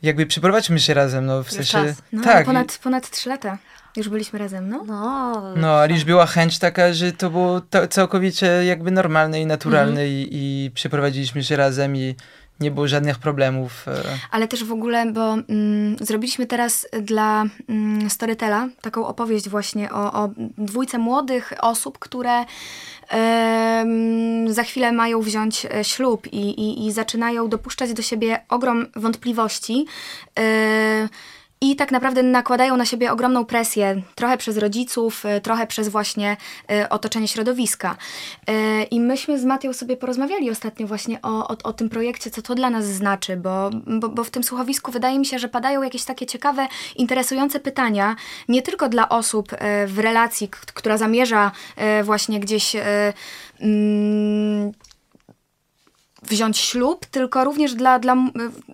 jakby 0.01 0.25
przeprowadźmy 0.25 0.79
się 0.79 0.93
razem, 0.93 1.25
no 1.25 1.43
w 1.43 1.51
sensie. 1.51 1.95
No, 2.11 2.23
tak. 2.23 2.45
ponad, 2.45 2.79
ponad 2.83 3.09
trzy 3.09 3.29
lata 3.29 3.57
już 3.97 4.09
byliśmy 4.09 4.39
razem, 4.39 4.69
no. 4.69 4.83
No, 4.87 5.41
No, 5.55 5.71
ale 5.71 5.93
już 5.93 6.03
była 6.03 6.25
chęć 6.25 6.59
taka, 6.59 6.93
że 6.93 7.11
to 7.11 7.29
było 7.29 7.61
to, 7.61 7.87
całkowicie 7.87 8.47
jakby 8.65 8.91
normalne 8.91 9.41
i 9.41 9.45
naturalne 9.45 10.07
i, 10.07 10.27
i 10.31 10.71
przeprowadziliśmy 10.71 11.43
się 11.43 11.55
razem 11.55 11.95
i 11.95 12.15
nie 12.59 12.71
było 12.71 12.87
żadnych 12.87 13.19
problemów. 13.19 13.87
e. 13.87 14.03
Ale 14.31 14.47
też 14.47 14.63
w 14.63 14.71
ogóle, 14.71 15.11
bo 15.11 15.33
mm, 15.33 15.95
zrobiliśmy 16.01 16.45
teraz 16.45 16.87
dla 17.01 17.43
mm, 17.69 18.09
Storytela 18.09 18.69
taką 18.81 19.07
opowieść 19.07 19.49
właśnie 19.49 19.91
o, 19.91 20.23
o 20.23 20.29
dwójce 20.57 20.97
młodych 20.97 21.53
osób, 21.59 21.99
które 21.99 22.45
za 24.47 24.63
chwilę 24.63 24.91
mają 24.91 25.21
wziąć 25.21 25.65
e, 25.65 25.83
ślub 25.83 26.27
i, 26.27 26.49
i, 26.49 26.87
i 26.87 26.91
zaczynają 26.91 27.49
dopuszczać 27.49 27.93
do 27.93 28.01
siebie 28.01 28.39
ogrom 28.49 28.85
wątpliwości. 28.95 29.85
e, 30.39 31.09
i 31.63 31.75
tak 31.75 31.91
naprawdę 31.91 32.23
nakładają 32.23 32.77
na 32.77 32.85
siebie 32.85 33.11
ogromną 33.11 33.45
presję, 33.45 34.01
trochę 34.15 34.37
przez 34.37 34.57
rodziców, 34.57 35.25
e, 35.25 35.41
trochę 35.41 35.67
przez 35.67 35.89
właśnie 35.89 36.37
e, 36.71 36.89
otoczenie 36.89 37.27
środowiska. 37.27 37.97
E, 38.47 38.83
I 38.83 38.99
myśmy 38.99 39.39
z 39.39 39.45
Matią 39.45 39.73
sobie 39.73 39.97
porozmawiali 39.97 40.51
ostatnio 40.51 40.87
właśnie 40.87 41.21
o, 41.21 41.47
o, 41.47 41.57
o 41.63 41.73
tym 41.73 41.89
projekcie, 41.89 42.31
co 42.31 42.41
to 42.41 42.55
dla 42.55 42.69
nas 42.69 42.85
znaczy, 42.85 43.37
bo, 43.37 43.69
bo, 43.87 44.09
bo 44.09 44.23
w 44.23 44.29
tym 44.29 44.43
słuchowisku 44.43 44.91
wydaje 44.91 45.19
mi 45.19 45.25
się, 45.25 45.39
że 45.39 45.47
padają 45.47 45.83
jakieś 45.83 46.03
takie 46.03 46.25
ciekawe, 46.25 46.67
interesujące 46.95 47.59
pytania, 47.59 48.15
nie 48.49 48.61
tylko 48.61 48.89
dla 48.89 49.09
osób 49.09 49.51
w 49.87 49.99
relacji, 49.99 50.49
która 50.49 50.97
zamierza 50.97 51.51
właśnie 52.03 52.39
gdzieś 52.39 52.75
mm, 53.59 54.71
wziąć 56.27 56.57
ślub, 56.57 57.05
tylko 57.05 57.43
również 57.43 57.73
dla, 57.73 57.99
dla 57.99 58.15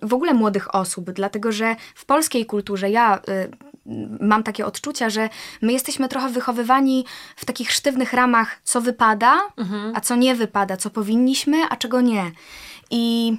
w 0.02 0.14
ogóle 0.14 0.34
młodych 0.34 0.74
osób, 0.74 1.10
dlatego 1.10 1.52
że 1.52 1.76
w 1.94 2.04
polskiej 2.04 2.46
kulturze 2.46 2.90
ja 2.90 3.20
y, 3.28 3.50
mam 4.20 4.42
takie 4.42 4.66
odczucia, 4.66 5.10
że 5.10 5.28
my 5.62 5.72
jesteśmy 5.72 6.08
trochę 6.08 6.28
wychowywani 6.28 7.04
w 7.36 7.44
takich 7.44 7.72
sztywnych 7.72 8.12
ramach, 8.12 8.60
co 8.64 8.80
wypada, 8.80 9.40
a 9.94 10.00
co 10.00 10.16
nie 10.16 10.34
wypada, 10.34 10.76
co 10.76 10.90
powinniśmy, 10.90 11.56
a 11.70 11.76
czego 11.76 12.00
nie. 12.00 12.32
I, 12.90 13.36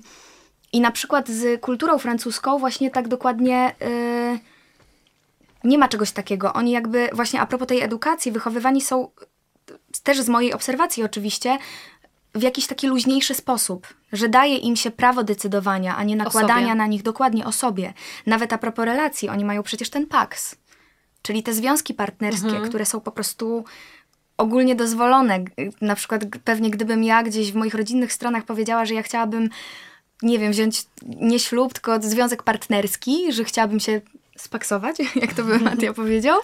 i 0.74 0.82
na 0.82 0.92
przykład 0.92 1.30
z 1.30 1.62
kulturą 1.62 1.98
francuską 1.98 2.60
właśnie 2.60 2.92
tak 2.92 3.08
dokładnie... 3.08 3.76
y, 3.82 4.52
nie 5.64 5.78
ma 5.78 5.88
czegoś 5.88 6.12
takiego. 6.12 6.54
Oni 6.54 6.72
jakby 6.72 7.10
właśnie 7.14 7.42
a 7.42 7.46
propos 7.46 7.68
tej 7.68 7.82
edukacji, 7.82 8.32
wychowywani 8.32 8.82
są 8.82 9.12
też 10.04 10.22
z 10.22 10.30
mojej 10.30 10.54
obserwacji 10.54 11.04
oczywiście, 11.04 11.58
w 12.36 12.42
jakiś 12.42 12.68
taki 12.68 12.88
luźniejszy 12.88 13.36
sposób, 13.36 13.88
że 14.14 14.30
daje 14.30 14.58
im 14.58 14.76
się 14.76 14.92
prawo 14.92 15.24
decydowania, 15.24 15.96
a 15.96 16.04
nie 16.04 16.16
nakładania 16.16 16.76
na 16.76 16.88
nich 16.88 17.04
dokładnie 17.04 17.46
o 17.46 17.52
sobie. 17.52 17.94
Nawet 18.26 18.54
a 18.54 18.58
propos 18.58 18.86
relacji, 18.86 19.30
oni 19.30 19.46
mają 19.46 19.64
przecież 19.64 19.90
ten 19.90 20.08
PAX, 20.08 20.56
czyli 21.22 21.44
te 21.44 21.54
związki 21.54 21.94
partnerskie, 21.94 22.62
które 22.70 22.86
są 22.86 23.00
po 23.00 23.12
prostu 23.12 23.66
ogólnie 24.38 24.76
dozwolone. 24.76 25.40
Na 25.82 25.96
przykład 25.96 26.22
pewnie 26.44 26.70
gdybym 26.70 27.04
ja 27.04 27.24
gdzieś 27.24 27.52
w 27.52 27.56
moich 27.56 27.74
rodzinnych 27.74 28.14
stronach 28.14 28.44
powiedziała, 28.44 28.86
że 28.86 28.94
ja 28.94 29.04
chciałabym, 29.04 29.50
nie 30.22 30.40
wiem, 30.40 30.52
wziąć 30.52 30.86
nie 31.06 31.40
ślub, 31.40 31.74
tylko 31.74 32.02
związek 32.02 32.44
partnerski, 32.44 33.34
że 33.34 33.44
chciałabym 33.44 33.80
się 33.80 34.02
spaksować, 34.38 34.96
jak 35.22 35.34
to 35.34 35.44
by 35.44 35.60
Matia 35.70 35.94
powiedział. 35.94 36.40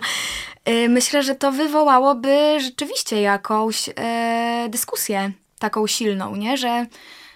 Y, 0.70 0.90
Myślę, 0.90 1.24
że 1.24 1.36
to 1.36 1.52
wywołałoby 1.52 2.58
rzeczywiście 2.60 3.22
jakąś 3.22 3.90
e, 3.96 4.68
dyskusję 4.70 5.32
taką 5.60 5.88
silną, 5.88 6.36
nie? 6.36 6.58
Że, 6.58 6.86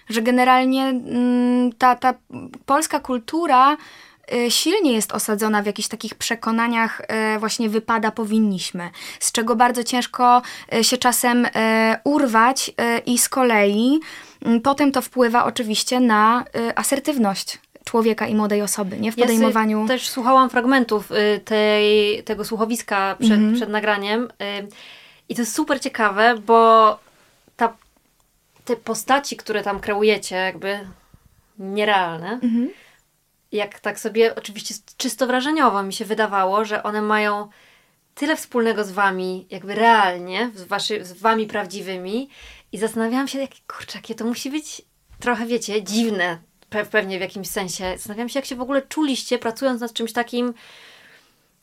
że 0.08 0.22
generalnie 0.22 0.82
mm, 0.84 1.72
ta, 1.72 1.96
ta 1.96 2.14
polska 2.66 3.00
kultura 3.00 3.76
y, 4.34 4.50
silnie 4.50 4.92
jest 4.92 5.12
osadzona 5.12 5.62
w 5.62 5.66
jakichś 5.66 5.88
takich 5.88 6.14
przekonaniach 6.14 7.00
e, 7.08 7.38
właśnie 7.38 7.68
wypada, 7.68 8.10
powinniśmy, 8.10 8.90
z 9.20 9.32
czego 9.32 9.56
bardzo 9.56 9.84
ciężko 9.84 10.42
e, 10.74 10.84
się 10.84 10.98
czasem 10.98 11.46
urwać 12.04 12.70
i 13.06 13.18
z 13.18 13.28
kolei 13.28 14.00
m, 14.44 14.60
potem 14.60 14.92
to 14.92 15.02
wpływa 15.02 15.44
oczywiście 15.44 16.00
na 16.00 16.44
asertywność 16.74 17.58
człowieka 17.84 18.26
i 18.26 18.34
młodej 18.34 18.62
osoby, 18.62 18.98
nie? 18.98 19.12
W 19.12 19.18
Ja 19.18 19.24
podejmowaniu... 19.24 19.88
też 19.88 20.08
słuchałam 20.08 20.50
fragmentów 20.50 21.10
y, 21.10 21.40
tej, 21.44 22.22
tego 22.22 22.44
słuchowiska 22.44 23.16
przed, 23.18 23.32
Mhm. 23.32 23.54
przed 23.54 23.68
nagraniem 23.68 24.24
y, 24.24 24.68
i 25.28 25.34
to 25.34 25.42
jest 25.42 25.54
super 25.54 25.80
ciekawe, 25.80 26.34
bo 26.46 26.98
te 28.64 28.76
postaci, 28.76 29.36
które 29.36 29.62
tam 29.62 29.80
kreujecie, 29.80 30.36
jakby 30.36 30.78
nierealne, 31.58 32.30
Mhm. 32.32 32.70
jak 33.52 33.80
tak 33.80 34.00
sobie 34.00 34.34
oczywiście 34.34 34.74
czysto 34.96 35.26
wrażeniowo 35.26 35.82
mi 35.82 35.92
się 35.92 36.04
wydawało, 36.04 36.64
że 36.64 36.82
one 36.82 37.02
mają 37.02 37.48
tyle 38.14 38.36
wspólnego 38.36 38.84
z 38.84 38.90
wami, 38.90 39.46
jakby 39.50 39.74
realnie, 39.74 40.50
z, 40.54 40.62
waszy, 40.62 41.04
z 41.04 41.12
wami 41.12 41.46
prawdziwymi 41.46 42.28
i 42.72 42.78
zastanawiałam 42.78 43.28
się, 43.28 43.38
jak, 43.40 43.50
kurczę, 43.68 43.98
jakie 43.98 44.14
to 44.14 44.24
musi 44.24 44.50
być 44.50 44.82
trochę, 45.20 45.46
wiecie, 45.46 45.82
dziwne, 45.82 46.38
pe- 46.70 46.86
pewnie 46.86 47.18
w 47.18 47.20
jakimś 47.20 47.48
sensie. 47.48 47.92
Zastanawiam 47.96 48.28
się, 48.28 48.38
jak 48.38 48.46
się 48.46 48.56
w 48.56 48.60
ogóle 48.60 48.82
czuliście, 48.82 49.38
pracując 49.38 49.80
nad 49.80 49.92
czymś 49.92 50.12
takim, 50.12 50.54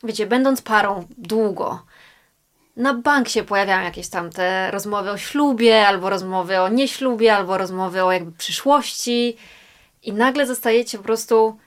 wiecie, 0.04 0.26
będąc 0.26 0.62
parą 0.62 1.06
długo. 1.18 1.82
Na 2.76 2.94
bank 2.94 3.28
się 3.28 3.42
pojawiają 3.42 3.84
jakieś 3.84 4.08
tam 4.08 4.30
te 4.30 4.70
rozmowy 4.70 5.10
o 5.10 5.18
ślubie, 5.18 5.86
albo 5.86 6.10
rozmowy 6.10 6.60
o 6.60 6.68
nieślubie, 6.68 7.34
albo 7.36 7.58
rozmowy 7.58 8.04
o 8.04 8.12
jakby 8.12 8.32
przyszłości 8.32 9.36
i 10.02 10.12
nagle 10.12 10.46
zostajecie 10.46 10.98
po 10.98 11.04
prostu 11.04 11.58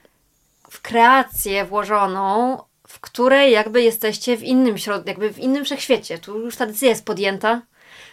w 0.70 0.82
kreację 0.82 1.64
włożoną, 1.64 2.58
w 2.88 3.00
której 3.00 3.52
jakby 3.52 3.82
jesteście 3.82 4.36
w 4.36 4.42
innym 4.42 4.78
środku, 4.78 5.08
jakby 5.08 5.32
w 5.32 5.38
innym 5.38 5.64
wszechświecie. 5.64 6.18
Tu 6.18 6.40
już 6.40 6.56
ta 6.56 6.66
decyzja 6.66 6.88
jest 6.88 7.04
podjęta, 7.04 7.62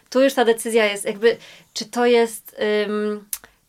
tu 0.10 0.23
już 0.23 0.34
ta 0.34 0.45
decyzja 0.45 0.86
jest 0.86 1.06
jakby, 1.06 1.38
czy 1.73 1.86
to 1.86 2.06
jest, 2.06 2.56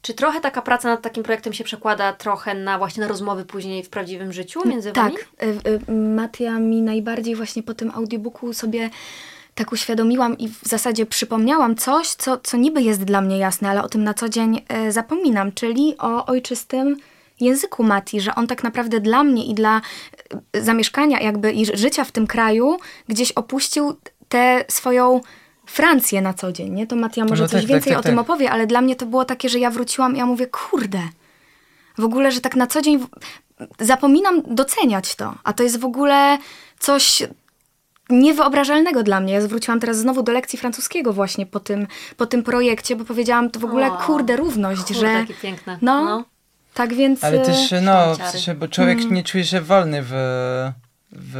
czy 0.02 0.14
trochę 0.14 0.40
taka 0.40 0.62
praca 0.62 0.88
nad 0.88 1.02
takim 1.02 1.22
projektem 1.22 1.52
się 1.52 1.64
przekłada 1.64 2.12
trochę 2.12 2.54
na 2.54 2.78
właśnie 2.78 3.00
na 3.00 3.08
rozmowy 3.08 3.44
później 3.44 3.82
w 3.82 3.88
prawdziwym 3.88 4.32
życiu 4.32 4.68
między 4.68 4.92
wami? 4.92 5.14
Tak. 5.14 5.48
y, 5.48 5.90
y, 5.90 5.92
Matia 5.92 6.58
mi 6.58 6.82
najbardziej 6.82 7.36
właśnie 7.36 7.62
po 7.62 7.74
tym 7.74 7.90
audiobooku 7.94 8.52
sobie 8.52 8.90
tak 9.54 9.72
uświadomiłam 9.72 10.38
i 10.38 10.48
w 10.48 10.60
zasadzie 10.62 11.06
przypomniałam 11.06 11.76
coś, 11.76 12.08
co, 12.08 12.38
co 12.38 12.56
niby 12.56 12.82
jest 12.82 13.04
dla 13.04 13.20
mnie 13.20 13.38
jasne, 13.38 13.70
ale 13.70 13.82
o 13.82 13.88
tym 13.88 14.04
na 14.04 14.14
co 14.14 14.28
dzień 14.28 14.62
e, 14.68 14.92
zapominam, 14.92 15.52
czyli 15.52 15.94
o 15.98 16.26
ojczystym 16.26 16.96
języku 17.40 17.82
Mati, 17.84 18.20
że 18.20 18.34
on 18.34 18.46
tak 18.46 18.62
naprawdę 18.62 19.00
dla 19.00 19.24
mnie 19.24 19.44
i 19.44 19.54
dla 19.54 19.80
zamieszkania 20.54 21.20
jakby 21.20 21.52
i 21.52 21.66
ży- 21.66 21.76
życia 21.76 22.04
w 22.04 22.12
tym 22.12 22.26
kraju 22.26 22.76
gdzieś 23.08 23.32
opuścił 23.32 23.96
tę 24.28 24.64
swoją 24.68 25.20
Francję 25.66 26.20
na 26.22 26.34
co 26.34 26.52
dzień, 26.52 26.72
nie? 26.72 26.86
To 26.86 26.96
Matia 26.96 27.24
może 27.24 27.42
No 27.42 27.48
coś 27.48 27.60
tak, 27.60 27.68
więcej 27.70 27.92
tak, 27.92 27.98
o 27.98 28.02
tak, 28.02 28.10
tym 28.10 28.16
tak. 28.16 28.24
opowie, 28.24 28.50
ale 28.50 28.66
dla 28.66 28.80
mnie 28.80 28.96
to 28.96 29.06
było 29.06 29.24
takie, 29.24 29.48
że 29.48 29.58
ja 29.58 29.70
wróciłam 29.70 30.14
i 30.14 30.18
ja 30.18 30.26
mówię, 30.26 30.46
kurde, 30.46 31.00
w 31.98 32.04
ogóle, 32.04 32.32
że 32.32 32.40
tak 32.40 32.56
na 32.56 32.66
co 32.66 32.82
dzień 32.82 32.98
w- 32.98 33.06
zapominam 33.84 34.42
doceniać 34.54 35.16
to, 35.16 35.34
a 35.44 35.52
to 35.52 35.62
jest 35.62 35.80
w 35.80 35.84
ogóle 35.84 36.38
coś 36.78 37.22
niewyobrażalnego 38.10 39.02
dla 39.02 39.20
mnie. 39.20 39.32
Ja 39.32 39.40
zwróciłam 39.40 39.80
teraz 39.80 39.96
znowu 39.96 40.22
do 40.22 40.32
lekcji 40.32 40.58
francuskiego 40.58 41.12
właśnie 41.12 41.46
po 41.46 41.60
tym, 41.60 41.86
po 42.16 42.26
tym 42.26 42.42
projekcie, 42.42 42.96
bo 42.96 43.04
powiedziałam 43.04 43.50
to 43.50 43.60
w 43.60 43.64
ogóle, 43.64 43.92
O, 43.92 43.96
kurde, 43.96 44.36
równość, 44.36 44.82
Kurde, 44.82 45.00
że... 45.00 45.20
takie 45.20 45.34
piękne. 45.34 45.78
No, 45.82 46.24
tak 46.74 46.94
więc... 46.94 47.24
Ale 47.24 47.42
e, 47.42 47.44
też, 47.46 47.56
no, 47.82 48.02
w 48.02 48.14
Sztanciary. 48.14 48.32
sensie, 48.32 48.54
bo 48.54 48.68
człowiek 48.68 48.98
Mm. 48.98 49.14
nie 49.14 49.22
czuje 49.24 49.44
się 49.44 49.60
wolny 49.60 50.02
w, 50.02 50.10
w, 51.12 51.32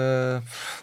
w 0.45 0.83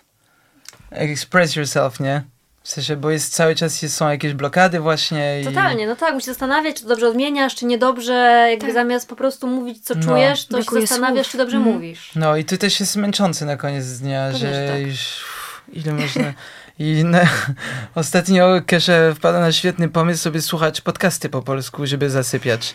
express 0.92 1.56
yourself, 1.56 2.00
nie? 2.00 2.24
W 2.70 2.72
sensie, 2.72 2.96
bo 2.96 3.10
jest 3.12 3.34
cały 3.34 3.56
czas 3.56 3.82
jest, 3.82 3.96
są 3.96 4.10
jakieś 4.10 4.34
blokady 4.34 4.80
właśnie 4.80 5.42
i... 5.42 5.46
Totalnie, 5.46 5.88
no 5.88 5.96
tak, 5.96 6.14
musisz 6.14 6.26
się 6.26 6.32
zastanawiać, 6.32 6.76
czy 6.76 6.82
to 6.84 6.90
dobrze 6.90 7.08
odmieniasz, 7.08 7.56
czy 7.56 7.66
niedobrze, 7.66 8.48
jakby 8.50 8.66
Tak. 8.66 8.74
zamiast 8.74 9.10
po 9.10 9.16
prostu 9.16 9.48
mówić, 9.48 9.84
co 9.86 9.96
No. 9.96 10.04
czujesz, 10.04 10.46
to 10.46 10.64
się 10.64 10.82
zastanawiasz, 10.82 11.26
słów. 11.26 11.32
czy 11.32 11.38
dobrze 11.38 11.58
Mhm. 11.58 11.76
mówisz. 11.76 12.12
No 12.16 12.38
i 12.38 12.46
to 12.46 12.58
też 12.58 12.80
jest 12.80 12.96
męczące 12.96 13.46
na 13.46 13.58
koniec 13.58 13.86
dnia, 14.00 14.24
Pewnie, 14.32 14.40
że 14.40 14.54
że 14.68 14.74
tak. 14.74 14.82
już 14.82 15.00
uff, 15.00 15.62
ile 15.74 15.94
można... 15.94 16.34
I 16.80 17.04
na, 17.04 17.22
ostatnio 17.96 18.62
Kesze 18.68 19.14
wpadła 19.16 19.40
na 19.42 19.52
świetny 19.52 19.90
pomysł 19.90 20.24
sobie 20.24 20.42
słuchać 20.42 20.82
podcasty 20.82 21.30
po 21.30 21.42
polsku, 21.42 21.86
żeby 21.86 22.10
zasypiać. 22.10 22.74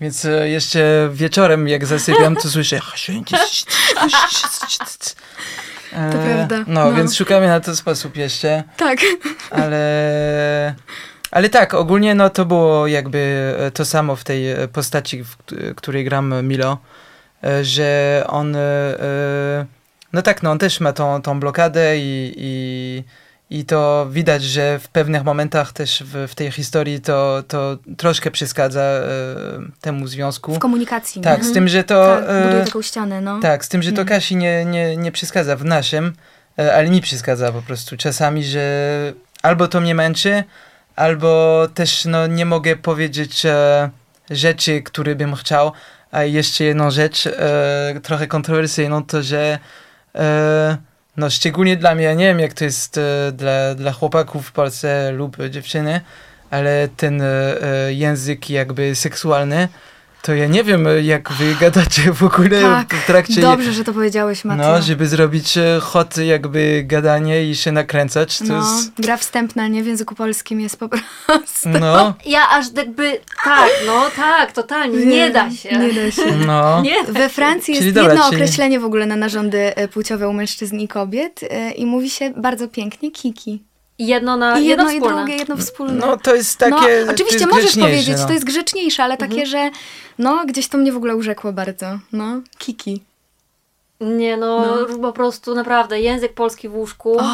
Więc 0.00 0.24
e, 0.24 0.48
jeszcze 0.48 1.08
wieczorem, 1.12 1.68
jak 1.68 1.86
zasypiam, 1.86 2.36
to 2.36 2.48
słyszę... 2.50 2.80
E, 5.92 6.12
To 6.12 6.18
prawda, 6.18 6.64
No, 6.66 6.84
no. 6.84 6.92
więc 6.92 7.16
szukamy 7.16 7.46
na 7.46 7.60
to 7.60 7.76
sposób 7.76 8.16
jeszcze, 8.16 8.64
Tak. 8.76 8.98
ale... 9.50 10.74
Ale 11.30 11.48
tak, 11.48 11.74
ogólnie 11.74 12.14
no 12.14 12.30
to 12.30 12.44
było 12.44 12.86
jakby 12.86 13.54
e, 13.58 13.70
to 13.70 13.84
samo 13.84 14.16
w 14.16 14.24
tej 14.24 14.52
e, 14.52 14.68
postaci, 14.68 15.24
w 15.24 15.36
której 15.76 16.04
gram 16.04 16.46
Milo, 16.46 16.78
że 17.62 18.24
on, 18.28 18.56
no 20.12 20.22
tak, 20.22 20.42
no 20.42 20.50
on 20.50 20.58
też 20.58 20.80
ma 20.80 20.92
tą, 20.92 21.22
tą 21.22 21.40
blokadę 21.40 21.98
i, 21.98 22.34
i, 22.36 23.04
i 23.50 23.64
to 23.64 24.06
widać, 24.10 24.42
że 24.42 24.78
w 24.78 24.88
pewnych 24.88 25.24
momentach 25.24 25.72
też 25.72 26.02
w, 26.06 26.28
w 26.28 26.34
tej 26.34 26.50
historii 26.50 27.00
to, 27.00 27.42
to 27.48 27.78
troszkę 27.96 28.30
przeszkadza 28.30 28.80
e, 28.80 29.04
temu 29.80 30.06
związku. 30.06 30.54
W 30.54 30.58
komunikacji. 30.58 31.22
Tak, 31.22 31.38
nie? 31.38 31.44
z 31.44 31.52
tym, 31.52 31.68
że 31.68 31.84
to... 31.84 32.16
Tak, 32.16 32.42
buduje 32.42 32.62
e, 32.62 32.64
taką 32.64 32.82
ścianę, 32.82 33.20
no. 33.20 33.40
tak, 33.40 33.64
z 33.64 33.68
tym, 33.68 33.82
że 33.82 33.92
to 33.92 34.00
Mhm. 34.00 34.20
Kasi 34.20 34.36
nie, 34.36 34.64
nie, 34.64 34.96
nie 34.96 35.12
przeszkadza 35.12 35.56
w 35.56 35.64
naszym, 35.64 36.12
e, 36.58 36.74
ale 36.74 36.90
mi 36.90 37.00
przeszkadza 37.00 37.52
po 37.52 37.62
prostu 37.62 37.96
czasami, 37.96 38.44
że 38.44 39.12
albo 39.42 39.68
to 39.68 39.80
mnie 39.80 39.94
męczy, 39.94 40.44
albo 40.96 41.62
też 41.74 42.04
no, 42.04 42.26
nie 42.26 42.46
mogę 42.46 42.76
powiedzieć 42.76 43.46
e, 43.46 43.90
rzeczy, 44.30 44.82
które 44.82 45.14
bym 45.14 45.34
chciał. 45.34 45.72
A 46.10 46.22
jeszcze 46.24 46.64
jedną 46.64 46.90
rzecz, 46.90 47.26
e, 47.26 48.00
trochę 48.02 48.26
kontrowersyjną, 48.26 49.04
to 49.04 49.22
że 49.22 49.58
e, 50.14 50.76
no, 51.16 51.30
szczególnie 51.30 51.76
dla 51.76 51.94
mnie, 51.94 52.04
ja 52.04 52.14
nie 52.14 52.24
wiem 52.24 52.40
jak 52.40 52.54
to 52.54 52.64
jest 52.64 52.98
e, 52.98 53.32
dla, 53.32 53.74
dla 53.74 53.92
chłopaków 53.92 54.46
w 54.46 54.52
Polsce 54.52 55.12
lub 55.12 55.36
dziewczyny, 55.50 56.00
ale 56.50 56.88
ten 56.96 57.22
e, 57.22 57.26
e, 57.62 57.92
język 57.92 58.50
jakby 58.50 58.94
seksualny, 58.94 59.68
to 60.26 60.34
ja 60.34 60.46
nie 60.46 60.64
wiem 60.64 60.86
e, 60.86 61.02
jak 61.02 61.32
wy 61.32 61.54
gadacie 61.60 62.12
w 62.12 62.22
ogóle 62.22 62.60
Tak, 62.62 62.94
w 62.94 63.06
trakcie 63.06 63.40
Dobrze, 63.40 63.72
że 63.72 63.84
to 63.84 63.92
powiedziałeś, 63.92 64.44
Mateo. 64.44 64.72
no, 64.72 64.82
żeby 64.82 65.06
zrobić 65.06 65.58
e, 65.58 65.78
hot 65.82 66.16
jakby 66.16 66.82
gadanie 66.86 67.44
i 67.50 67.56
się 67.56 67.72
nakręcać, 67.72 68.38
to 68.38 68.44
No, 68.44 68.56
jest... 68.58 68.92
gra 69.00 69.16
wstępna, 69.16 69.68
nie? 69.68 69.82
W 69.82 69.86
języku 69.86 70.14
polskim 70.14 70.60
jest 70.60 70.78
po 70.78 70.88
prostu... 70.88 71.68
No, 71.80 72.14
Ja 72.26 72.48
aż 72.50 72.66
jakby, 72.76 73.18
tak, 73.44 73.70
no 73.86 74.02
tak, 74.16 74.52
totalnie, 74.52 75.06
nie 75.06 75.30
da 75.30 75.50
się. 75.50 75.78
Nie 75.78 75.92
da 75.92 76.10
się. 76.10 76.36
no. 76.46 76.82
Nie 76.82 77.04
da 77.04 77.12
We 77.12 77.28
Francji 77.28 77.72
jest 77.74 77.82
Czyli 77.82 77.92
dobra, 77.92 78.12
jedno 78.12 78.24
czyli- 78.30 78.36
określenie 78.42 78.80
w 78.80 78.84
ogóle 78.84 79.06
na 79.06 79.16
narządy 79.16 79.76
e, 79.76 79.88
płciowe 79.88 80.28
u 80.28 80.32
mężczyzn 80.32 80.76
i 80.78 80.88
kobiet 80.88 81.40
i 81.76 81.86
mówi 81.86 82.10
się 82.10 82.30
bardzo 82.36 82.68
pięknie 82.68 83.10
kiki. 83.10 83.62
Jedno 83.98 84.36
na, 84.36 84.58
I 84.58 84.66
jedno, 84.66 84.90
jedno 84.90 84.90
i 84.92 84.96
wspólne. 85.00 85.16
drugie, 85.24 85.36
jedno 85.36 85.56
wspólne. 85.56 86.06
No, 86.06 86.16
to 86.16 86.34
jest 86.34 86.58
takie... 86.58 87.04
no, 87.06 87.12
oczywiście 87.12 87.34
jest 87.38 87.46
możesz 87.46 87.64
grzeczniejsze, 87.64 87.90
powiedzieć, 87.90 88.16
no. 88.20 88.26
to 88.26 88.32
jest 88.32 88.44
grzeczniejsze, 88.44 89.04
ale 89.04 89.16
takie, 89.16 89.46
że 89.46 89.70
no, 90.18 90.44
gdzieś 90.46 90.68
to 90.68 90.78
mnie 90.78 90.92
w 90.92 90.96
ogóle 90.96 91.16
urzekło 91.16 91.52
bardzo. 91.52 91.98
No, 92.12 92.40
kiki. 92.58 93.02
Nie 94.00 94.36
no, 94.36 94.76
po 95.02 95.12
prostu 95.12 95.54
naprawdę, 95.54 96.00
język 96.00 96.34
polski 96.34 96.68
w 96.68 96.74
łóżku. 96.74 97.18
O, 97.20 97.30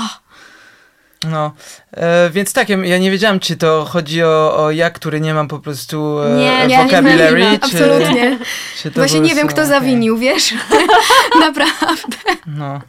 No, 1.30 1.52
e, 1.92 2.30
więc 2.30 2.52
tak, 2.52 2.68
ja, 2.68 2.76
ja 2.76 2.98
nie 2.98 3.10
wiedziałam, 3.10 3.40
czy 3.40 3.56
to 3.56 3.84
chodzi 3.84 4.22
o, 4.22 4.56
o 4.64 4.70
ja, 4.70 4.90
który 4.90 5.20
nie 5.20 5.34
mam 5.34 5.48
po 5.48 5.58
prostu 5.58 6.18
e, 6.22 6.30
Nie, 6.36 6.66
nie, 6.66 6.84
vocabulary, 6.84 7.40
nie, 7.40 7.58
czy, 7.58 7.64
absolutnie. 7.64 8.38
czy 8.82 8.90
to 8.90 9.00
Właśnie 9.00 9.20
po 9.20 9.26
nie 9.26 9.34
wiem, 9.34 9.46
prostu- 9.46 9.62
kto 9.62 9.62
okej. 9.62 9.80
zawinił, 9.80 10.16
wiesz? 10.18 10.54
Naprawdę. 11.46 12.16
No, 12.46 12.80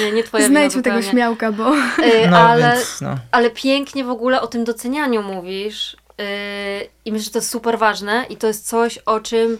Nie, 0.00 0.12
nie 0.12 0.24
twoja 0.24 0.48
Znajdźmy 0.48 0.82
tego 0.82 1.02
śmiałka, 1.02 1.52
bo... 1.52 1.74
Y, 1.76 2.28
no 2.30 2.38
ale, 2.38 2.72
więc, 2.76 3.00
no. 3.00 3.16
ale 3.32 3.50
pięknie 3.50 4.04
w 4.04 4.10
ogóle 4.10 4.40
o 4.40 4.46
tym 4.46 4.64
docenianiu 4.64 5.22
mówisz. 5.22 5.96
Yy, 6.18 6.24
I 7.04 7.12
myślę, 7.12 7.24
że 7.24 7.30
to 7.30 7.38
jest 7.38 7.50
super 7.50 7.78
ważne 7.78 8.26
i 8.28 8.36
to 8.36 8.46
jest 8.46 8.68
coś, 8.68 8.98
o 8.98 9.20
czym 9.20 9.58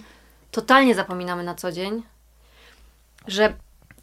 totalnie 0.50 0.94
zapominamy 0.94 1.44
na 1.44 1.54
co 1.54 1.72
dzień. 1.72 2.02
Że 3.26 3.52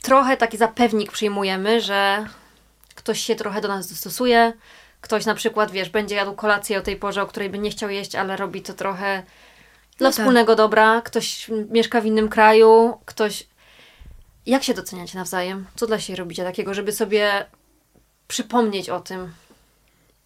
trochę 0.02 0.38
taki 0.38 0.58
zapewnik 0.58 1.12
przyjmujemy, 1.12 1.82
że 1.82 2.26
ktoś 2.96 3.20
się 3.20 3.36
trochę 3.36 3.62
do 3.62 3.68
nas 3.68 3.90
dostosuje. 3.90 4.54
Ktoś 5.02 5.26
na 5.26 5.36
przykład, 5.36 5.72
wiesz, 5.72 5.90
będzie 5.90 6.16
jadł 6.16 6.34
kolację 6.34 6.78
o 6.78 6.82
tej 6.82 6.96
porze, 6.96 7.22
o 7.22 7.28
której 7.28 7.50
by 7.50 7.60
nie 7.60 7.70
chciał 7.70 7.90
jeść, 7.90 8.16
ale 8.16 8.38
robi 8.38 8.62
to 8.62 8.74
trochę 8.74 9.24
dla 9.98 10.10
No 10.10 10.14
tak. 10.14 10.20
wspólnego 10.20 10.56
dobra. 10.56 11.02
Ktoś 11.02 11.52
mieszka 11.70 12.02
w 12.02 12.06
innym 12.06 12.30
kraju, 12.30 12.98
ktoś. 13.06 13.48
Jak 14.46 14.64
się 14.64 14.74
doceniacie 14.74 15.18
nawzajem? 15.18 15.66
Co 15.76 15.88
dla 15.88 16.00
siebie 16.00 16.18
robicie 16.18 16.44
takiego, 16.44 16.74
żeby 16.74 16.92
sobie 16.92 17.46
przypomnieć 18.28 18.90
o 18.90 19.00
tym? 19.00 19.32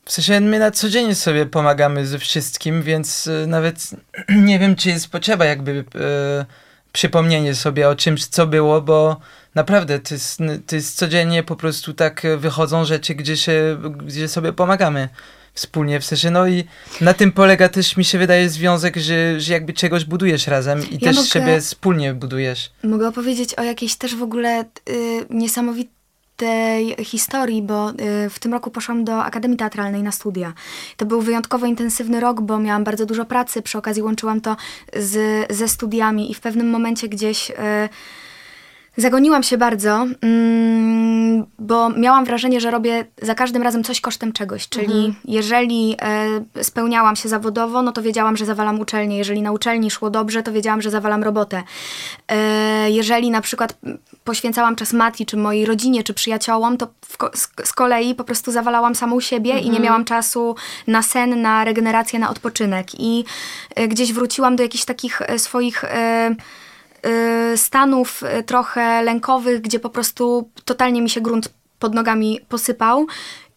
W 0.05 0.11
sensie 0.11 0.39
my 0.39 0.59
na 0.59 0.71
co 0.71 0.89
dzień 0.89 1.15
sobie 1.15 1.45
pomagamy 1.45 2.07
ze 2.07 2.19
wszystkim, 2.19 2.83
więc 2.83 3.27
e, 3.27 3.47
nawet 3.47 3.89
nie 4.49 4.59
wiem, 4.59 4.75
czy 4.75 4.89
jest 4.89 5.07
potrzeba 5.07 5.45
jakby 5.45 5.85
e, 5.95 6.45
przypomnienie 6.91 7.55
sobie 7.55 7.89
o 7.89 7.95
czymś, 7.95 8.25
co 8.25 8.47
było, 8.47 8.81
bo 8.81 9.17
naprawdę 9.55 9.99
to 9.99 10.13
jest, 10.13 10.39
to 10.67 10.75
jest 10.75 10.97
codziennie 10.97 11.43
po 11.43 11.55
prostu 11.55 11.93
tak 11.93 12.25
e, 12.25 12.37
wychodzą 12.37 12.85
rzeczy, 12.85 13.15
gdzie, 13.15 13.37
się, 13.37 13.77
gdzie 13.97 14.27
sobie 14.27 14.53
pomagamy 14.53 15.09
wspólnie, 15.53 15.99
w 15.99 16.05
sensie 16.05 16.31
no 16.31 16.47
i 16.47 16.63
na 17.01 17.13
tym 17.13 17.31
polega 17.31 17.69
też 17.69 17.97
mi 17.97 18.05
się 18.05 18.17
wydaje 18.17 18.49
związek, 18.49 18.97
że, 18.97 19.39
że 19.39 19.53
jakby 19.53 19.73
czegoś 19.73 20.05
budujesz 20.05 20.47
razem 20.47 20.89
i 20.89 20.93
Ja 20.93 20.99
też 20.99 21.15
mogę- 21.15 21.27
siebie 21.29 21.61
wspólnie 21.61 22.13
budujesz. 22.13 22.71
Mogę 22.83 23.07
opowiedzieć 23.07 23.53
o 23.53 23.63
jakiejś 23.63 23.95
też 23.95 24.15
w 24.15 24.23
ogóle 24.23 24.65
y, 24.89 25.25
niesamowitej 25.29 26.95
historii, 27.05 27.61
bo 27.61 27.89
y, 27.89 28.29
w 28.29 28.39
tym 28.39 28.53
roku 28.53 28.71
poszłam 28.71 29.03
do 29.03 29.23
Akademii 29.23 29.57
Teatralnej 29.57 30.03
na 30.03 30.11
studia. 30.11 30.53
To 30.97 31.05
był 31.05 31.21
wyjątkowo 31.21 31.65
intensywny 31.65 32.19
rok, 32.19 32.41
bo 32.41 32.59
miałam 32.59 32.83
bardzo 32.83 33.05
dużo 33.05 33.25
pracy, 33.25 33.61
przy 33.61 33.77
okazji 33.77 34.03
łączyłam 34.03 34.41
to 34.41 34.55
z, 34.97 35.47
ze 35.53 35.67
studiami 35.67 36.31
i 36.31 36.33
w 36.33 36.39
pewnym 36.39 36.69
momencie 36.69 37.07
gdzieś... 37.09 37.49
Y, 37.49 37.55
Zagoniłam 38.99 39.43
się 39.43 39.57
bardzo, 39.57 40.07
mm, 40.21 41.45
bo 41.59 41.89
miałam 41.89 42.25
wrażenie, 42.25 42.61
że 42.61 42.71
robię 42.71 43.05
za 43.21 43.35
każdym 43.35 43.63
razem 43.63 43.83
coś 43.83 44.01
kosztem 44.01 44.33
czegoś. 44.33 44.69
Czyli 44.69 45.13
jeżeli 45.25 45.95
e, 46.01 46.63
spełniałam 46.63 47.15
się 47.15 47.29
zawodowo, 47.29 47.81
no 47.81 47.91
to 47.91 48.01
wiedziałam, 48.01 48.37
że 48.37 48.45
zawalam 48.45 48.79
uczelnię. 48.79 49.17
Jeżeli 49.17 49.41
na 49.41 49.51
uczelni 49.51 49.91
szło 49.91 50.09
dobrze, 50.09 50.43
to 50.43 50.51
wiedziałam, 50.51 50.81
że 50.81 50.89
zawalam 50.89 51.23
robotę. 51.23 51.63
E, 52.27 52.91
jeżeli 52.91 53.31
na 53.31 53.41
przykład 53.41 53.77
poświęcałam 54.23 54.75
czas 54.75 54.93
Mati, 54.93 55.25
czy 55.25 55.37
mojej 55.37 55.65
rodzinie, 55.65 56.03
czy 56.03 56.13
przyjaciołom, 56.13 56.77
to 56.77 56.87
z, 57.63 57.73
kolei 57.73 58.15
po 58.15 58.23
prostu 58.23 58.51
zawalałam 58.51 58.95
samą 58.95 59.19
siebie 59.19 59.59
i 59.59 59.69
nie 59.69 59.79
miałam 59.79 60.05
czasu 60.05 60.55
na 60.87 61.01
sen, 61.03 61.41
na 61.41 61.63
regenerację, 61.63 62.19
na 62.19 62.29
odpoczynek. 62.29 62.87
I 62.99 63.25
e, 63.75 63.87
gdzieś 63.87 64.13
wróciłam 64.13 64.55
do 64.55 64.63
jakichś 64.63 64.85
takich 64.85 65.21
swoich... 65.37 65.85
Y, 67.53 67.57
stanów 67.57 68.23
y, 68.23 68.43
trochę 68.43 69.01
lękowych, 69.03 69.61
gdzie 69.61 69.79
po 69.79 69.89
prostu 69.89 70.49
totalnie 70.65 71.01
mi 71.01 71.09
się 71.09 71.21
grunt 71.21 71.53
pod 71.79 71.93
nogami 71.93 72.39
posypał. 72.49 73.07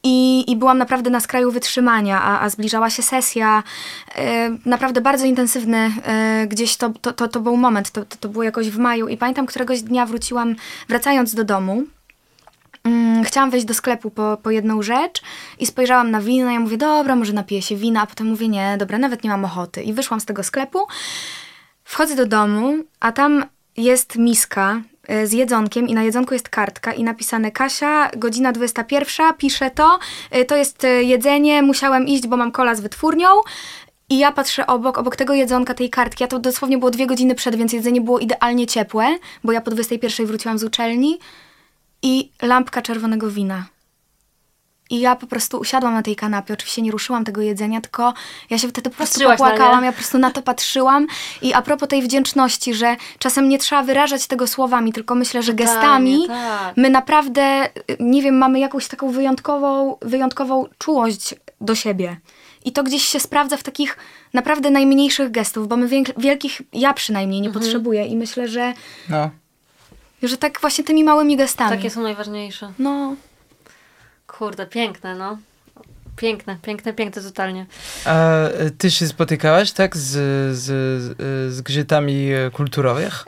I, 0.04 0.50
I 0.50 0.56
byłam 0.56 0.78
naprawdę 0.78 1.10
na 1.10 1.20
skraju 1.20 1.50
wytrzymania, 1.50 2.22
a, 2.22 2.40
a 2.40 2.48
zbliżała 2.48 2.90
się 2.90 3.02
sesja. 3.02 3.62
y, 4.18 4.20
naprawdę 4.66 5.00
bardzo 5.00 5.26
intensywny. 5.26 5.90
gdzieś 6.48 6.76
to, 6.76 6.90
to, 7.00 7.12
to, 7.12 7.28
to 7.28 7.40
był 7.40 7.56
moment, 7.56 7.90
to, 7.90 8.04
to, 8.04 8.16
to 8.16 8.28
było 8.28 8.44
jakoś 8.44 8.70
w 8.70 8.78
maju. 8.78 9.08
I 9.08 9.16
pamiętam, 9.16 9.46
któregoś 9.46 9.82
dnia 9.82 10.06
wróciłam, 10.06 10.56
wracając 10.88 11.34
do 11.34 11.44
domu. 11.44 11.84
Mm, 12.84 13.24
chciałam 13.24 13.50
wejść 13.50 13.66
do 13.66 13.74
sklepu 13.74 14.10
po, 14.10 14.38
po 14.42 14.50
jedną 14.50 14.82
rzecz 14.82 15.22
i 15.58 15.66
spojrzałam 15.66 16.10
na 16.10 16.20
wino. 16.20 16.50
Ja 16.50 16.60
mówię, 16.60 16.76
dobra, 16.76 17.16
może 17.16 17.32
napiję 17.32 17.62
się 17.62 17.76
wina, 17.76 18.02
a 18.02 18.06
potem 18.06 18.26
mówię, 18.26 18.48
nie, 18.48 18.76
dobra, 18.78 18.98
nawet 18.98 19.24
nie 19.24 19.30
mam 19.30 19.44
ochoty. 19.44 19.82
I 19.82 19.92
wyszłam 19.92 20.20
z 20.20 20.24
tego 20.24 20.42
sklepu. 20.42 20.78
Wchodzę 21.84 22.16
do 22.16 22.26
domu, 22.26 22.74
a 23.00 23.12
tam 23.12 23.44
jest 23.76 24.16
miska 24.16 24.82
e, 25.08 25.26
z 25.26 25.32
jedzonkiem 25.32 25.88
i 25.88 25.94
na 25.94 26.02
jedzonku 26.02 26.34
jest 26.34 26.48
kartka 26.48 26.92
i 26.92 27.04
napisane 27.04 27.50
Kasia, 27.50 28.10
godzina 28.16 28.52
21, 28.52 29.34
piszę 29.34 29.70
to, 29.70 29.98
e, 30.30 30.44
to 30.44 30.56
jest 30.56 30.84
e, 30.84 31.02
jedzenie, 31.02 31.62
musiałem 31.62 32.06
iść, 32.06 32.26
bo 32.26 32.36
mam 32.36 32.52
kola 32.52 32.74
z 32.74 32.80
wytwórnią. 32.80 33.28
I 34.08 34.18
ja 34.18 34.32
patrzę 34.32 34.66
obok, 34.66 34.98
obok 34.98 35.16
tego 35.16 35.34
jedzonka, 35.34 35.74
tej 35.74 35.90
kartki, 35.90 36.24
a 36.24 36.26
to 36.26 36.38
dosłownie 36.38 36.78
było 36.78 36.90
dwie 36.90 37.06
godziny 37.06 37.34
przed, 37.34 37.56
więc 37.56 37.72
jedzenie 37.72 38.00
było 38.00 38.18
idealnie 38.18 38.66
ciepłe, 38.66 39.18
bo 39.44 39.52
ja 39.52 39.60
po 39.60 39.70
21 39.70 40.26
wróciłam 40.26 40.58
z 40.58 40.64
uczelni 40.64 41.18
i 42.02 42.30
lampka 42.42 42.82
czerwonego 42.82 43.30
wina. 43.30 43.64
I 44.92 45.00
ja 45.00 45.16
po 45.16 45.26
prostu 45.26 45.58
usiadłam 45.58 45.94
na 45.94 46.02
tej 46.02 46.16
kanapie, 46.16 46.54
oczywiście 46.54 46.82
nie 46.82 46.90
ruszyłam 46.90 47.24
tego 47.24 47.40
jedzenia, 47.40 47.80
tylko 47.80 48.14
ja 48.50 48.58
się 48.58 48.68
wtedy 48.68 48.90
po 48.90 48.96
prostu 48.96 49.14
Patrzyłaś 49.14 49.38
popłakałam, 49.38 49.84
ja 49.84 49.92
po 49.92 49.96
prostu 49.96 50.18
na 50.18 50.30
to 50.30 50.42
patrzyłam. 50.42 51.06
I 51.42 51.54
a 51.54 51.62
propos 51.62 51.88
tej 51.88 52.02
wdzięczności, 52.02 52.74
że 52.74 52.96
czasem 53.18 53.48
nie 53.48 53.58
trzeba 53.58 53.82
wyrażać 53.82 54.26
tego 54.26 54.46
słowami, 54.46 54.92
tylko 54.92 55.14
myślę, 55.14 55.42
że 55.42 55.54
gestami 55.54 56.24
tak. 56.28 56.76
my 56.76 56.90
naprawdę, 56.90 57.66
y, 57.66 57.96
nie 58.00 58.22
wiem, 58.22 58.38
mamy 58.38 58.58
jakąś 58.58 58.88
taką 58.88 59.10
wyjątkową, 59.10 59.96
wyjątkową 60.02 60.64
czułość 60.78 61.34
do 61.60 61.74
siebie. 61.74 62.16
I 62.64 62.72
to 62.72 62.82
gdzieś 62.82 63.04
się 63.04 63.20
sprawdza 63.20 63.56
w 63.56 63.62
takich 63.62 63.96
naprawdę 64.34 64.70
najmniejszych 64.70 65.30
gestów, 65.30 65.68
bo 65.68 65.76
my 65.76 65.88
wielkich, 66.18 66.62
ja 66.72 66.94
przynajmniej 66.94 67.40
nie 67.40 67.48
Mhm. 67.48 67.64
potrzebuję 67.64 68.06
i 68.06 68.16
myślę, 68.16 68.48
że, 68.48 68.72
No. 69.08 69.30
że 70.22 70.36
tak 70.36 70.60
właśnie 70.60 70.84
tymi 70.84 71.04
małymi 71.04 71.36
gestami. 71.36 71.70
Takie 71.70 71.90
są 71.90 72.02
najważniejsze. 72.02 72.72
No, 72.78 73.14
Kurde, 74.42 74.66
piękne, 74.66 75.14
no. 75.14 75.38
Piękne, 76.16 76.56
piękne, 76.62 76.92
piękne 76.92 77.22
totalnie. 77.22 77.66
A 78.04 78.38
e, 78.38 78.70
ty 78.70 78.90
się 78.90 79.06
spotykałaś, 79.06 79.72
tak, 79.72 79.96
z, 79.96 80.10
z, 80.56 80.62
z 80.62 81.54
zgrzytami 81.54 82.32
e, 82.32 82.50
kulturowych? 82.50 83.24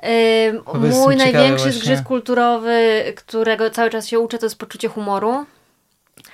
Bo 0.67 0.79
mój 0.79 1.17
największy 1.17 1.73
zgrzyt 1.73 2.01
kulturowy, 2.03 3.05
którego 3.17 3.71
cały 3.71 3.91
czas 3.91 4.09
się 4.09 4.19
uczę, 4.19 4.39
to 4.39 4.47
jest 4.47 4.59
poczucie 4.59 4.89
humoru. 4.89 5.47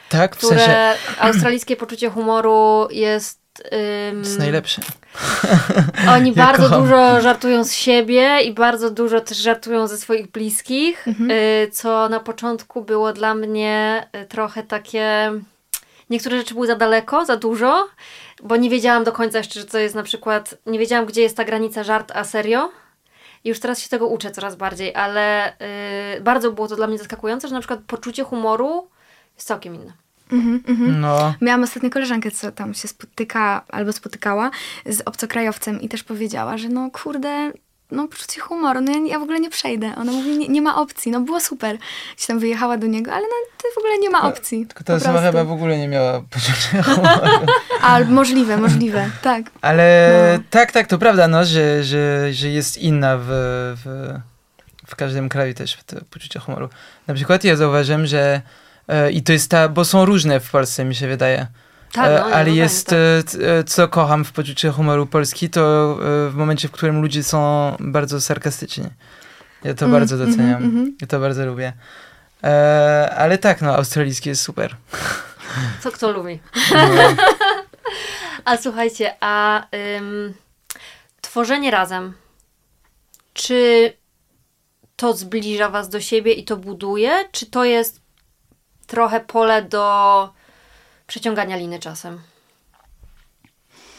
Tak, 0.09 0.37
w 0.37 0.38
Które 0.38 0.57
sensie, 0.57 0.77
australijskie 1.27 1.77
poczucie 1.77 2.11
humoru 2.11 2.88
jest. 2.90 3.39
Ym, 3.58 4.22
to 4.22 4.28
jest 4.28 4.38
najlepsze. 4.38 4.82
Oni 6.16 6.32
Ja 6.36 6.46
bardzo 6.46 6.62
kocham. 6.62 6.82
dużo 6.82 7.20
żartują 7.20 7.64
z 7.64 7.72
siebie 7.72 8.40
i 8.42 8.52
bardzo 8.54 8.90
dużo 8.90 9.20
też 9.20 9.38
żartują 9.38 9.86
ze 9.86 9.98
swoich 9.98 10.30
bliskich, 10.30 11.08
y, 11.08 11.70
co 11.70 12.08
na 12.08 12.20
początku 12.20 12.82
było 12.82 13.12
dla 13.12 13.34
mnie 13.34 14.06
y, 14.22 14.26
trochę 14.26 14.62
takie. 14.62 15.32
Niektóre 16.10 16.36
rzeczy 16.38 16.54
były 16.54 16.66
za 16.66 16.76
daleko, 16.76 17.24
za 17.24 17.36
dużo, 17.36 17.88
bo 18.42 18.56
nie 18.56 18.70
wiedziałam 18.70 19.04
do 19.04 19.12
końca 19.12 19.38
jeszcze, 19.38 19.64
co 19.64 19.78
jest 19.78 19.94
na 19.94 20.02
przykład. 20.02 20.54
Nie 20.66 20.78
wiedziałam, 20.78 21.06
gdzie 21.06 21.22
jest 21.22 21.36
ta 21.36 21.44
granica 21.44 21.84
żart 21.84 22.12
a 22.14 22.24
serio. 22.24 22.70
I 23.44 23.48
już 23.48 23.60
teraz 23.60 23.80
się 23.80 23.88
tego 23.88 24.06
uczę 24.06 24.30
coraz 24.30 24.56
bardziej, 24.56 24.94
ale 24.94 25.52
y, 26.16 26.20
bardzo 26.20 26.52
było 26.52 26.68
to 26.68 26.76
dla 26.76 26.86
mnie 26.86 26.98
zaskakujące, 26.98 27.48
że 27.48 27.54
na 27.54 27.60
przykład 27.60 27.80
poczucie 27.86 28.24
humoru 28.24 28.88
jest 29.36 29.48
całkiem 29.48 29.74
inne. 29.74 29.92
Mhm, 30.33 30.62
mhm. 30.69 31.01
No, 31.01 31.35
Miałam 31.40 31.62
ostatnio 31.62 31.90
koleżankę, 31.90 32.31
co 32.31 32.53
tam 32.53 32.75
się 32.75 32.88
spotyka 32.88 33.64
albo 33.69 33.93
spotykała 33.93 34.51
z 34.87 35.01
obcokrajowcem 35.05 35.81
i 35.81 35.88
też 35.88 36.03
powiedziała, 36.03 36.59
że 36.59 36.69
no 36.69 36.90
kurde, 36.90 37.53
no 37.90 38.09
poczucie 38.09 38.40
humoru, 38.40 38.81
no 38.81 38.93
ja, 38.93 38.99
ja 39.07 39.19
w 39.19 39.23
ogóle 39.23 39.40
nie 39.40 39.51
przejdę. 39.51 39.93
Ona 39.97 40.12
mówi, 40.12 40.38
nie, 40.38 40.49
nie 40.49 40.62
ma 40.62 40.77
opcji, 40.77 41.12
no 41.12 41.21
było 41.21 41.40
super. 41.40 41.79
Gdzieś 42.16 42.27
tam 42.27 42.38
wyjechała 42.38 42.77
do 42.79 42.87
niego, 42.87 43.12
ale 43.12 43.23
no 43.23 43.35
to 43.62 43.69
w 43.75 43.79
ogóle 43.79 43.99
nie 43.99 44.11
ma 44.11 44.23
opcji. 44.23 44.66
tylko 44.66 44.85
ta 44.85 44.95
osoba 44.95 45.21
chyba 45.23 45.45
w 45.45 45.53
ogóle 45.53 45.79
nie 45.79 45.88
miała 45.88 46.23
poczucia 46.31 46.83
humoru. 46.83 47.47
A, 47.83 48.01
możliwe, 48.05 48.57
możliwe, 48.57 49.11
tak. 49.23 49.43
Ale 49.61 50.11
No. 50.38 50.45
tak, 50.51 50.73
tak, 50.73 50.87
to 50.87 50.99
prawda, 50.99 51.29
no, 51.29 51.45
że, 51.45 51.85
że, 51.85 52.33
że 52.33 52.49
jest 52.49 52.79
inna 52.79 53.16
w, 53.19 53.25
w, 53.85 54.14
w 54.87 54.97
każdym 54.97 55.29
kraju 55.29 55.55
też 55.55 55.79
to 55.87 55.97
poczucie 56.11 56.40
humoru. 56.40 56.69
Na 57.07 57.14
przykład 57.14 57.45
ja 57.45 57.57
zauważyłem, 57.57 58.07
że 58.07 58.40
i 59.12 59.22
to 59.22 59.33
jest 59.33 59.50
ta, 59.50 59.68
bo 59.68 59.85
są 59.85 60.05
różne 60.05 60.40
w 60.40 60.50
Polsce, 60.50 60.85
mi 60.85 60.94
się 60.94 61.09
wydaje. 61.09 61.46
Tak, 61.92 62.07
E, 62.11 62.20
no, 62.20 62.29
nie, 62.29 62.35
ale 62.35 62.50
no 62.50 62.55
jest, 62.57 62.90
fajnie, 62.90 63.48
e, 63.48 63.59
e, 63.59 63.64
co 63.64 63.88
kocham 63.88 64.24
w 64.24 64.33
poczuciu 64.33 64.72
humoru 64.72 65.07
Polski, 65.07 65.50
to 65.50 65.92
e, 65.92 66.31
w 66.31 66.35
momencie, 66.35 66.68
w 66.68 66.70
którym 66.70 67.00
ludzie 67.03 67.22
są 67.24 67.76
bardzo 67.81 68.20
sarkastyczni. 68.20 68.87
Ja 69.64 69.74
to 69.74 69.85
Mm, 69.85 70.00
bardzo 70.00 70.18
doceniam. 70.18 70.48
mhm, 70.48 70.64
mhm. 70.64 70.96
Ja 71.00 71.07
to 71.07 71.20
bardzo 71.20 71.46
lubię. 71.46 71.72
E, 72.44 73.14
ale 73.16 73.38
tak, 73.38 73.61
no, 73.62 73.74
australijski 73.76 74.29
jest 74.29 74.42
super. 74.42 74.76
tak. 74.90 75.24
Co 75.83 75.90
kto 75.92 76.12
lubi. 76.12 76.40
No, 76.74 76.79
A 78.44 78.57
słuchajcie, 78.57 79.14
a 79.20 79.66
ym, 79.96 80.35
tworzenie 81.20 81.70
razem, 81.70 82.12
czy 83.33 83.92
to 84.96 85.12
zbliża 85.16 85.68
was 85.68 85.88
do 85.88 86.00
siebie 86.00 86.33
i 86.33 86.44
to 86.44 86.57
buduje, 86.57 87.11
czy 87.33 87.46
to 87.46 87.64
jest 87.64 88.00
trochę 88.90 89.20
pole 89.20 89.62
do 89.62 90.29
przeciągania 91.07 91.57
liny 91.57 91.79
czasem? 91.79 92.20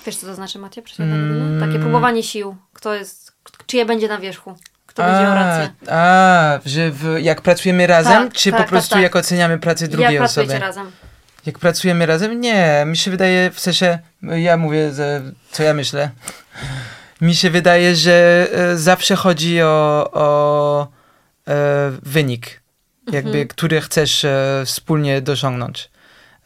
Wiesz, 0.05 0.15
co 0.15 0.27
to 0.27 0.35
znaczy, 0.35 0.59
Macie? 0.59 0.81
Przeciąganie 0.81 1.21
liny? 1.21 1.45
Mm. 1.45 1.59
Takie 1.59 1.79
próbowanie 1.79 2.23
sił. 2.23 2.55
Kto 2.73 2.93
jest, 2.93 3.31
czyje 3.65 3.85
będzie 3.85 4.07
na 4.07 4.17
wierzchu? 4.17 4.55
Kto 4.85 5.03
będzie 5.03 5.23
miał 5.23 5.35
rację? 5.35 5.69
A, 5.89 6.59
że 6.65 6.91
w, 6.91 7.17
jak 7.21 7.41
pracujemy 7.41 7.87
razem, 7.87 8.23
Tak, 8.23 8.33
czy 8.33 8.51
tak, 8.51 8.57
po 8.57 8.63
tak, 8.63 8.69
prostu 8.69 8.93
tak. 8.93 9.03
jak 9.03 9.15
oceniamy 9.15 9.59
pracę 9.59 9.87
drugiej 9.87 10.13
Jak 10.13 10.23
osoby? 10.23 10.59
razem? 10.59 10.91
Jak 11.45 11.59
pracujemy 11.59 12.05
razem? 12.05 12.41
Nie, 12.41 12.83
mi 12.85 12.97
się 12.97 13.11
wydaje, 13.11 13.51
w 13.51 13.59
sensie, 13.59 13.99
ja 14.21 14.57
mówię, 14.57 14.91
co 15.51 15.63
ja 15.63 15.73
myślę. 15.73 16.09
Mi 17.21 17.35
się 17.35 17.49
wydaje, 17.49 17.95
że 17.95 18.47
e, 18.53 18.77
zawsze 18.77 19.15
chodzi 19.15 19.61
o, 19.61 20.09
o 20.13 20.87
e, 21.47 21.55
wynik, 22.03 22.60
jakby, 23.07 23.29
Mhm. 23.29 23.47
który 23.47 23.81
chcesz 23.81 24.25
e, 24.25 24.63
wspólnie 24.65 25.21
dosiągnąć. 25.21 25.89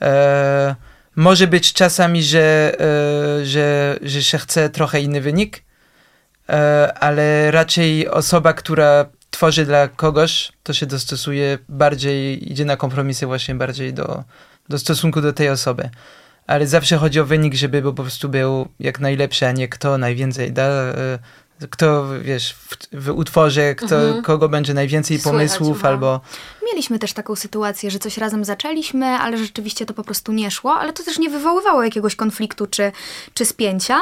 E, 0.02 0.76
może 1.16 1.48
być 1.48 1.74
czasami, 1.74 2.24
że, 2.24 2.76
e, 3.42 3.46
że, 3.46 3.98
że 4.02 4.24
się 4.24 4.38
chce 4.38 4.70
trochę 4.70 5.02
inny 5.02 5.22
wynik, 5.22 5.64
e, 6.50 6.94
ale 7.00 7.52
raczej 7.52 8.08
osoba, 8.10 8.54
która 8.54 9.06
tworzy 9.30 9.66
dla 9.66 9.88
kogoś, 9.88 10.52
to 10.64 10.74
się 10.74 10.86
dostosuje 10.86 11.58
bardziej, 11.70 12.52
idzie 12.52 12.66
na 12.66 12.78
kompromisy 12.78 13.26
właśnie 13.26 13.56
bardziej 13.56 13.94
do, 13.94 14.24
do 14.70 14.80
stosunku 14.80 15.22
do 15.22 15.34
tej 15.34 15.50
osoby. 15.50 15.90
Ale 16.48 16.68
zawsze 16.68 16.98
chodzi 16.98 17.20
o 17.20 17.26
wynik, 17.26 17.54
żeby 17.54 17.82
po 17.82 17.94
prostu 17.94 18.30
był 18.30 18.68
jak 18.80 19.00
najlepszy, 19.00 19.48
a 19.48 19.52
nie 19.52 19.68
kto 19.68 19.98
najwięcej 19.98 20.52
da. 20.52 20.70
Kto, 21.70 22.06
wiesz, 22.22 22.54
w, 22.54 22.78
w 22.92 23.10
utworze, 23.10 23.76
kto, 23.76 23.96
Mhm. 23.96 24.24
kogo 24.24 24.50
będzie 24.50 24.74
najwięcej 24.74 25.20
pomysłów, 25.20 25.84
no. 25.84 25.90
albo 25.90 26.22
Mieliśmy 26.66 27.00
też 27.00 27.14
taką 27.14 27.36
sytuację, 27.36 27.92
że 27.92 28.00
coś 28.00 28.18
razem 28.18 28.46
zaczęliśmy, 28.46 29.06
ale 29.06 29.38
rzeczywiście 29.38 29.86
to 29.86 29.94
po 29.94 30.04
prostu 30.04 30.32
nie 30.32 30.52
szło, 30.52 30.74
ale 30.80 30.94
to 30.94 31.04
też 31.04 31.20
nie 31.20 31.30
wywoływało 31.30 31.84
jakiegoś 31.84 32.16
konfliktu 32.16 32.68
czy, 32.68 32.92
czy 33.34 33.46
spięcia. 33.46 34.00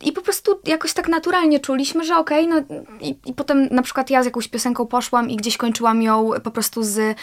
I 0.00 0.12
po 0.12 0.22
prostu 0.22 0.60
jakoś 0.64 0.92
tak 0.92 1.08
naturalnie 1.08 1.60
czuliśmy, 1.60 2.04
że 2.04 2.16
okej, 2.16 2.48
no 2.48 2.56
i, 3.00 3.16
i 3.26 3.34
potem 3.34 3.68
na 3.70 3.82
przykład 3.82 4.10
ja 4.10 4.22
z 4.22 4.24
jakąś 4.24 4.48
piosenką 4.48 4.86
poszłam 4.86 5.30
i 5.30 5.36
gdzieś 5.36 5.56
kończyłam 5.56 6.02
ją 6.02 6.30
po 6.44 6.50
prostu 6.50 6.82
z 6.82 6.98
y, 6.98 7.14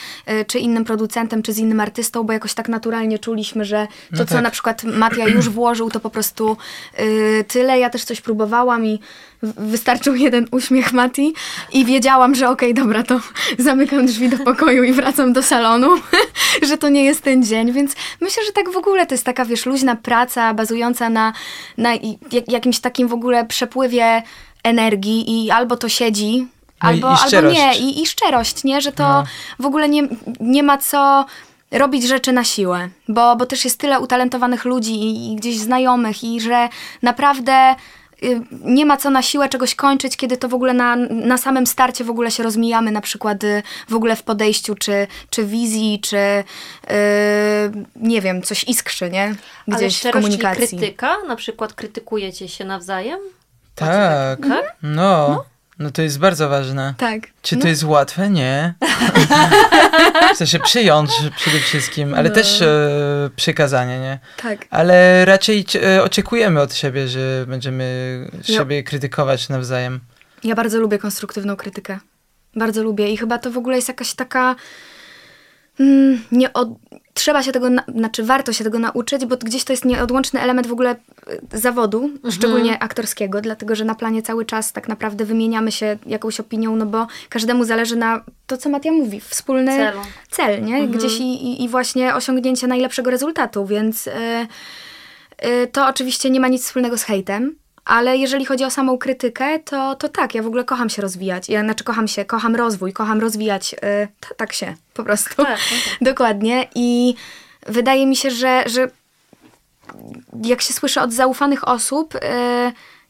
czy 0.48 0.60
innym 0.60 0.86
producentem, 0.86 1.44
czy 1.44 1.54
z 1.54 1.58
innym 1.58 1.80
artystą, 1.80 2.24
bo 2.24 2.34
jakoś 2.34 2.54
tak 2.54 2.70
naturalnie 2.70 3.20
czuliśmy, 3.20 3.66
że 3.66 3.88
to, 4.12 4.18
No 4.18 4.26
co 4.26 4.34
tak. 4.34 4.44
na 4.44 4.52
przykład 4.52 4.84
Matia 4.84 5.28
już 5.28 5.50
włożył, 5.50 5.90
to 5.90 6.00
po 6.00 6.10
prostu 6.10 6.58
y, 7.00 7.46
tyle. 7.48 7.80
Ja 7.80 7.90
też 7.90 8.04
coś 8.04 8.22
próbowałam 8.22 8.86
i 8.86 9.00
wystarczył 9.58 10.16
jeden 10.16 10.48
uśmiech 10.52 10.94
Mati 10.94 11.34
i 11.74 11.86
wiedziałam, 11.86 12.36
że 12.36 12.50
okej, 12.50 12.74
dobra, 12.74 13.04
to 13.04 13.20
zamykam 13.60 14.06
drzwi 14.06 14.30
do 14.30 14.38
pokoju 14.38 14.84
i 14.84 14.94
wracam 14.94 15.34
do 15.34 15.44
salonu, 15.44 15.90
że 16.70 16.78
to 16.78 16.90
nie 16.90 17.04
jest 17.04 17.22
ten 17.22 17.44
dzień, 17.44 17.72
więc 17.72 17.96
myślę, 18.22 18.44
że 18.46 18.52
tak 18.52 18.70
w 18.70 18.78
ogóle 18.78 19.06
to 19.06 19.14
jest 19.14 19.26
taka, 19.26 19.46
wiesz, 19.46 19.66
luźna 19.66 19.96
praca 19.96 20.54
bazująca 20.54 21.10
na, 21.10 21.34
na 21.78 21.90
jakimś 22.48 22.80
takim 22.80 23.08
w 23.08 23.14
ogóle 23.14 23.46
przepływie 23.46 24.24
energii 24.64 25.46
i 25.46 25.52
albo 25.52 25.78
to 25.78 25.90
siedzi, 25.90 26.48
No 26.84 26.90
albo, 26.90 27.10
albo 27.10 27.52
nie, 27.52 27.78
i, 27.78 28.02
i 28.02 28.06
szczerość, 28.08 28.64
nie, 28.64 28.82
że 28.82 28.92
to 28.92 29.04
No. 29.04 29.24
w 29.60 29.66
ogóle 29.66 29.90
nie, 29.90 30.08
nie 30.40 30.64
ma 30.64 30.78
co 30.78 31.26
robić 31.72 32.04
rzeczy 32.08 32.32
na 32.32 32.44
siłę, 32.44 32.90
bo, 33.08 33.36
bo 33.36 33.46
też 33.46 33.66
jest 33.66 33.80
tyle 33.80 34.00
utalentowanych 34.00 34.66
ludzi 34.66 34.94
i, 34.94 35.34
i 35.34 35.36
gdzieś 35.36 35.58
znajomych 35.58 36.24
i 36.24 36.42
że 36.42 36.70
naprawdę 37.02 37.76
nie 38.62 38.86
ma 38.86 38.98
co 38.98 39.10
na 39.10 39.22
siłę 39.22 39.50
czegoś 39.50 39.76
kończyć, 39.76 40.18
kiedy 40.18 40.38
to 40.38 40.50
w 40.50 40.54
ogóle 40.54 40.74
na, 40.74 40.96
na 41.10 41.38
samym 41.38 41.68
starcie 41.68 42.04
w 42.04 42.10
ogóle 42.10 42.32
się 42.32 42.44
rozmijamy, 42.44 42.92
na 42.92 43.02
przykład 43.02 43.44
y, 43.44 43.64
w 43.90 43.96
ogóle 43.96 44.16
w 44.16 44.24
podejściu, 44.24 44.76
czy, 44.76 45.08
czy 45.30 45.46
wizji, 45.46 46.00
czy 46.04 46.18
y, 46.18 46.44
nie 47.96 48.22
wiem, 48.22 48.42
coś 48.42 48.64
iskrzy, 48.64 49.10
nie? 49.10 49.24
Ale 49.24 49.78
Gdzieś 49.78 49.96
w 49.96 49.98
szczerość, 49.98 50.26
czyli 50.28 50.38
komunikacji. 50.42 50.78
krytyka? 50.78 51.16
Na 51.28 51.36
przykład 51.36 51.74
krytykujecie 51.74 52.48
się 52.50 52.66
nawzajem? 52.66 53.20
tak, 53.76 54.40
Tak? 54.50 54.76
no, 54.82 55.28
no 55.30 55.46
to 55.94 56.02
jest 56.02 56.20
bardzo 56.20 56.50
ważne. 56.50 56.94
Tak. 56.98 57.22
Czy 57.42 57.56
No. 57.56 57.62
to 57.62 57.68
jest 57.68 57.84
łatwe? 57.84 58.30
Nie. 58.30 58.74
Chce 60.34 60.48
się 60.48 60.60
przyjąć 60.60 61.12
przede 61.36 61.60
wszystkim, 61.60 62.14
ale 62.14 62.30
No. 62.30 62.36
też 62.36 62.62
e, 62.62 62.90
przekazanie, 63.36 64.00
nie? 64.00 64.20
Tak. 64.38 64.66
Ale 64.70 65.26
raczej 65.26 65.66
e, 65.84 66.04
oczekujemy 66.04 66.62
od 66.62 66.74
siebie, 66.76 67.08
że 67.08 67.46
będziemy 67.48 67.86
Ja- 68.48 68.56
siebie 68.58 68.84
krytykować 68.84 69.50
nawzajem. 69.50 70.00
Ja 70.44 70.56
bardzo 70.56 70.80
lubię 70.80 70.98
konstruktywną 70.98 71.56
krytykę. 71.56 72.00
Bardzo 72.56 72.84
lubię 72.84 73.10
i 73.12 73.18
chyba 73.18 73.38
to 73.38 73.52
w 73.52 73.58
ogóle 73.58 73.76
jest 73.76 73.88
jakaś 73.88 74.14
taka. 74.14 74.56
Mm, 75.80 76.24
nie 76.32 76.54
od... 76.54 76.70
Trzeba 77.18 77.44
się 77.44 77.52
tego, 77.52 77.70
na... 77.70 77.84
znaczy 77.96 78.24
warto 78.24 78.54
się 78.54 78.64
tego 78.64 78.80
nauczyć, 78.80 79.26
bo 79.26 79.38
gdzieś 79.38 79.64
to 79.64 79.74
jest 79.74 79.86
nieodłączny 79.86 80.42
element 80.42 80.68
w 80.68 80.72
ogóle 80.72 80.96
y, 81.54 81.58
zawodu, 81.58 82.10
szczególnie 82.32 82.80
aktorskiego, 82.80 83.42
dlatego 83.42 83.76
że 83.76 83.86
na 83.86 83.96
planie 83.96 84.22
cały 84.22 84.46
czas 84.46 84.74
tak 84.74 84.88
naprawdę 84.88 85.26
wymieniamy 85.26 85.72
się 85.72 85.98
jakąś 86.06 86.40
opinią, 86.40 86.76
no 86.76 86.86
bo 86.86 87.08
każdemu 87.30 87.64
zależy 87.64 87.96
na 87.96 88.24
to, 88.48 88.58
co 88.58 88.70
Matia 88.70 88.92
mówi, 88.92 89.20
wspólny 89.20 89.78
Celu. 89.78 90.00
cel, 90.30 90.64
nie? 90.64 90.88
Gdzieś 90.88 91.20
i, 91.20 91.24
i, 91.24 91.64
i 91.64 91.70
właśnie 91.70 92.16
osiągnięcie 92.16 92.68
najlepszego 92.68 93.12
rezultatu, 93.12 93.66
więc 93.66 94.08
y, 94.08 94.12
y, 95.46 95.68
to 95.68 95.88
oczywiście 95.88 96.30
nie 96.30 96.40
ma 96.40 96.48
nic 96.48 96.64
wspólnego 96.64 96.98
z 96.98 97.04
hejtem. 97.04 97.56
Ale 97.86 98.18
jeżeli 98.18 98.46
chodzi 98.46 98.64
o 98.64 98.70
samą 98.70 98.98
krytykę, 98.98 99.60
to, 99.60 99.96
to 99.96 100.10
tak, 100.10 100.36
ja 100.36 100.44
w 100.44 100.48
ogóle 100.48 100.64
kocham 100.64 100.90
się 100.90 101.02
rozwijać. 101.02 101.50
Ja 101.50 101.62
znaczy 101.62 101.84
kocham 101.84 102.08
się, 102.08 102.26
kocham 102.26 102.56
rozwój, 102.56 102.94
kocham 102.94 103.20
rozwijać. 103.20 103.74
y, 103.74 103.78
t- 104.20 104.36
tak 104.38 104.54
się 104.54 104.76
po 104.94 105.04
prostu. 105.04 105.36
Tak, 105.36 105.48
tak. 105.48 105.60
Dokładnie. 106.12 106.68
I 106.76 107.16
wydaje 107.68 108.06
mi 108.08 108.16
się, 108.16 108.32
że, 108.32 108.64
że 108.66 108.88
jak 110.44 110.62
się 110.62 110.74
słyszy 110.74 111.02
od 111.02 111.14
zaufanych 111.14 111.68
osób, 111.68 112.16
y, 112.16 112.20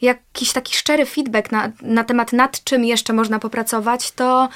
jakiś 0.01 0.53
taki 0.53 0.75
szczery 0.75 1.05
feedback 1.05 1.51
na, 1.51 1.71
na 1.81 2.03
temat 2.03 2.33
nad 2.33 2.63
czym 2.63 2.85
jeszcze 2.85 3.13
można 3.13 3.39
popracować, 3.39 4.11
to, 4.11 4.49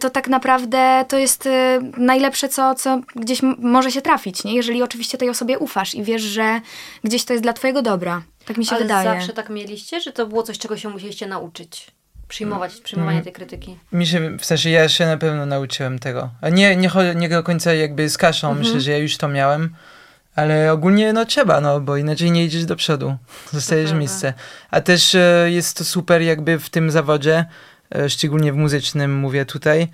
to 0.00 0.10
tak 0.10 0.28
naprawdę 0.28 1.04
to 1.08 1.18
jest 1.18 1.46
y, 1.46 1.50
najlepsze, 1.96 2.48
co, 2.48 2.74
co 2.74 3.00
gdzieś 3.16 3.40
może 3.58 3.90
się 3.90 4.02
trafić, 4.02 4.44
nie? 4.44 4.54
jeżeli 4.54 4.82
oczywiście 4.82 5.18
tej 5.18 5.28
osobie 5.30 5.58
ufasz 5.58 5.94
i 5.94 6.02
wiesz, 6.02 6.22
że 6.22 6.60
gdzieś 7.04 7.24
to 7.24 7.32
jest 7.32 7.42
dla 7.42 7.52
twojego 7.52 7.82
dobra. 7.82 8.22
Tak 8.44 8.56
mi 8.58 8.66
się 8.66 8.74
Ale 8.74 8.84
wydaje. 8.84 9.10
zawsze 9.10 9.32
tak 9.32 9.50
mieliście, 9.50 10.00
że 10.00 10.12
to 10.12 10.26
było 10.26 10.42
coś, 10.42 10.58
czego 10.58 10.76
się 10.76 10.88
musieliście 10.88 11.26
nauczyć? 11.26 11.86
Przyjmować, 12.28 12.74
przyjmowanie 12.80 13.14
Mm. 13.16 13.24
tej 13.24 13.32
krytyki. 13.32 13.76
Mi 13.92 14.06
się, 14.06 14.36
w 14.38 14.44
sensie 14.44 14.70
ja 14.70 14.88
się 14.88 15.06
na 15.06 15.16
pewno 15.16 15.46
nauczyłem 15.46 15.98
tego. 15.98 16.30
Nie, 16.52 16.76
nie, 16.76 16.90
nie 17.14 17.28
do 17.28 17.42
końca 17.42 17.74
jakby 17.74 18.08
z 18.08 18.18
kaszą, 18.18 18.48
Mhm. 18.48 18.66
myślę, 18.66 18.80
że 18.80 18.90
ja 18.90 18.98
już 18.98 19.16
to 19.16 19.28
miałem. 19.28 19.74
Ale 20.36 20.72
ogólnie 20.72 21.12
no 21.12 21.24
trzeba, 21.26 21.60
no 21.60 21.80
bo 21.80 21.96
inaczej 21.96 22.30
nie 22.30 22.44
idziesz 22.44 22.64
do 22.64 22.76
przodu. 22.76 23.16
Zostajesz 23.52 23.92
miejsce. 23.92 24.34
A 24.70 24.80
też 24.80 25.14
e, 25.14 25.46
jest 25.50 25.76
to 25.76 25.84
super 25.84 26.22
jakby 26.22 26.58
w 26.58 26.70
tym 26.70 26.90
zawodzie, 26.90 27.44
szczególnie 28.08 28.52
w 28.52 28.56
muzycznym 28.56 29.14
mówię 29.18 29.44
tutaj, 29.44 29.88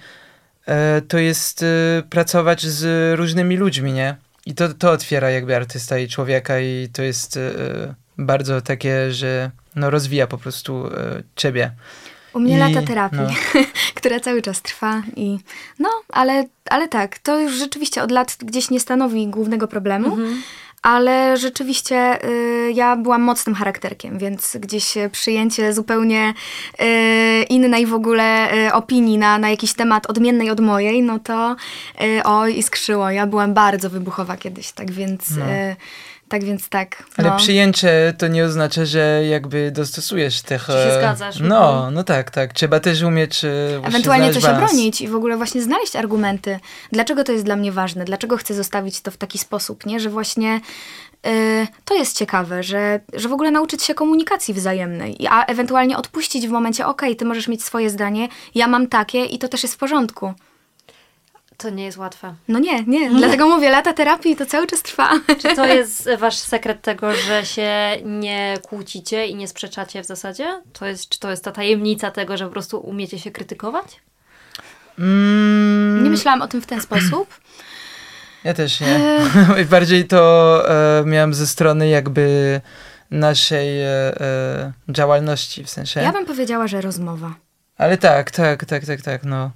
e, 0.67 1.03
to 1.09 1.19
jest 1.19 1.63
e, 1.63 1.67
pracować 2.11 2.67
z 2.67 3.15
różnymi 3.19 3.57
ludźmi, 3.57 3.93
nie? 3.93 4.17
I 4.47 4.55
to, 4.55 4.75
to 4.75 4.91
otwiera 4.91 5.31
jakby 5.31 5.57
artysta 5.57 5.99
i 5.99 6.09
człowieka 6.09 6.61
i 6.61 6.89
to 6.93 7.03
jest 7.03 7.37
e, 7.37 7.51
bardzo 8.19 8.61
takie, 8.61 9.13
że 9.13 9.51
no 9.77 9.91
rozwija 9.91 10.27
po 10.27 10.39
prostu 10.39 10.87
e, 10.87 11.23
ciebie. 11.37 11.71
U 12.35 12.41
mnie 12.41 12.57
I- 12.57 12.59
lata 12.59 12.83
terapii, 12.87 13.19
no. 13.19 13.31
która 13.95 14.21
cały 14.21 14.43
czas 14.43 14.63
trwa 14.63 15.03
i 15.17 15.39
no, 15.79 15.89
ale, 16.09 16.45
ale 16.71 16.89
tak, 16.89 17.19
to 17.19 17.41
już 17.41 17.59
rzeczywiście 17.59 18.03
od 18.03 18.11
lat 18.11 18.37
gdzieś 18.45 18.71
nie 18.71 18.81
stanowi 18.81 19.27
głównego 19.29 19.69
problemu, 19.69 20.07
Mhm. 20.07 20.43
Ale 20.83 21.37
rzeczywiście 21.37 22.25
y, 22.25 22.73
ja 22.75 22.97
byłam 22.97 23.23
mocnym 23.23 23.55
charakterkiem, 23.55 24.19
więc 24.19 24.57
gdzieś 24.61 24.97
y, 24.97 25.11
przyjęcie 25.11 25.73
zupełnie 25.73 26.35
y, 26.81 27.43
innej 27.43 27.87
w 27.87 27.95
ogóle 27.95 28.55
y, 28.67 28.73
opinii 28.73 29.19
na, 29.19 29.39
na 29.39 29.51
jakiś 29.51 29.73
temat 29.73 30.11
odmiennej 30.11 30.51
od 30.51 30.61
mojej, 30.61 31.03
no 31.03 31.19
to 31.19 31.57
y, 32.03 32.23
oj, 32.25 32.59
iskrzyło. 32.59 33.11
Ja 33.11 33.27
byłam 33.27 33.55
bardzo 33.55 33.91
wybuchowa 33.91 34.37
kiedyś, 34.37 34.73
tak 34.73 34.91
więc, 34.91 35.31
No. 35.37 35.45
Tak, 36.29 36.45
więc 36.45 36.69
tak. 36.69 37.03
Ale 37.17 37.31
no. 37.31 37.37
przyjęcie 37.37 38.15
to 38.19 38.29
nie 38.29 38.45
oznacza, 38.45 38.85
że 38.85 39.23
jakby 39.31 39.71
dostosujesz 39.71 40.43
tych... 40.43 40.63
Czy 40.67 40.73
się 40.73 40.79
e, 40.79 40.99
zgadzasz. 40.99 41.41
No, 41.41 41.75
Mhm. 41.75 41.95
no 41.95 42.05
tak, 42.05 42.31
tak. 42.31 42.53
Trzeba 42.53 42.81
też 42.81 43.03
umieć 43.03 43.45
e, 43.45 43.49
Ewentualnie 43.85 44.35
się 44.35 44.41
balans. 44.41 44.73
bronić 44.73 45.01
i 45.01 45.09
w 45.09 45.15
ogóle 45.17 45.37
właśnie 45.37 45.63
znaleźć 45.63 45.97
argumenty, 45.97 46.61
dlaczego 46.93 47.25
to 47.25 47.33
jest 47.33 47.45
dla 47.45 47.57
mnie 47.57 47.73
ważne, 47.73 48.05
dlaczego 48.05 48.37
chcę 48.37 48.55
zostawić 48.55 49.01
to 49.01 49.11
w 49.11 49.17
taki 49.17 49.39
sposób, 49.39 49.87
nie? 49.87 50.01
Że 50.01 50.11
właśnie 50.11 50.61
y, 51.27 51.67
to 51.85 51.95
jest 51.95 52.17
ciekawe, 52.17 52.63
że, 52.63 53.01
że 53.13 53.29
w 53.29 53.33
ogóle 53.33 53.51
nauczyć 53.51 53.83
się 53.83 53.95
komunikacji 53.95 54.55
wzajemnej, 54.55 55.17
a 55.31 55.45
ewentualnie 55.45 55.97
odpuścić 55.97 56.49
w 56.49 56.51
momencie, 56.51 56.87
okej, 56.87 57.17
ty 57.17 57.25
możesz 57.25 57.49
mieć 57.49 57.65
swoje 57.65 57.91
zdanie, 57.91 58.29
ja 58.55 58.67
mam 58.69 58.87
takie 58.87 59.25
i 59.25 59.39
to 59.39 59.49
też 59.49 59.63
jest 59.63 59.75
w 59.75 59.79
porządku. 59.79 60.33
To 61.59 61.71
nie 61.71 61.85
jest 61.85 61.99
łatwe. 61.99 62.35
No 62.49 62.59
nie, 62.59 62.85
nie, 62.85 63.11
dlatego 63.11 63.49
mówię, 63.49 63.71
lata 63.71 63.93
terapii 63.93 64.37
to 64.37 64.47
cały 64.47 64.67
czas 64.67 64.83
trwa. 64.83 65.11
Czy 65.43 65.57
to 65.57 65.67
jest 65.77 66.09
wasz 66.19 66.37
sekret 66.37 66.83
tego, 66.83 67.15
że 67.15 67.47
się 67.47 67.73
nie 68.05 68.59
kłócicie 68.63 69.27
i 69.27 69.35
nie 69.35 69.49
sprzeczacie 69.49 70.03
w 70.03 70.07
zasadzie? 70.07 70.63
To 70.73 70.87
jest, 70.87 71.09
czy 71.09 71.19
to 71.21 71.31
jest 71.31 71.45
ta 71.45 71.53
tajemnica 71.53 72.11
tego, 72.11 72.37
że 72.37 72.45
po 72.45 72.51
prostu 72.51 72.79
umiecie 72.81 73.19
się 73.19 73.31
krytykować? 73.31 74.01
Mm, 74.99 76.05
Nie 76.05 76.11
myślałam 76.11 76.43
o 76.43 76.49
tym 76.49 76.61
w 76.63 76.67
ten 76.67 76.81
sposób. 76.81 77.29
Ja 78.45 78.55
też 78.55 78.81
nie. 78.81 79.01
Bardziej 79.71 80.07
to 80.07 80.63
e, 81.01 81.05
miałem 81.07 81.35
ze 81.35 81.47
strony 81.47 81.89
jakby 81.89 82.61
naszej 83.11 83.83
e, 83.83 83.87
e, 84.21 84.73
działalności, 84.89 85.65
w 85.65 85.71
sensie. 85.71 86.01
Ja 86.01 86.13
bym 86.13 86.27
powiedziała, 86.27 86.67
że 86.69 86.81
rozmowa. 86.81 87.35
Ale 87.79 87.97
tak, 87.99 88.31
tak, 88.31 88.65
tak, 88.65 88.87
tak, 88.87 89.03
tak, 89.03 89.25
no. 89.25 89.51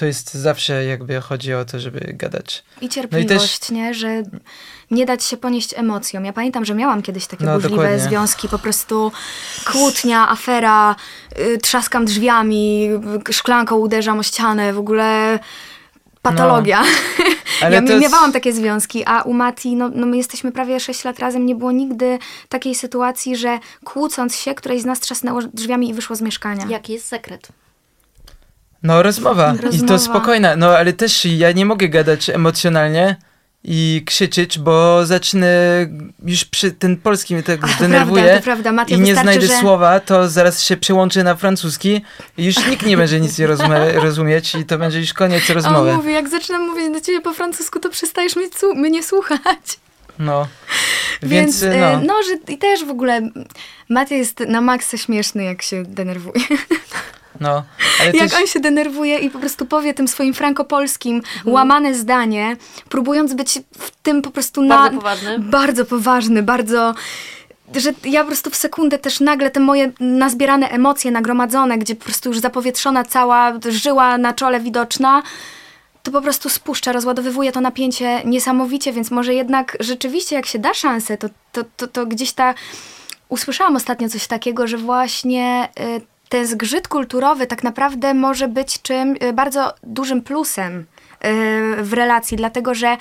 To 0.00 0.06
jest 0.06 0.34
zawsze 0.34 0.84
jakby 0.84 1.20
chodzi 1.20 1.54
o 1.54 1.64
to, 1.64 1.80
żeby 1.80 2.00
gadać. 2.14 2.64
I 2.80 2.88
cierpliwość, 2.88 3.58
też- 3.58 3.70
nie? 3.70 3.94
Że 3.94 4.22
nie 4.90 5.06
dać 5.06 5.24
się 5.24 5.36
ponieść 5.36 5.74
emocjom. 5.76 6.24
Ja 6.24 6.32
pamiętam, 6.32 6.64
że 6.64 6.74
miałam 6.74 7.02
kiedyś 7.02 7.26
takie 7.26 7.44
No, 7.44 7.52
burzliwe 7.52 7.76
dokładnie. 7.76 7.98
związki, 7.98 8.48
po 8.48 8.58
prostu 8.58 9.12
kłótnia, 9.72 10.28
afera, 10.30 10.96
y, 11.38 11.58
trzaskam 11.58 12.04
drzwiami, 12.04 12.88
y, 13.28 13.32
szklanką 13.32 13.76
uderzam 13.76 14.18
o 14.18 14.22
ścianę, 14.22 14.72
w 14.72 14.78
ogóle 14.78 15.38
patologia. 16.22 16.82
Ale 17.62 17.74
ja 17.76 17.82
jest- 17.82 18.00
miewałam 18.00 18.32
takie 18.32 18.52
związki, 18.52 19.04
a 19.06 19.22
u 19.22 19.32
Mati, 19.32 19.76
no, 19.76 19.90
no 19.94 20.06
my 20.06 20.16
jesteśmy 20.16 20.52
prawie 20.52 20.80
6 20.80 21.04
lat 21.04 21.18
razem, 21.18 21.46
nie 21.46 21.54
było 21.54 21.72
nigdy 21.72 22.18
takiej 22.48 22.74
sytuacji, 22.74 23.36
że 23.36 23.58
kłócąc 23.84 24.36
się, 24.36 24.54
któreś 24.54 24.82
z 24.82 24.84
nas 24.84 25.00
trzasnęło 25.00 25.40
drzwiami 25.42 25.88
i 25.90 25.94
wyszło 25.94 26.16
z 26.16 26.20
mieszkania. 26.20 26.66
Jaki 26.68 26.92
jest 26.92 27.06
sekret? 27.06 27.48
No, 28.82 29.02
rozmowa. 29.02 29.54
I 29.54 29.62
Rozmowa. 29.62 29.88
to 29.88 29.98
spokojna. 29.98 30.56
No, 30.56 30.76
ale 30.76 30.92
też 30.92 31.24
ja 31.24 31.52
nie 31.52 31.66
mogę 31.66 31.88
gadać 31.88 32.30
emocjonalnie 32.30 33.16
i 33.64 34.02
krzyczeć, 34.06 34.58
bo 34.58 35.06
zacznę 35.06 35.48
już 36.24 36.44
przy 36.44 36.72
ten 36.72 36.96
polski 36.96 37.34
mnie 37.34 37.42
tak 37.42 37.68
zdenerwuje 37.68 38.40
prawda, 38.44 38.72
prawda. 38.72 38.94
I 38.94 39.00
nie 39.00 39.14
znajdę 39.14 39.46
że... 39.46 39.60
słowa, 39.60 40.00
to 40.00 40.28
zaraz 40.28 40.62
się 40.62 40.76
przełączę 40.76 41.24
na 41.24 41.34
francuski 41.34 42.02
i 42.38 42.44
już 42.44 42.66
nikt 42.66 42.86
nie 42.86 42.96
będzie 42.96 43.20
nic 43.20 43.38
nie 43.38 43.46
rozumie, 43.46 43.92
rozumieć 44.06 44.54
i 44.54 44.64
to 44.64 44.78
będzie 44.78 45.00
już 45.00 45.12
koniec 45.12 45.50
rozmowy. 45.50 45.90
on 45.90 45.96
mówi, 45.96 46.12
jak 46.12 46.28
zaczynam 46.28 46.68
mówić 46.68 46.92
do 46.92 47.00
ciebie 47.00 47.20
po 47.20 47.34
francusku, 47.34 47.80
to 47.80 47.90
przestajesz 47.90 48.36
mnie, 48.36 48.46
mnie 48.74 49.02
słuchać. 49.02 49.78
No. 50.18 50.46
Więc, 51.22 51.62
Więc, 51.62 51.74
e, 51.74 51.80
no. 51.80 52.00
no, 52.06 52.14
że 52.22 52.54
i 52.54 52.58
też 52.58 52.84
w 52.84 52.90
ogóle 52.90 53.30
Matia 53.88 54.14
jest 54.14 54.40
na 54.40 54.60
maksa 54.60 54.96
śmieszny, 54.96 55.44
jak 55.44 55.62
się 55.62 55.82
denerwuje. 55.82 56.44
no. 57.40 57.62
Ale 58.00 58.12
jak 58.12 58.34
on 58.40 58.46
się 58.46 58.60
denerwuje 58.60 59.18
i 59.18 59.30
po 59.30 59.38
prostu 59.38 59.66
powie 59.66 59.94
tym 59.94 60.08
swoim 60.08 60.34
frankopolskim 60.34 61.16
Mhm. 61.16 61.54
łamane 61.54 61.94
zdanie, 61.94 62.56
próbując 62.88 63.34
być 63.34 63.58
w 63.78 63.90
tym 64.02 64.22
po 64.22 64.30
prostu 64.30 64.62
na... 64.62 64.76
Bardzo 64.76 64.96
poważny. 64.96 65.38
Bardzo 65.38 65.84
poważny, 65.84 66.42
bardzo... 66.42 66.94
Że 67.76 67.92
ja 68.04 68.20
po 68.20 68.26
prostu 68.26 68.50
w 68.50 68.56
sekundę 68.56 68.98
też 68.98 69.20
nagle 69.20 69.50
te 69.50 69.60
moje 69.60 69.92
nazbierane 70.00 70.68
emocje 70.68 71.10
nagromadzone, 71.10 71.78
gdzie 71.78 71.96
po 71.96 72.04
prostu 72.04 72.28
już 72.28 72.38
zapowietrzona 72.38 73.04
cała 73.04 73.52
żyła 73.68 74.18
na 74.18 74.32
czole 74.32 74.60
widoczna, 74.60 75.22
to 76.02 76.10
po 76.10 76.22
prostu 76.22 76.48
spuszcza, 76.48 76.92
rozładowywuje 76.92 77.52
to 77.52 77.60
napięcie 77.60 78.22
niesamowicie, 78.24 78.92
więc 78.92 79.10
może 79.10 79.34
jednak 79.34 79.76
rzeczywiście 79.80 80.36
jak 80.36 80.46
się 80.46 80.58
da 80.58 80.74
szansę, 80.74 81.16
to, 81.18 81.28
to, 81.52 81.64
to, 81.76 81.86
to 81.86 82.06
gdzieś 82.06 82.32
ta... 82.32 82.54
Usłyszałam 83.28 83.76
ostatnio 83.76 84.08
coś 84.08 84.26
takiego, 84.26 84.66
że 84.66 84.76
właśnie 84.76 85.68
y, 85.80 86.00
ten 86.30 86.46
zgrzyt 86.46 86.88
kulturowy 86.88 87.46
tak 87.46 87.62
naprawdę 87.62 88.14
może 88.14 88.48
być 88.48 88.82
czym 88.82 89.16
y, 89.22 89.32
bardzo 89.32 89.74
dużym 89.82 90.22
plusem 90.22 90.80
y, 90.80 90.84
w 91.82 91.92
relacji, 91.92 92.36
dlatego 92.36 92.74
że 92.74 92.96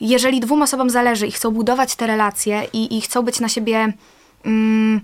jeżeli 0.00 0.40
dwóm 0.40 0.62
osobom 0.62 0.90
zależy 0.90 1.26
i 1.26 1.32
chcą 1.32 1.50
budować 1.50 1.96
te 1.96 2.06
relacje 2.06 2.66
i, 2.72 2.98
i 2.98 3.00
chcą 3.00 3.22
być 3.22 3.40
na 3.40 3.48
siebie 3.48 3.92
mm, 4.44 5.00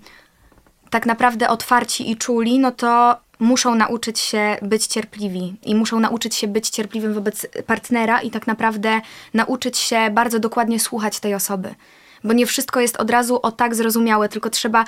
tak 0.91 1.07
naprawdę 1.07 1.49
otwarci 1.49 2.11
i 2.11 2.17
czuli, 2.17 2.59
no 2.59 2.71
to 2.71 3.17
muszą 3.39 3.75
nauczyć 3.75 4.21
się 4.21 4.57
być 4.63 4.87
cierpliwi 4.87 5.55
i 5.63 5.75
muszą 5.75 6.01
nauczyć 6.01 6.35
się 6.35 6.49
być 6.49 6.69
cierpliwym 6.69 7.15
wobec 7.15 7.47
partnera 7.67 8.21
i 8.21 8.31
tak 8.31 8.47
naprawdę 8.47 9.01
nauczyć 9.35 9.79
się 9.79 10.11
bardzo 10.11 10.39
dokładnie 10.39 10.81
słuchać 10.81 11.21
tej 11.21 11.35
osoby. 11.35 11.75
Bo 12.25 12.33
nie 12.33 12.47
wszystko 12.47 12.81
jest 12.81 12.97
od 12.97 13.11
razu 13.11 13.41
o 13.43 13.53
tak 13.53 13.75
zrozumiałe, 13.75 14.29
tylko 14.29 14.51
trzeba 14.51 14.85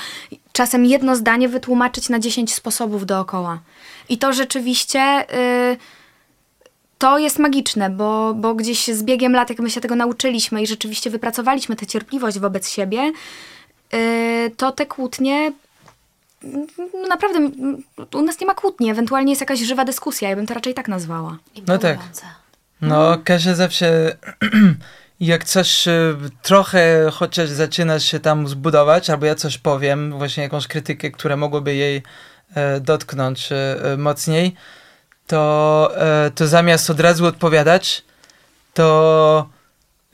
czasem 0.53 0.85
jedno 0.85 1.17
zdanie 1.17 1.49
wytłumaczyć 1.49 2.09
na 2.09 2.19
10 2.19 2.55
sposobów 2.55 3.07
dookoła. 3.07 3.59
I 4.09 4.19
to 4.19 4.33
rzeczywiście 4.33 5.25
y, 5.73 5.77
to 6.99 7.19
jest 7.19 7.39
magiczne, 7.39 7.91
bo, 7.91 8.35
bo 8.35 8.55
gdzieś 8.55 8.87
z 8.87 9.03
biegiem 9.03 9.33
lat, 9.33 9.51
jak 9.51 9.59
my 9.59 9.71
się 9.71 9.81
tego 9.81 9.97
nauczyliśmy 9.97 10.63
i 10.63 10.67
rzeczywiście 10.67 11.11
wypracowaliśmy 11.11 11.77
tę 11.77 11.87
cierpliwość 11.87 12.39
wobec 12.39 12.69
siebie, 12.71 13.13
y, 13.95 14.51
to 14.57 14.73
te 14.73 14.87
kłótnie 14.87 15.53
no 16.95 17.09
naprawdę 17.09 17.51
u 18.15 18.23
nas 18.23 18.41
nie 18.41 18.47
ma 18.47 18.55
kłótni, 18.55 18.91
ewentualnie 18.91 19.33
jest 19.33 19.41
jakaś 19.41 19.61
żywa 19.61 19.85
dyskusja, 19.85 20.29
ja 20.29 20.37
bym 20.37 20.47
to 20.47 20.55
raczej 20.55 20.75
tak 20.75 20.89
nazwała. 20.89 21.39
No 21.67 21.79
tak. 21.79 21.99
No, 22.81 23.19
Kasia 23.25 23.55
zawsze, 23.55 24.17
jak 25.21 25.45
coś 25.45 25.89
e, 25.89 26.15
trochę 26.43 27.11
chociaż 27.13 27.49
zaczyna 27.49 28.01
się 28.01 28.21
tam 28.21 28.49
zbudować, 28.49 29.11
albo 29.11 29.27
ja 29.27 29.35
coś 29.35 29.59
powiem, 29.59 30.19
właśnie 30.19 30.43
jakąś 30.43 30.67
krytykę, 30.67 31.11
która 31.11 31.37
mogłaby 31.37 31.75
jej 31.75 32.03
e, 32.55 32.81
dotknąć 32.81 33.53
e, 33.53 33.77
mocniej, 33.99 34.55
to, 35.27 35.93
to 36.35 36.47
zamiast 36.47 36.91
od 36.91 37.01
razu 37.01 37.27
odpowiadać, 37.27 38.05
to 38.75 39.49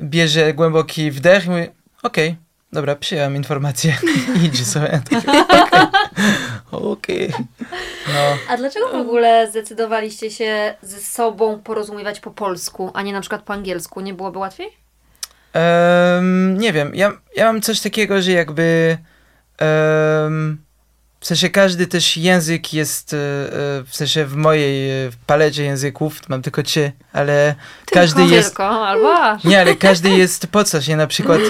bierze 0.01 0.55
głęboki 0.55 1.11
wdech 1.11 1.47
i 1.47 1.51
mówi, 1.51 1.67
okej, 2.03 2.37
dobra, 2.73 2.97
przyjąłem 2.97 3.37
informację 3.37 3.97
i 4.37 4.45
idzie 4.45 4.65
sobie. 4.65 5.01
Okej, 6.73 6.93
okej. 6.93 7.33
No. 8.09 8.37
A 8.49 8.57
dlaczego 8.57 8.89
w 8.89 8.95
ogóle 8.95 9.51
zdecydowaliście 9.51 10.31
się 10.31 10.75
ze 10.83 11.01
sobą 11.01 11.59
porozumiewać 11.59 12.21
po 12.21 12.31
polsku, 12.31 12.91
a 12.95 13.03
nie 13.03 13.13
na 13.13 13.21
przykład 13.21 13.43
po 13.43 13.53
angielsku? 13.53 14.01
Nie 14.01 14.15
byłoby 14.15 14.39
łatwiej? 14.39 14.80
Em, 15.53 16.59
nie 16.59 16.73
wiem, 16.73 16.95
ja, 16.95 17.13
ja 17.37 17.45
mam 17.45 17.63
coś 17.63 17.81
takiego, 17.81 18.23
że 18.23 18.33
jakby 18.33 18.99
em, 19.59 20.59
w 21.21 21.27
sensie 21.27 21.51
każdy 21.51 21.87
też 21.87 22.17
język 22.17 22.75
jest, 22.75 23.15
e, 23.15 23.17
e, 23.17 23.85
w 23.85 23.97
sensie 23.97 24.25
w 24.25 24.37
mojej 24.37 24.91
e, 25.07 25.11
palecie 25.27 25.65
języków, 25.65 26.29
mam 26.29 26.43
tylko 26.43 26.63
trzy, 26.63 26.93
ale 27.13 27.55
każdy 27.93 28.25
jest, 28.25 28.49
Tylko, 28.49 28.87
albo 28.87 29.39
nie, 29.45 29.61
ale 29.61 29.77
każdy 29.77 30.11
jest 30.11 30.47
po 30.47 30.65
coś, 30.65 30.89
nie? 30.89 30.97
Na 30.97 31.07
przykład 31.07 31.41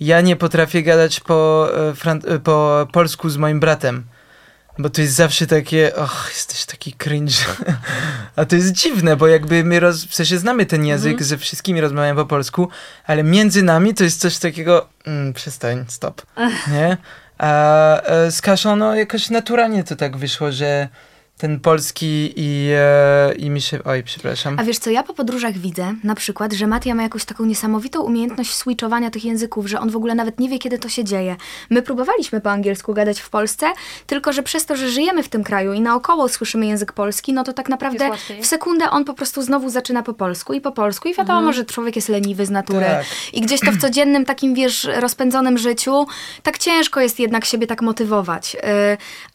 ja 0.00 0.20
nie 0.20 0.36
potrafię 0.36 0.82
gadać 0.82 1.20
po, 1.20 1.68
po 2.44 2.86
polsku 2.92 3.30
z 3.30 3.36
moim 3.36 3.60
bratem. 3.60 4.04
Bo 4.78 4.90
to 4.90 5.00
jest 5.00 5.14
zawsze 5.14 5.46
takie, 5.46 5.96
och, 5.96 6.26
jesteś 6.34 6.64
taki 6.64 6.92
cringe. 6.92 7.34
A 8.36 8.44
to 8.44 8.56
jest 8.56 8.72
dziwne, 8.72 9.16
bo 9.16 9.26
jakby 9.26 9.64
my 9.64 9.80
roz, 9.80 10.04
w 10.04 10.14
sensie 10.14 10.38
znamy 10.38 10.66
ten 10.66 10.84
język, 10.84 11.12
Mhm. 11.12 11.28
ze 11.28 11.38
wszystkimi 11.38 11.80
rozmawiamy 11.80 12.20
po 12.20 12.26
polsku, 12.26 12.68
ale 13.06 13.22
między 13.22 13.62
nami 13.62 13.94
to 13.94 14.04
jest 14.04 14.20
coś 14.20 14.38
takiego, 14.38 14.88
mm, 15.06 15.32
przestań, 15.32 15.84
stop, 15.88 16.22
nie? 16.72 16.96
A 17.38 18.00
e, 18.02 18.30
z 18.30 18.40
Kaszą, 18.40 18.76
no 18.76 18.94
jakoś 18.94 19.30
naturalnie 19.30 19.84
to 19.84 19.96
tak 19.96 20.16
wyszło, 20.16 20.52
że 20.52 20.88
ten 21.38 21.60
polski 21.60 22.32
i, 22.36 22.70
e, 22.76 23.34
i 23.34 23.50
mi 23.50 23.60
się, 23.60 23.84
oj, 23.84 24.02
przepraszam. 24.02 24.58
A 24.58 24.64
wiesz 24.64 24.78
co, 24.78 24.90
ja 24.90 25.02
po 25.02 25.14
podróżach 25.14 25.58
widzę 25.58 25.94
na 26.04 26.14
przykład, 26.14 26.52
że 26.52 26.66
Matia 26.66 26.94
ma 26.94 27.02
jakąś 27.02 27.24
taką 27.24 27.44
niesamowitą 27.44 28.02
umiejętność 28.02 28.54
switchowania 28.54 29.10
tych 29.10 29.24
języków, 29.24 29.66
że 29.66 29.80
on 29.80 29.90
w 29.90 29.96
ogóle 29.96 30.14
nawet 30.14 30.40
nie 30.40 30.48
wie, 30.48 30.58
kiedy 30.58 30.78
to 30.78 30.88
się 30.88 31.04
dzieje. 31.04 31.36
My 31.70 31.82
próbowaliśmy 31.82 32.40
po 32.40 32.50
angielsku 32.50 32.94
gadać 32.94 33.20
w 33.20 33.30
Polsce, 33.30 33.66
tylko 34.06 34.32
że 34.32 34.42
przez 34.42 34.66
to, 34.66 34.76
że 34.76 34.90
żyjemy 34.90 35.22
w 35.22 35.28
tym 35.28 35.44
kraju 35.44 35.72
i 35.72 35.80
naokoło 35.80 36.28
słyszymy 36.28 36.66
język 36.66 36.92
polski, 36.92 37.32
no 37.32 37.44
to 37.44 37.52
tak 37.52 37.68
naprawdę 37.68 38.10
w 38.40 38.46
sekundę 38.46 38.90
on 38.90 39.04
po 39.04 39.14
prostu 39.14 39.42
znowu 39.42 39.70
zaczyna 39.70 40.02
po 40.02 40.14
polsku 40.14 40.52
i 40.52 40.60
po 40.60 40.72
polsku 40.72 41.08
i 41.08 41.14
wiadomo, 41.14 41.52
że 41.52 41.64
człowiek 41.64 41.96
jest 41.96 42.08
leniwy 42.08 42.46
z 42.46 42.50
natury. 42.50 42.86
Tak. 42.86 43.06
I 43.32 43.40
gdzieś 43.40 43.60
to 43.60 43.72
w 43.72 43.78
codziennym 43.78 44.24
takim, 44.24 44.54
wiesz, 44.54 44.88
rozpędzonym 45.00 45.58
życiu, 45.58 46.06
tak 46.42 46.58
ciężko 46.58 47.00
jest 47.00 47.20
jednak 47.20 47.44
siebie 47.44 47.66
tak 47.66 47.82
motywować. 47.82 48.54
Yy, 48.54 48.60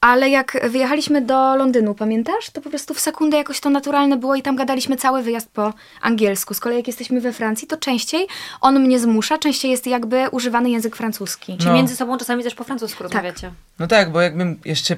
ale 0.01 0.29
jak 0.29 0.69
wyjechaliśmy 0.69 1.21
do 1.21 1.55
Londynu, 1.55 1.92
pamiętasz? 1.95 2.49
To 2.49 2.61
po 2.61 2.69
prostu 2.69 2.93
w 2.93 2.99
sekundę 2.99 3.37
jakoś 3.37 3.59
to 3.59 3.69
naturalne 3.69 4.17
było 4.17 4.35
i 4.35 4.41
tam 4.41 4.55
gadaliśmy 4.55 4.95
cały 4.97 5.23
wyjazd 5.23 5.49
po 5.51 5.73
angielsku. 6.01 6.53
Z 6.53 6.59
kolei 6.59 6.77
jak 6.77 6.87
jesteśmy 6.87 7.21
we 7.21 7.33
Francji, 7.33 7.67
to 7.67 7.77
częściej 7.77 8.27
on 8.61 8.79
mnie 8.79 8.99
zmusza, 8.99 9.37
częściej 9.37 9.71
jest 9.71 9.87
jakby 9.87 10.29
używany 10.31 10.69
język 10.69 10.95
francuski. 10.95 11.57
Czy 11.57 11.65
No. 11.67 11.73
między 11.73 11.95
sobą 11.95 12.17
czasami 12.17 12.43
też 12.43 12.55
po 12.55 12.63
francusku 12.63 13.03
rozmawiacie? 13.03 13.51
No 13.79 13.87
tak, 13.87 14.11
bo 14.11 14.21
jakbym 14.21 14.59
jeszcze 14.65 14.95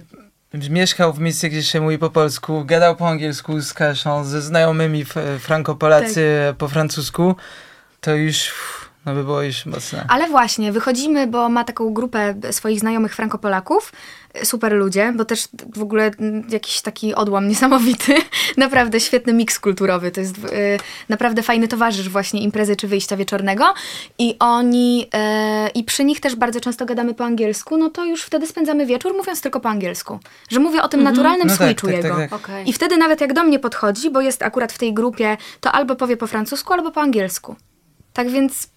mieszkał 0.69 1.13
w 1.13 1.19
miejscu, 1.19 1.47
gdzie 1.47 1.63
się 1.63 1.81
mówi 1.81 1.97
po 1.97 2.09
polsku, 2.09 2.65
gadał 2.65 2.95
po 2.95 3.07
angielsku 3.09 3.61
z 3.61 3.73
Kaszą, 3.73 4.25
ze 4.25 4.41
znajomymi 4.41 5.05
frankopolacy 5.39 6.29
po 6.57 6.67
francusku, 6.67 7.35
to 8.01 8.15
już, 8.15 8.37
uff, 8.47 8.84
no 9.05 9.13
by 9.13 9.23
było 9.23 9.41
już 9.41 9.65
mocne. 9.65 10.05
Ale 10.07 10.27
właśnie, 10.27 10.71
wychodzimy, 10.71 11.27
bo 11.27 11.49
ma 11.49 11.63
taką 11.63 11.93
grupę 11.93 12.35
swoich 12.51 12.79
znajomych 12.79 13.15
Frankopolaków. 13.15 13.91
Super 14.43 14.73
ludzie, 14.73 15.13
bo 15.15 15.25
też 15.25 15.47
w 15.75 15.81
ogóle 15.81 16.11
mm, 16.19 16.47
jakiś 16.49 16.81
taki 16.81 17.15
odłam 17.15 17.47
niesamowity. 17.47 18.15
naprawdę 18.57 18.99
świetny 18.99 19.33
miks 19.33 19.59
kulturowy. 19.59 20.11
To 20.11 20.21
jest 20.21 20.37
y, 20.37 20.39
naprawdę 21.09 21.43
fajny 21.43 21.67
towarzysz 21.67 22.09
właśnie 22.09 22.41
imprezy 22.41 22.75
czy 22.75 22.87
wyjścia 22.87 23.17
wieczornego. 23.17 23.73
I 24.19 24.35
oni, 24.39 25.09
y, 25.67 25.69
i 25.69 25.83
przy 25.83 26.05
nich 26.05 26.19
też 26.19 26.35
bardzo 26.35 26.61
często 26.61 26.85
gadamy 26.85 27.13
po 27.13 27.25
angielsku, 27.25 27.77
no 27.77 27.89
to 27.89 28.05
już 28.05 28.23
wtedy 28.23 28.47
spędzamy 28.47 28.85
wieczór 28.85 29.13
mówiąc 29.17 29.41
tylko 29.41 29.59
po 29.59 29.69
angielsku. 29.69 30.19
Że 30.49 30.59
mówię 30.59 30.81
o 30.83 30.87
tym 30.87 31.03
naturalnym 31.03 31.47
No 31.47 31.57
tak, 31.57 31.67
switchu 31.67 31.87
tak, 31.87 31.95
tak, 31.95 32.03
jego. 32.03 32.15
tak. 32.17 32.33
Okej. 32.33 32.69
I 32.69 32.73
wtedy 32.73 32.97
nawet 32.97 33.21
jak 33.21 33.33
do 33.33 33.43
mnie 33.43 33.59
podchodzi, 33.59 34.11
bo 34.11 34.21
jest 34.21 34.43
akurat 34.43 34.73
w 34.73 34.77
tej 34.77 34.93
grupie, 34.93 35.37
to 35.59 35.71
albo 35.71 35.95
powie 35.95 36.17
po 36.17 36.27
francusku, 36.27 36.73
albo 36.73 36.91
po 36.91 37.01
angielsku. 37.01 37.55
Tak 38.13 38.29
więc 38.29 38.74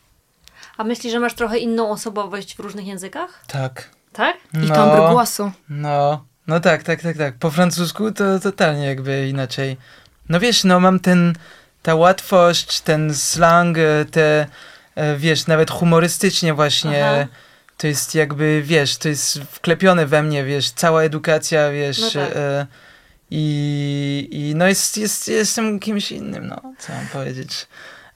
A 0.79 0.85
myślisz, 0.85 1.13
że 1.13 1.21
masz 1.21 1.35
trochę 1.35 1.59
inną 1.59 1.91
osobowość 1.91 2.57
w 2.57 2.61
różnych 2.61 2.87
językach? 2.87 3.45
Tak. 3.47 3.89
Tak? 4.13 4.37
i 4.55 4.59
No. 4.59 5.11
głosu. 5.11 5.53
No, 5.69 6.25
no 6.47 6.61
tak, 6.61 6.83
tak, 6.83 7.03
tak, 7.03 7.17
tak. 7.17 7.35
Po 7.39 7.51
francusku 7.51 8.13
to 8.13 8.41
totalnie 8.41 8.87
jakby 8.87 9.29
inaczej. 9.29 9.77
No 10.29 10.41
wiesz, 10.41 10.65
no 10.65 10.81
mam 10.81 11.01
ten, 11.01 11.35
ta 11.83 11.95
łatwość, 11.95 12.81
ten 12.81 13.15
slang, 13.15 13.79
e, 13.79 14.05
te, 14.05 14.47
e, 14.95 15.17
wiesz, 15.17 15.47
nawet 15.47 15.71
humorystycznie 15.71 16.55
właśnie, 16.55 17.07
Aha. 17.07 17.27
to 17.77 17.87
jest 17.87 18.15
jakby, 18.15 18.63
wiesz, 18.65 18.97
to 18.97 19.09
jest 19.09 19.41
wklepione 19.51 20.07
we 20.07 20.23
mnie, 20.23 20.45
wiesz, 20.45 20.71
cała 20.71 21.03
edukacja, 21.03 21.71
wiesz, 21.71 22.01
No 22.15 22.21
tak. 22.21 22.37
e, 22.37 22.67
i, 23.31 24.29
i 24.33 24.55
no 24.55 24.67
jest, 24.67 24.97
jest, 24.97 25.29
jestem 25.29 25.81
kimś 25.81 26.13
innym, 26.13 26.47
no, 26.47 26.61
co 26.79 26.93
mam 26.93 27.07
powiedzieć. 27.07 27.67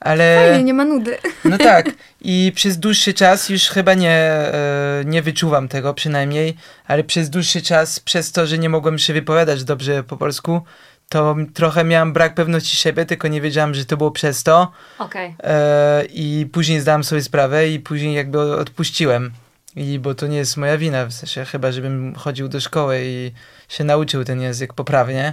Ale... 0.05 0.49
Fajnie, 0.49 0.65
nie 0.65 0.75
ma 0.75 0.85
nudy. 0.85 1.17
No 1.45 1.59
tak. 1.59 1.91
I 2.21 2.53
przez 2.55 2.79
dłuższy 2.79 3.15
czas 3.15 3.49
już 3.49 3.69
chyba 3.69 3.95
nie, 3.95 4.11
e, 4.11 5.03
nie 5.05 5.23
wyczuwam 5.23 5.69
tego 5.69 5.95
przynajmniej, 5.95 6.57
ale 6.87 7.05
przez 7.05 7.31
dłuższy 7.31 7.63
czas, 7.63 8.01
przez 8.01 8.33
to, 8.33 8.47
że 8.47 8.59
nie 8.59 8.69
mogłem 8.69 8.99
się 8.99 9.13
wypowiadać 9.13 9.65
dobrze 9.65 10.05
po 10.05 10.17
polsku, 10.17 10.63
to 11.09 11.37
trochę 11.55 11.85
miałem 11.85 12.13
brak 12.13 12.35
pewności 12.35 12.77
siebie, 12.77 13.07
tylko 13.07 13.29
nie 13.29 13.41
wiedziałem, 13.41 13.75
że 13.75 13.85
to 13.85 13.97
było 13.97 14.11
przez 14.11 14.43
to. 14.43 14.73
Okej. 14.99 15.35
E, 15.43 16.05
I 16.05 16.47
później 16.53 16.81
zdałem 16.81 17.05
sobie 17.05 17.23
sprawę 17.23 17.69
i 17.69 17.81
później 17.81 18.15
jakby 18.15 18.57
odpuściłem. 18.57 19.33
I 19.77 19.99
bo 19.99 20.15
to 20.15 20.27
nie 20.27 20.37
jest 20.37 20.57
moja 20.57 20.79
wina, 20.79 21.07
w 21.07 21.13
sensie 21.13 21.45
chyba, 21.45 21.73
żebym 21.73 22.15
chodził 22.15 22.49
do 22.49 22.61
szkoły 22.61 23.01
i 23.05 23.33
się 23.69 23.85
nauczył 23.85 24.25
ten 24.25 24.41
język 24.41 24.75
poprawnie. 24.75 25.33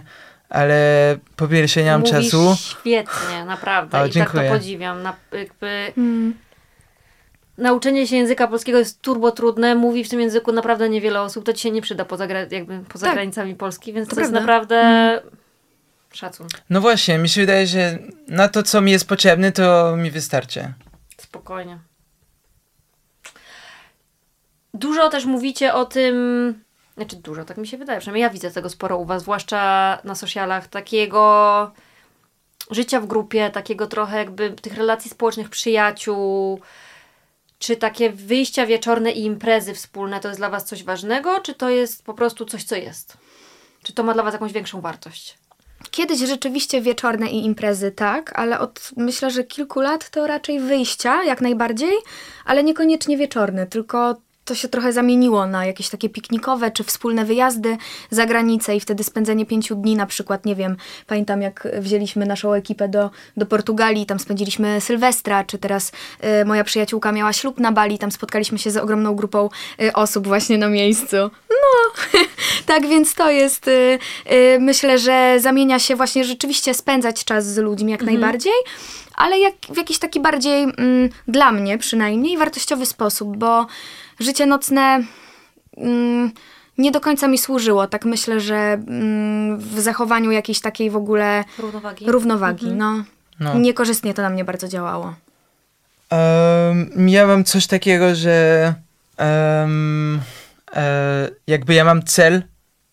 Ale 0.50 1.18
po 1.36 1.48
pierwsze 1.48 1.84
nie 1.84 1.92
mam 1.92 2.02
Mówisz 2.02 2.16
czasu. 2.16 2.56
świetnie, 2.60 3.46
naprawdę. 3.46 3.98
O, 3.98 4.02
I 4.02 4.04
tak 4.04 4.12
dziękuję. 4.12 4.50
to 4.50 4.56
podziwiam. 4.56 5.02
Na, 5.04 5.16
jakby 5.32 5.94
Mm. 5.98 6.34
nauczenie 7.58 8.08
się 8.08 8.16
języka 8.16 8.48
polskiego 8.48 8.78
jest 8.80 9.02
turbo 9.02 9.32
trudne. 9.32 9.76
Mówi 9.76 10.04
w 10.04 10.10
tym 10.10 10.20
języku 10.20 10.52
naprawdę 10.52 10.90
niewiele 10.90 11.22
osób. 11.22 11.46
To 11.46 11.54
ci 11.54 11.62
się 11.62 11.72
nie 11.72 11.82
przyda 11.82 12.06
poza, 12.06 12.26
jakby 12.52 12.80
poza 12.90 13.06
Tak. 13.06 13.16
granicami 13.16 13.56
Polski, 13.56 13.94
więc 13.94 14.10
to, 14.10 14.16
To 14.16 14.22
jest 14.22 14.34
naprawdę 14.34 15.22
szacun. 16.14 16.48
No 16.70 16.82
właśnie, 16.82 17.18
mi 17.18 17.30
się 17.30 17.42
wydaje, 17.42 17.68
że 17.68 17.98
na 18.28 18.48
to, 18.48 18.64
co 18.64 18.82
mi 18.82 18.92
jest 18.92 19.08
potrzebne, 19.08 19.52
to 19.52 19.96
mi 19.96 20.12
wystarczy. 20.12 20.74
Spokojnie. 21.18 21.80
Dużo 24.74 25.10
też 25.10 25.26
mówicie 25.26 25.74
o 25.74 25.86
tym, 25.86 26.16
znaczy 27.00 27.16
dużo, 27.16 27.46
tak 27.46 27.58
mi 27.58 27.68
się 27.68 27.78
wydaje, 27.78 28.00
przynajmniej 28.00 28.22
ja 28.22 28.30
widzę 28.30 28.52
tego 28.52 28.70
sporo 28.70 28.98
u 28.98 29.06
Was, 29.06 29.22
zwłaszcza 29.22 29.98
na 30.04 30.16
socialach, 30.16 30.68
takiego 30.68 31.72
życia 32.72 33.02
w 33.02 33.08
grupie, 33.08 33.50
takiego 33.50 33.88
trochę 33.88 34.18
jakby 34.18 34.50
tych 34.50 34.74
relacji 34.74 35.12
społecznych, 35.12 35.50
przyjaciół, 35.50 36.60
czy 37.60 37.76
takie 37.76 38.10
wyjścia 38.10 38.66
wieczorne 38.66 39.12
i 39.12 39.26
imprezy 39.26 39.74
wspólne 39.74 40.20
to 40.20 40.28
jest 40.28 40.40
dla 40.40 40.50
Was 40.50 40.66
coś 40.66 40.84
ważnego, 40.84 41.40
czy 41.40 41.54
to 41.54 41.70
jest 41.70 42.04
po 42.04 42.14
prostu 42.14 42.46
coś, 42.46 42.64
co 42.64 42.76
jest? 42.76 43.18
Czy 43.84 43.94
to 43.94 44.04
ma 44.04 44.14
dla 44.14 44.24
Was 44.24 44.34
jakąś 44.34 44.54
większą 44.54 44.82
wartość? 44.82 45.38
Kiedyś 45.92 46.20
rzeczywiście 46.20 46.82
wieczorne 46.82 47.28
i 47.30 47.46
imprezy, 47.46 47.92
tak, 47.92 48.40
ale 48.40 48.60
od 48.60 48.92
myślę, 48.98 49.32
że 49.32 49.44
kilku 49.44 49.82
lat 49.82 50.10
to 50.10 50.28
raczej 50.28 50.60
wyjścia, 50.60 51.24
jak 51.24 51.42
najbardziej, 51.42 51.94
ale 52.46 52.64
niekoniecznie 52.64 53.18
wieczorne, 53.18 53.68
tylko 53.68 54.16
to 54.50 54.56
się 54.56 54.68
trochę 54.68 54.94
zamieniło 54.94 55.48
na 55.48 55.66
jakieś 55.66 55.90
takie 55.90 56.10
piknikowe 56.10 56.72
czy 56.72 56.84
wspólne 56.84 57.26
wyjazdy 57.26 57.78
za 58.10 58.26
granicę 58.26 58.76
i 58.76 58.80
wtedy 58.80 59.04
spędzenie 59.04 59.46
pięciu 59.46 59.76
dni 59.76 59.96
na 59.96 60.06
przykład, 60.06 60.46
nie 60.46 60.56
wiem, 60.56 60.78
pamiętam 61.08 61.42
jak 61.42 61.68
wzięliśmy 61.80 62.26
naszą 62.26 62.54
ekipę 62.54 62.88
do, 62.88 63.10
do 63.38 63.46
Portugalii, 63.46 64.06
tam 64.06 64.20
spędziliśmy 64.20 64.82
Sylwestra, 64.82 65.44
czy 65.44 65.58
teraz 65.58 65.92
y, 66.42 66.46
moja 66.46 66.64
przyjaciółka 66.64 67.12
miała 67.12 67.34
ślub 67.34 67.60
na 67.60 67.72
Bali, 67.72 67.98
tam 67.98 68.12
spotkaliśmy 68.12 68.60
się 68.60 68.72
z 68.72 68.78
ogromną 68.78 69.16
grupą 69.16 69.50
y, 69.82 69.94
osób 69.94 70.28
właśnie 70.28 70.58
na 70.58 70.70
miejscu. 70.70 71.18
No, 71.50 72.20
tak 72.66 72.88
więc 72.88 73.16
to 73.16 73.32
jest, 73.32 73.68
y, 73.68 74.00
y, 74.32 74.58
myślę, 74.60 75.00
że 75.00 75.38
zamienia 75.40 75.80
się 75.80 75.96
właśnie 75.96 76.24
rzeczywiście 76.24 76.74
spędzać 76.74 77.26
czas 77.26 77.46
z 77.46 77.58
ludźmi 77.58 77.92
jak 77.92 78.04
najbardziej, 78.04 78.54
ale 79.20 79.40
jak, 79.40 79.54
w 79.70 79.78
jakiś 79.78 80.00
taki 80.00 80.20
bardziej, 80.20 80.64
mm, 80.64 81.10
dla 81.28 81.52
mnie 81.52 81.78
przynajmniej, 81.78 82.38
wartościowy 82.38 82.86
sposób, 82.86 83.38
bo 83.38 83.68
życie 84.20 84.46
nocne 84.46 85.04
mm, 85.78 86.32
nie 86.78 86.92
do 86.92 87.00
końca 87.02 87.28
mi 87.28 87.38
służyło. 87.38 87.88
Tak 87.88 88.06
myślę, 88.06 88.40
że 88.40 88.56
mm, 88.56 89.60
w 89.60 89.80
zachowaniu 89.80 90.32
jakiejś 90.32 90.60
takiej 90.62 90.90
w 90.90 90.96
ogóle 90.96 91.44
Równowagi. 91.60 92.06
równowagi, 92.12 92.68
no. 92.68 93.04
No. 93.40 93.60
Niekorzystnie 93.60 94.14
to 94.14 94.22
na 94.22 94.30
mnie 94.30 94.46
bardzo 94.46 94.68
działało. 94.68 95.14
Um, 96.12 96.90
miałem 96.96 97.44
coś 97.44 97.68
takiego, 97.68 98.16
że 98.16 98.74
um, 99.20 100.22
e, 100.76 101.30
jakby 101.48 101.74
ja 101.74 101.84
mam 101.86 102.04
cel, 102.04 102.44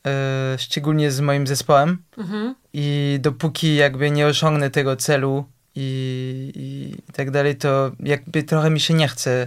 e, 0.06 0.58
szczególnie 0.58 1.10
z 1.10 1.20
moim 1.20 1.46
zespołem 1.46 1.98
Mhm. 2.18 2.54
i 2.72 3.18
dopóki 3.20 3.74
jakby 3.76 4.10
nie 4.10 4.26
osiągnę 4.26 4.70
tego 4.70 4.96
celu 4.96 5.44
i, 5.74 6.52
i, 6.56 6.98
i 7.10 7.12
tak 7.12 7.30
dalej, 7.30 7.56
to 7.56 7.90
jakby 8.00 8.42
trochę 8.42 8.70
mi 8.70 8.80
się 8.80 8.94
nie 8.94 9.08
chce 9.08 9.46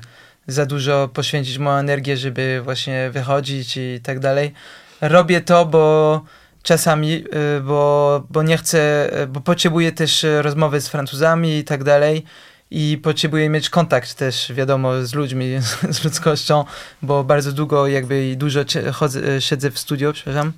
za 0.54 0.66
dużo 0.66 1.10
poświęcić 1.14 1.58
moją 1.58 1.78
energię, 1.78 2.18
żeby 2.18 2.62
właśnie 2.64 3.10
wychodzić 3.10 3.78
i 3.78 4.00
tak 4.04 4.20
dalej. 4.20 4.54
Robię 5.02 5.42
to, 5.42 5.66
bo 5.66 6.22
czasami, 6.64 7.14
y, 7.58 7.62
bo, 7.62 8.24
bo 8.30 8.44
nie 8.44 8.58
chcę, 8.58 9.10
y, 9.22 9.28
bo 9.28 9.42
potrzebuję 9.42 9.92
też 9.92 10.26
rozmowy 10.42 10.82
z 10.82 10.88
Francuzami 10.88 11.58
i 11.58 11.64
tak 11.64 11.84
dalej. 11.84 12.24
I 12.72 13.00
potrzebuję 13.04 13.50
mieć 13.50 13.70
kontakt 13.70 14.14
też, 14.14 14.52
wiadomo, 14.54 15.06
z 15.06 15.14
ludźmi, 15.14 15.46
z 15.96 16.04
ludzkością, 16.04 16.66
bo 17.02 17.24
bardzo 17.24 17.52
długo 17.52 17.88
jakby 17.88 18.30
i 18.30 18.38
dużo 18.38 18.60
chodzę, 18.94 19.20
y, 19.20 19.42
siedzę 19.42 19.72
w 19.72 19.80
studio, 19.80 20.14
przepraszam. 20.14 20.54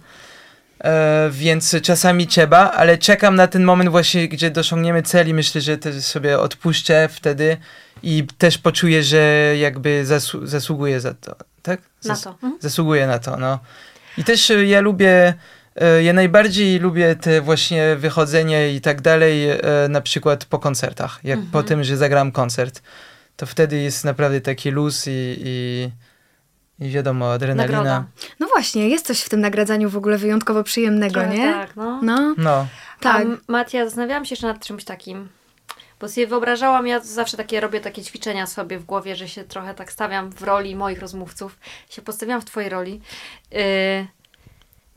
E, 0.84 1.30
więc 1.32 1.76
czasami 1.82 2.28
trzeba, 2.28 2.72
ale 2.72 2.98
czekam 2.98 3.36
na 3.36 3.48
ten 3.48 3.64
moment 3.64 3.90
właśnie, 3.90 4.28
gdzie 4.28 4.52
dosiągniemy 4.52 5.04
cel 5.04 5.28
i 5.28 5.34
myślę, 5.34 5.62
że 5.62 5.78
też 5.78 5.96
sobie 5.96 6.40
odpuszczę 6.40 7.10
wtedy 7.12 7.58
i 8.04 8.28
też 8.38 8.58
poczuję, 8.58 9.04
że 9.04 9.54
jakby 9.58 10.04
zasu- 10.06 10.46
zasługuję 10.46 11.00
za 11.00 11.14
to, 11.14 11.36
tak? 11.62 11.82
Na 12.06 12.14
Zas- 12.16 12.24
to. 12.24 12.30
Mhm. 12.30 12.58
Zasługuję 12.60 13.08
na 13.08 13.20
to, 13.20 13.38
no. 13.38 13.60
I 14.18 14.24
też 14.24 14.52
e, 14.52 14.66
ja 14.66 14.82
lubię, 14.82 15.34
e, 15.76 16.04
ja 16.04 16.14
najbardziej 16.14 16.80
lubię 16.80 17.16
te 17.16 17.42
właśnie 17.42 17.96
wychodzenie 17.96 18.74
i 18.74 18.82
tak 18.82 19.02
dalej, 19.02 19.50
e, 19.50 19.60
na 19.90 20.02
przykład 20.02 20.46
po 20.46 20.60
koncertach. 20.60 21.20
Jak 21.24 21.38
Mhm. 21.38 21.52
po 21.52 21.64
tym, 21.64 21.84
że 21.84 21.98
zagram 21.98 22.32
koncert, 22.32 22.82
to 23.36 23.46
wtedy 23.46 23.78
jest 23.78 24.04
naprawdę 24.06 24.42
taki 24.42 24.72
luz 24.72 25.08
i, 25.08 25.12
i, 25.46 25.90
i 26.80 26.90
wiadomo, 26.90 27.32
adrenalina. 27.34 27.78
Nagroda. 27.78 28.06
No 28.40 28.48
właśnie, 28.48 28.90
jest 28.90 29.06
coś 29.06 29.22
w 29.22 29.30
tym 29.30 29.42
nagradzaniu 29.42 29.90
w 29.90 29.98
ogóle 29.98 30.18
wyjątkowo 30.18 30.64
przyjemnego, 30.64 31.14
Trochę 31.14 31.30
nie? 31.38 31.54
Tak, 31.54 31.76
no. 31.76 32.00
No, 32.04 32.36
No. 32.38 32.68
tak. 33.00 33.26
A 33.48 33.52
Matia, 33.52 33.86
zastanawiałam 33.86 34.26
się 34.26 34.34
jeszcze 34.34 34.48
nad 34.48 34.66
czymś 34.66 34.84
takim. 34.84 35.30
Bo 36.02 36.10
sobie 36.10 36.28
wyobrażałam, 36.28 36.88
ja 36.88 37.00
zawsze 37.00 37.38
takie 37.38 37.60
robię 37.60 37.82
takie 37.82 38.04
ćwiczenia 38.04 38.48
sobie 38.48 38.80
w 38.80 38.86
głowie, 38.86 39.16
że 39.16 39.30
się 39.30 39.44
trochę 39.44 39.74
tak 39.74 39.92
stawiam 39.92 40.30
w 40.32 40.42
roli 40.42 40.76
moich 40.76 41.00
rozmówców. 41.00 41.58
Się 41.90 42.02
postawiłam 42.02 42.42
w 42.42 42.46
twojej 42.46 42.70
roli. 42.70 43.02
Yy, 43.52 44.08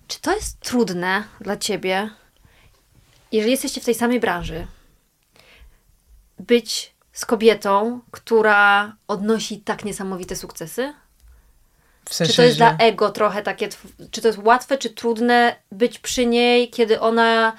czy 0.08 0.20
to 0.20 0.34
jest 0.34 0.60
trudne 0.60 1.24
dla 1.40 1.56
ciebie, 1.56 2.10
jeżeli 3.32 3.50
jesteście 3.50 3.80
w 3.80 3.84
tej 3.84 3.94
samej 3.94 4.20
branży, 4.20 4.66
być 6.38 6.94
z 7.12 7.26
kobietą, 7.26 8.00
która 8.10 8.96
odnosi 9.08 9.60
tak 9.60 9.84
niesamowite 9.84 10.36
sukcesy? 10.36 10.94
W 12.08 12.14
sensie, 12.14 12.32
Czy 12.32 12.36
to 12.36 12.42
jest 12.42 12.58
że... 12.58 12.64
dla 12.64 12.86
ego 12.86 13.10
trochę 13.10 13.42
takie, 13.42 13.68
czy 14.10 14.20
to 14.20 14.28
jest 14.28 14.40
łatwe, 14.42 14.78
czy 14.78 14.90
trudne 14.90 15.56
być 15.72 15.98
przy 15.98 16.26
niej, 16.26 16.70
kiedy 16.70 17.00
ona 17.00 17.52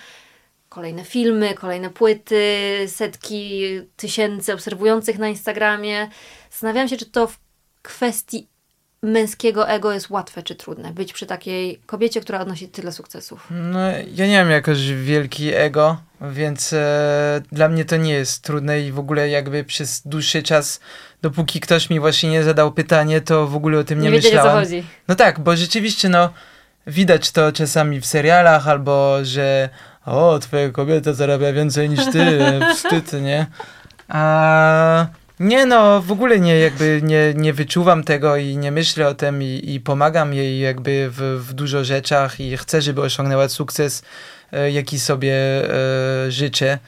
kolejne 0.75 1.03
filmy, 1.03 1.53
kolejne 1.53 1.89
płyty, 1.89 2.45
setki 2.87 3.61
tysięcy 3.95 4.53
obserwujących 4.53 5.19
na 5.19 5.27
Instagramie. 5.27 6.07
Zastanawiam 6.51 6.87
się, 6.87 6.97
czy 6.97 7.05
to 7.05 7.27
w 7.27 7.37
kwestii 7.81 8.47
męskiego 9.01 9.69
ego 9.69 9.93
jest 9.93 10.09
łatwe, 10.09 10.43
czy 10.43 10.55
trudne. 10.55 10.91
Być 10.93 11.13
przy 11.13 11.25
takiej 11.25 11.79
kobiecie, 11.85 12.21
która 12.21 12.39
odnosi 12.39 12.67
tyle 12.67 12.91
sukcesów. 12.91 13.47
No, 13.51 13.79
ja 14.15 14.27
nie 14.27 14.39
mam 14.39 14.51
jakoś 14.51 14.87
wielki 14.87 15.53
ego, 15.53 15.97
więc 16.21 16.73
e, 16.73 17.41
dla 17.51 17.69
mnie 17.69 17.85
to 17.85 17.97
nie 17.97 18.13
jest 18.13 18.43
trudne 18.43 18.81
i 18.81 18.91
w 18.91 18.99
ogóle 18.99 19.29
jakby 19.29 19.63
przez 19.63 20.01
dłuższy 20.07 20.43
czas, 20.43 20.79
dopóki 21.21 21.59
ktoś 21.59 21.89
mi 21.89 21.99
właśnie 21.99 22.29
nie 22.29 22.43
zadał 22.43 22.71
pytanie, 22.71 23.21
to 23.21 23.47
w 23.47 23.55
ogóle 23.55 23.79
o 23.79 23.83
tym 23.83 23.99
nie, 23.99 24.05
Nie, 24.09 24.11
wiedzieli, 24.11 24.35
o 24.35 24.37
co 24.37 24.43
myślałem. 24.43 24.65
chodzi. 24.65 24.83
No 25.07 25.15
tak, 25.15 25.39
bo 25.39 25.55
rzeczywiście 25.55 26.09
no 26.09 26.29
widać 26.87 27.31
to 27.31 27.51
czasami 27.51 28.01
w 28.01 28.05
serialach 28.05 28.67
albo, 28.67 29.17
że 29.23 29.69
o, 30.05 30.39
twoja 30.39 30.69
kobieta 30.69 31.13
zarabia 31.13 31.53
więcej 31.53 31.89
niż 31.89 32.11
ty, 32.11 32.41
wstyd, 32.75 33.13
nie? 33.13 33.45
A 34.07 35.07
nie 35.39 35.65
no, 35.65 36.01
w 36.01 36.11
ogóle 36.11 36.39
nie 36.39 36.59
jakby 36.59 37.01
nie, 37.03 37.33
nie 37.35 37.53
wyczuwam 37.53 38.03
tego 38.03 38.35
i 38.35 38.57
nie 38.57 38.71
myślę 38.71 39.07
o 39.07 39.13
tym 39.13 39.43
i, 39.43 39.61
i 39.63 39.79
pomagam 39.79 40.33
jej 40.33 40.59
jakby 40.59 41.09
w, 41.11 41.45
w 41.47 41.53
dużo 41.53 41.83
rzeczach 41.83 42.39
i 42.39 42.57
chcę, 42.57 42.81
żeby 42.81 43.01
osiągnęła 43.01 43.49
sukces, 43.49 44.03
e, 44.51 44.71
jaki 44.71 44.99
sobie 44.99 45.33
e, 45.33 46.31
życzę. 46.31 46.79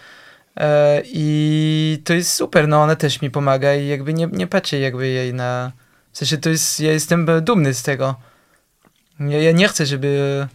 E, 0.57 1.01
I 1.05 2.01
to 2.05 2.13
jest 2.13 2.33
super, 2.33 2.67
no 2.67 2.81
ona 2.81 2.95
też 2.95 3.21
mi 3.21 3.31
pomaga 3.31 3.75
i 3.75 3.87
jakby 3.87 4.13
nie, 4.13 4.27
nie 4.31 4.47
patrzę 4.47 4.79
jakby 4.79 5.07
jej 5.07 5.33
na... 5.33 5.71
W 6.11 6.17
sensie 6.17 6.37
to 6.37 6.49
jest, 6.49 6.79
ja 6.79 6.91
jestem 6.91 7.27
dumny 7.41 7.73
z 7.73 7.83
tego. 7.83 8.15
Ja, 9.19 9.41
ja 9.41 9.51
nie 9.51 9.67
chcę, 9.67 9.85
żeby, 9.85 10.47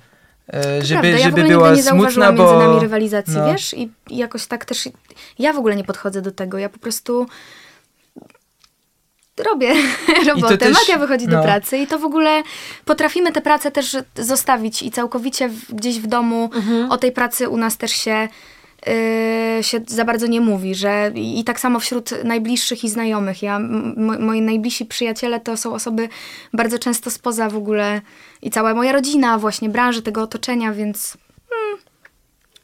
żeby, 0.82 1.00
Prawda, 1.00 1.08
ja 1.08 1.30
żeby 1.30 1.42
była 1.42 1.74
nie 1.74 1.82
smutna, 1.82 2.32
bo... 2.32 2.44
między 2.44 2.66
nami 2.66 2.80
rywalizacji, 2.80 3.34
no. 3.36 3.52
wiesz? 3.52 3.74
I, 3.74 3.90
I 4.10 4.16
jakoś 4.16 4.46
tak 4.46 4.64
też 4.64 4.88
ja 5.38 5.52
w 5.52 5.58
ogóle 5.58 5.76
nie 5.76 5.84
podchodzę 5.84 6.22
do 6.22 6.32
tego. 6.32 6.58
Ja 6.58 6.68
po 6.68 6.78
prostu 6.78 7.26
robię 9.44 9.74
robotę. 10.28 10.58
też- 10.58 10.74
Matia 10.74 10.98
wychodzi 10.98 11.26
do 11.26 11.36
no. 11.36 11.42
pracy 11.42 11.78
i 11.78 11.86
to 11.86 11.98
w 11.98 12.04
ogóle 12.04 12.42
potrafimy 12.84 13.32
tę 13.32 13.40
pracę 13.40 13.70
też 13.70 13.96
zostawić 14.16 14.82
i 14.82 14.90
całkowicie 14.90 15.48
w, 15.48 15.74
gdzieś 15.74 16.00
w 16.00 16.06
domu 16.06 16.50
o 16.90 16.98
tej 16.98 17.12
pracy 17.12 17.48
u 17.48 17.56
nas 17.56 17.76
też 17.76 17.92
się 17.92 18.28
yy, 18.86 19.62
się 19.62 19.80
za 19.86 20.04
bardzo 20.04 20.26
nie 20.26 20.40
mówi, 20.40 20.74
że 20.74 21.12
i, 21.14 21.44
tak 21.44 21.60
samo 21.60 21.80
wśród 21.80 22.24
najbliższych 22.24 22.84
i 22.84 22.88
znajomych. 22.88 23.42
Ja, 23.42 23.58
moi 23.96 24.40
najbliżsi 24.40 24.86
przyjaciele 24.86 25.40
to 25.40 25.56
są 25.56 25.74
osoby 25.74 26.08
bardzo 26.52 26.78
często 26.78 27.10
spoza 27.10 27.48
w 27.48 27.56
ogóle 27.56 28.00
i 28.42 28.50
cała 28.50 28.74
moja 28.74 28.92
rodzina, 28.92 29.38
właśnie 29.38 29.68
branży, 29.68 30.02
tego 30.02 30.22
otoczenia, 30.22 30.72
więc 30.72 31.16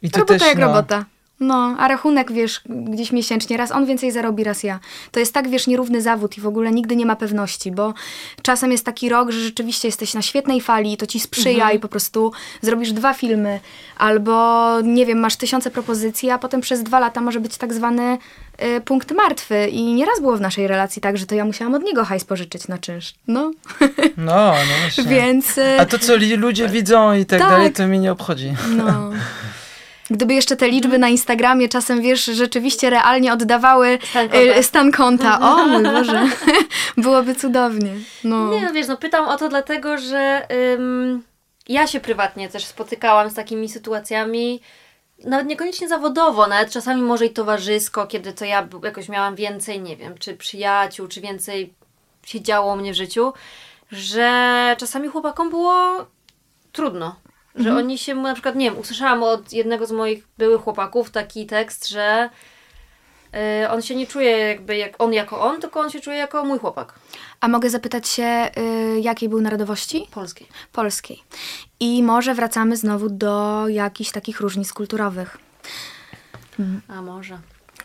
I 0.02 0.10
to 0.10 0.20
robota 0.20 0.38
też, 0.38 0.48
jak 0.48 0.58
no, 0.58 0.66
robota. 0.66 1.04
No, 1.40 1.76
a 1.78 1.88
rachunek, 1.88 2.32
wiesz, 2.32 2.60
gdzieś 2.68 3.12
miesięcznie, 3.12 3.56
raz 3.56 3.72
on 3.72 3.86
więcej 3.86 4.10
zarobi, 4.12 4.44
raz 4.44 4.62
ja. 4.62 4.80
To 5.10 5.20
jest 5.20 5.34
tak, 5.34 5.48
wiesz, 5.48 5.66
nierówny 5.66 6.02
zawód 6.02 6.38
i 6.38 6.40
w 6.40 6.46
ogóle 6.46 6.70
nigdy 6.70 6.96
nie 6.96 7.06
ma 7.06 7.16
pewności, 7.16 7.72
bo 7.72 7.94
czasem 8.42 8.72
jest 8.72 8.84
taki 8.84 9.08
rok, 9.08 9.30
że 9.30 9.40
rzeczywiście 9.40 9.88
jesteś 9.88 10.14
na 10.14 10.22
świetnej 10.22 10.60
fali 10.60 10.92
i 10.92 10.96
to 10.96 11.06
ci 11.06 11.20
sprzyja 11.20 11.72
i 11.72 11.78
po 11.78 11.88
prostu 11.88 12.32
zrobisz 12.60 12.92
dwa 12.92 13.14
filmy, 13.14 13.60
albo, 13.98 14.66
nie 14.80 15.06
wiem, 15.06 15.18
masz 15.18 15.36
tysiące 15.36 15.70
propozycji, 15.70 16.30
a 16.30 16.38
potem 16.38 16.60
przez 16.60 16.82
dwa 16.82 16.98
lata 17.00 17.20
może 17.20 17.40
być 17.40 17.56
tak 17.56 17.74
zwany 17.74 18.18
y, 18.76 18.80
punkt 18.80 19.12
martwy 19.12 19.66
i 19.68 19.82
nieraz 19.94 20.20
było 20.20 20.36
w 20.36 20.40
naszej 20.40 20.66
relacji 20.68 21.02
tak, 21.02 21.18
że 21.18 21.26
to 21.26 21.34
ja 21.34 21.44
musiałam 21.44 21.74
od 21.74 21.82
niego 21.82 22.04
hajs 22.04 22.24
pożyczyć 22.24 22.68
na 22.68 22.78
czynsz. 22.78 23.14
No, 23.28 23.50
No, 24.16 24.52
no 24.52 24.74
właśnie. 24.82 25.04
więc... 25.16 25.58
y, 25.58 25.80
A 25.80 25.86
to, 25.86 25.98
co 25.98 26.12
ludzie 26.36 26.68
widzą 26.68 27.14
i 27.14 27.26
tak, 27.26 27.40
Tak. 27.40 27.50
dalej, 27.50 27.72
to 27.72 27.86
mi 27.86 27.98
nie 27.98 28.12
obchodzi. 28.12 28.54
No. 28.76 29.10
Gdyby 30.10 30.34
jeszcze 30.34 30.56
te 30.56 30.68
liczby 30.68 30.98
na 30.98 31.08
Instagramie 31.08 31.68
czasem, 31.68 32.02
wiesz, 32.02 32.24
rzeczywiście 32.24 32.90
realnie 32.90 33.32
oddawały 33.32 33.98
Stan 34.10 34.28
konta. 34.28 34.58
y, 34.58 34.62
stan 34.62 34.92
konta. 34.92 35.40
O 35.40 35.66
mój 35.66 35.82
Boże, 35.82 36.26
byłoby 36.96 37.34
cudownie. 37.34 37.92
No. 38.24 38.50
Nie, 38.50 38.62
no 38.62 38.72
wiesz, 38.72 38.88
no 38.88 38.96
pytam 38.96 39.28
o 39.28 39.36
to 39.36 39.48
dlatego, 39.48 39.98
że 39.98 40.46
ym, 40.74 41.22
ja 41.68 41.86
się 41.86 42.00
prywatnie 42.00 42.48
też 42.48 42.64
spotykałam 42.64 43.30
z 43.30 43.34
takimi 43.34 43.68
sytuacjami, 43.68 44.60
nawet 45.24 45.46
niekoniecznie 45.46 45.88
zawodowo, 45.88 46.46
nawet 46.46 46.70
czasami 46.70 47.02
może 47.02 47.26
i 47.26 47.30
towarzysko, 47.30 48.06
kiedy 48.06 48.32
to 48.32 48.44
ja 48.44 48.68
jakoś 48.84 49.08
miałam 49.08 49.34
więcej, 49.34 49.80
nie 49.80 49.96
wiem, 49.96 50.18
czy 50.18 50.36
przyjaciół, 50.36 51.08
czy 51.08 51.20
więcej 51.20 51.74
się 52.26 52.40
działo 52.40 52.72
u 52.72 52.76
mnie 52.76 52.92
w 52.92 52.96
życiu, 52.96 53.32
że 53.92 54.76
czasami 54.78 55.08
chłopakom 55.08 55.50
było 55.50 56.06
trudno. 56.72 57.16
Że 57.58 57.76
oni 57.76 57.98
się, 57.98 58.14
na 58.14 58.32
przykład, 58.34 58.54
nie 58.56 58.70
wiem, 58.70 58.78
usłyszałam 58.80 59.22
od 59.22 59.52
jednego 59.52 59.86
z 59.86 59.92
moich 59.92 60.24
byłych 60.38 60.60
chłopaków 60.60 61.10
taki 61.10 61.46
tekst, 61.46 61.88
że 61.88 62.30
y, 63.64 63.70
on 63.70 63.82
się 63.82 63.94
nie 63.94 64.06
czuje 64.06 64.30
jakby 64.38 64.76
jak 64.76 64.94
on 65.02 65.12
jako 65.12 65.40
on, 65.40 65.60
tylko 65.60 65.80
on 65.80 65.90
się 65.90 66.00
czuje 66.00 66.16
jako 66.16 66.44
mój 66.44 66.58
chłopak 66.58 66.94
A 67.40 67.48
mogę 67.48 67.70
zapytać 67.70 68.08
się, 68.08 68.50
y, 68.96 69.00
jakiej 69.00 69.28
był 69.28 69.40
narodowości? 69.40 70.06
polskiej. 70.10 70.46
Polskiej. 70.72 71.22
I 71.80 72.02
może 72.02 72.34
wracamy 72.34 72.76
znowu 72.76 73.08
do 73.08 73.64
jakichś 73.68 74.10
takich 74.10 74.40
różnic 74.40 74.72
kulturowych. 74.72 75.38
A 76.88 77.02
może. 77.02 77.38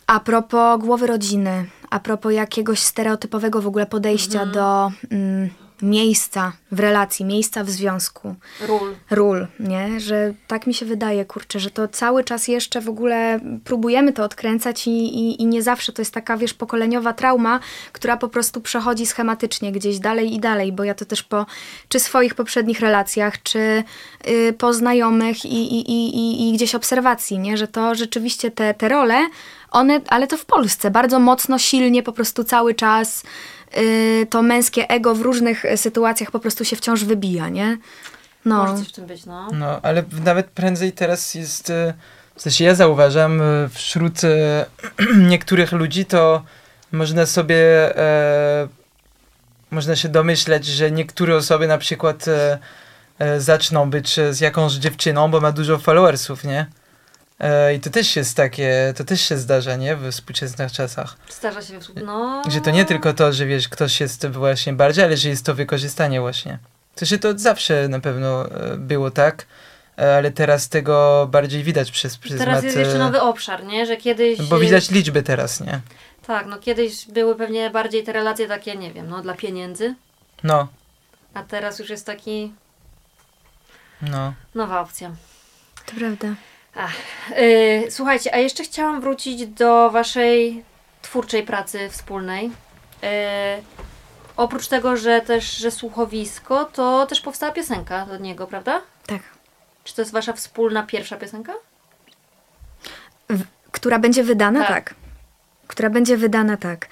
A 0.07 0.19
propos 0.19 0.79
głowy 0.79 1.07
rodziny, 1.07 1.65
a 1.89 1.99
propos 1.99 2.33
jakiegoś 2.33 2.79
stereotypowego 2.79 3.61
w 3.61 3.67
ogóle 3.67 3.85
podejścia 3.85 4.45
do, 4.45 4.91
mm, 5.11 5.49
miejsca 5.81 6.53
w 6.71 6.79
relacji, 6.79 7.25
miejsca 7.25 7.63
w 7.63 7.69
związku, 7.69 8.35
Ról. 8.67 8.95
ról, 9.11 9.47
nie? 9.59 9.99
Że 9.99 10.33
tak 10.47 10.67
mi 10.67 10.73
się 10.73 10.85
wydaje, 10.85 11.25
kurczę, 11.25 11.59
że 11.59 11.71
to 11.71 11.87
cały 11.87 12.23
czas 12.23 12.47
jeszcze 12.47 12.81
w 12.81 12.89
ogóle 12.89 13.39
próbujemy 13.63 14.13
to 14.13 14.23
odkręcać 14.23 14.87
i, 14.87 14.91
i, 14.91 15.41
i 15.41 15.45
nie 15.45 15.63
zawsze 15.63 15.93
to 15.93 16.01
jest 16.01 16.13
taka, 16.13 16.37
wiesz, 16.37 16.53
pokoleniowa 16.53 17.13
trauma, 17.13 17.59
która 17.91 18.17
po 18.17 18.27
prostu 18.27 18.61
przechodzi 18.61 19.05
schematycznie 19.05 19.71
gdzieś 19.71 19.99
dalej 19.99 20.33
i 20.33 20.39
dalej, 20.39 20.71
bo 20.71 20.83
ja 20.83 20.93
to 20.93 21.05
też 21.05 21.23
po 21.23 21.45
czy 21.87 21.99
swoich 21.99 22.35
poprzednich 22.35 22.79
relacjach, 22.79 23.43
czy 23.43 23.83
y, 24.27 24.53
po 24.57 24.73
znajomych 24.73 25.45
i, 25.45 25.79
i, 25.79 25.91
i, 25.91 26.49
i, 26.49 26.53
gdzieś 26.53 26.75
obserwacji, 26.75 27.39
nie? 27.39 27.57
Że 27.57 27.67
to 27.67 27.95
rzeczywiście 27.95 28.51
te, 28.51 28.73
te 28.73 28.89
role, 28.89 29.27
one, 29.71 30.01
ale 30.07 30.27
to 30.27 30.37
w 30.37 30.45
Polsce, 30.45 30.91
bardzo 30.91 31.19
mocno, 31.19 31.59
silnie, 31.59 32.03
po 32.03 32.11
prostu 32.11 32.43
cały 32.43 32.73
czas 32.73 33.23
to 34.29 34.41
męskie 34.41 34.89
ego 34.89 35.15
w 35.15 35.21
różnych 35.21 35.65
y, 35.65 35.77
sytuacjach 35.77 36.31
po 36.31 36.39
prostu 36.39 36.65
się 36.65 36.75
wciąż 36.75 37.03
wybija, 37.03 37.49
nie? 37.49 37.77
No. 38.45 38.57
Może 38.63 38.77
coś 38.77 38.89
w 38.89 38.91
tym 38.91 39.05
być, 39.05 39.25
no. 39.25 39.47
No, 39.51 39.79
ale 39.81 40.03
nawet 40.25 40.45
prędzej 40.45 40.91
teraz 40.91 41.35
jest, 41.35 41.69
e, 41.69 41.93
w 42.35 42.41
sensie 42.41 42.63
ja 42.63 42.75
zauważam, 42.75 43.41
e, 43.41 43.69
wśród 43.69 44.23
e, 44.23 44.65
niektórych 45.31 45.71
ludzi 45.71 46.05
to 46.05 46.43
można 46.91 47.25
sobie, 47.25 47.57
e, 47.97 48.67
można 49.71 49.95
się 49.95 50.09
domyśleć, 50.09 50.65
że 50.65 50.91
niektóre 50.91 51.35
osoby 51.35 51.67
na 51.67 51.77
przykład 51.77 52.27
e, 52.27 52.59
e, 53.19 53.41
zaczną 53.41 53.89
być 53.89 54.19
z 54.31 54.39
jakąś 54.39 54.73
dziewczyną, 54.73 55.31
bo 55.31 55.41
ma 55.41 55.51
dużo 55.51 55.77
followersów, 55.77 56.43
nie? 56.43 56.65
E, 57.43 57.75
I 57.75 57.79
to 57.79 57.89
też 57.89 58.15
jest 58.15 58.37
takie, 58.37 58.93
to 58.97 59.03
też 59.03 59.21
się 59.21 59.37
zdarza, 59.37 59.75
nie? 59.75 59.95
W 59.95 60.11
współczesnych 60.11 60.71
czasach. 60.71 61.15
Zdarza 61.29 61.61
się, 61.61 61.79
no... 62.05 62.41
Że 62.49 62.61
to 62.61 62.71
nie 62.71 62.85
tylko 62.85 63.13
to, 63.13 63.33
że 63.33 63.45
wiesz, 63.45 63.69
ktoś 63.69 63.99
jest 63.99 64.27
właśnie 64.27 64.73
bardziej, 64.73 65.05
ale 65.05 65.17
że 65.17 65.29
jest 65.29 65.45
to 65.45 65.55
wykorzystanie 65.55 66.21
właśnie. 66.21 66.59
To 66.95 67.05
się 67.05 67.17
to 67.17 67.39
zawsze 67.39 67.87
na 67.87 67.99
pewno 67.99 68.45
e, 68.45 68.77
było 68.77 69.11
tak, 69.11 69.45
e, 69.99 70.15
ale 70.15 70.31
teraz 70.31 70.69
tego 70.69 71.27
bardziej 71.31 71.63
widać 71.63 71.91
przez 71.91 72.17
pryzmat... 72.17 72.45
Teraz 72.45 72.63
jest 72.63 72.77
jeszcze 72.77 72.97
nowy 72.97 73.21
obszar, 73.21 73.63
nie? 73.63 73.85
Że 73.85 73.97
kiedyś... 73.97 74.41
Bo 74.41 74.59
widać 74.59 74.91
liczby 74.91 75.23
teraz, 75.23 75.61
nie? 75.61 75.81
Tak, 76.27 76.47
no 76.47 76.59
kiedyś 76.59 77.05
były 77.05 77.35
pewnie 77.35 77.69
bardziej 77.69 78.03
te 78.03 78.13
relacje 78.13 78.47
takie, 78.47 78.75
nie 78.75 78.93
wiem, 78.93 79.09
no 79.09 79.21
dla 79.21 79.33
pieniędzy, 79.33 79.95
No, 80.43 80.67
a 81.33 81.43
teraz 81.43 81.79
już 81.79 81.89
jest 81.89 82.05
taki 82.05 82.53
no. 84.01 84.33
nowa 84.55 84.81
opcja. 84.81 85.11
To 85.85 85.95
prawda. 85.99 86.27
Yy, 86.75 87.91
słuchajcie, 87.91 88.35
a 88.35 88.37
jeszcze 88.37 88.63
chciałam 88.63 89.01
wrócić 89.01 89.47
do 89.47 89.89
waszej 89.91 90.63
twórczej 91.01 91.43
pracy 91.43 91.89
wspólnej. 91.89 92.45
Yy, 93.01 93.09
oprócz 94.37 94.67
tego, 94.67 94.97
że 94.97 95.21
też, 95.21 95.57
że 95.57 95.71
słuchowisko, 95.71 96.65
to 96.65 97.05
też 97.05 97.21
powstała 97.21 97.51
piosenka 97.51 98.05
do 98.05 98.17
niego, 98.17 98.47
prawda? 98.47 98.81
Tak. 99.05 99.21
Czy 99.83 99.95
to 99.95 100.01
jest 100.01 100.11
wasza 100.11 100.33
wspólna 100.33 100.83
pierwsza 100.83 101.17
piosenka? 101.17 101.53
Która 103.71 103.99
będzie 103.99 104.23
wydana? 104.23 104.59
Tak. 104.59 104.69
Tak. 104.69 104.95
Która 105.67 105.89
będzie 105.89 106.17
wydana 106.17 106.57
tak. 106.57 106.87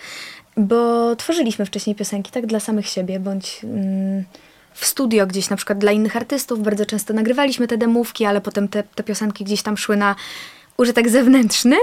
Bo 0.58 1.16
tworzyliśmy 1.16 1.66
wcześniej 1.66 1.96
piosenki 1.96 2.32
tak 2.32 2.46
dla 2.46 2.60
samych 2.60 2.88
siebie, 2.88 3.20
bądź 3.20 3.62
mm, 3.64 4.24
w 4.74 4.86
studio 4.86 5.28
gdzieś 5.28 5.50
na 5.50 5.56
przykład 5.56 5.78
dla 5.78 5.92
innych 5.92 6.16
artystów. 6.16 6.64
Bardzo 6.64 6.86
często 6.86 7.14
nagrywaliśmy 7.14 7.68
te 7.68 7.78
demówki, 7.78 8.26
ale 8.26 8.42
potem 8.42 8.68
te, 8.68 8.84
te 8.84 9.04
piosenki 9.04 9.44
gdzieś 9.44 9.62
tam 9.62 9.78
szły 9.78 9.98
na 9.98 10.16
użytek 10.78 11.10
zewnętrzny. 11.10 11.78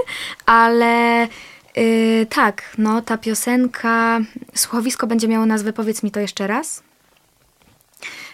Ale 0.45 1.27
yy, 1.75 2.25
tak, 2.25 2.63
no 2.77 3.01
ta 3.01 3.17
piosenka, 3.17 4.19
słuchowisko 4.55 5.07
będzie 5.07 5.27
miało 5.27 5.45
nazwę 5.45 5.73
Powiedz 5.73 6.03
mi 6.03 6.11
to 6.11 6.19
jeszcze 6.19 6.47
raz. 6.47 6.83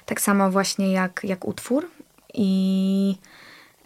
Tak 0.06 0.22
samo 0.22 0.52
właśnie 0.52 0.92
jak, 0.92 1.22
jak 1.24 1.48
utwór. 1.48 1.88
I 2.34 3.16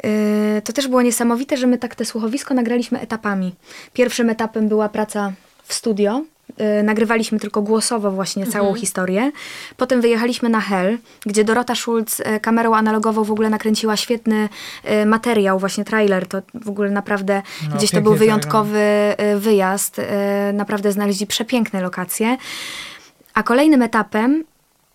Yy, 0.03 0.61
to 0.61 0.73
też 0.73 0.87
było 0.87 1.01
niesamowite, 1.01 1.57
że 1.57 1.67
my 1.67 1.77
tak 1.77 1.95
te 1.95 2.05
słuchowisko 2.05 2.53
nagraliśmy 2.53 2.99
etapami. 2.99 3.55
Pierwszym 3.93 4.29
etapem 4.29 4.67
była 4.67 4.89
praca 4.89 5.33
w 5.63 5.73
studio. 5.73 6.23
Yy, 6.59 6.83
nagrywaliśmy 6.83 7.39
tylko 7.39 7.61
głosowo 7.61 8.11
właśnie 8.11 8.47
całą 8.47 8.73
historię. 8.73 9.31
Potem 9.77 10.01
wyjechaliśmy 10.01 10.49
na 10.49 10.61
Hell, 10.61 10.97
gdzie 11.25 11.43
Dorota 11.43 11.75
Schulz 11.75 12.19
yy, 12.19 12.39
kamerą 12.39 12.75
analogową 12.75 13.23
w 13.23 13.31
ogóle 13.31 13.49
nakręciła 13.49 13.97
świetny 13.97 14.49
yy, 14.83 15.05
materiał, 15.05 15.59
właśnie 15.59 15.85
trailer. 15.85 16.27
To 16.27 16.41
w 16.53 16.69
ogóle 16.69 16.89
naprawdę 16.89 17.41
No, 17.69 17.77
gdzieś 17.77 17.91
to 17.91 18.01
był 18.01 18.15
wyjątkowy 18.15 18.79
yy, 19.19 19.39
wyjazd. 19.39 20.01
Naprawdę 20.53 20.91
znaleźli 20.91 21.27
przepiękne 21.27 21.81
lokacje. 21.81 22.37
A 23.33 23.43
kolejnym 23.43 23.81
etapem 23.81 24.43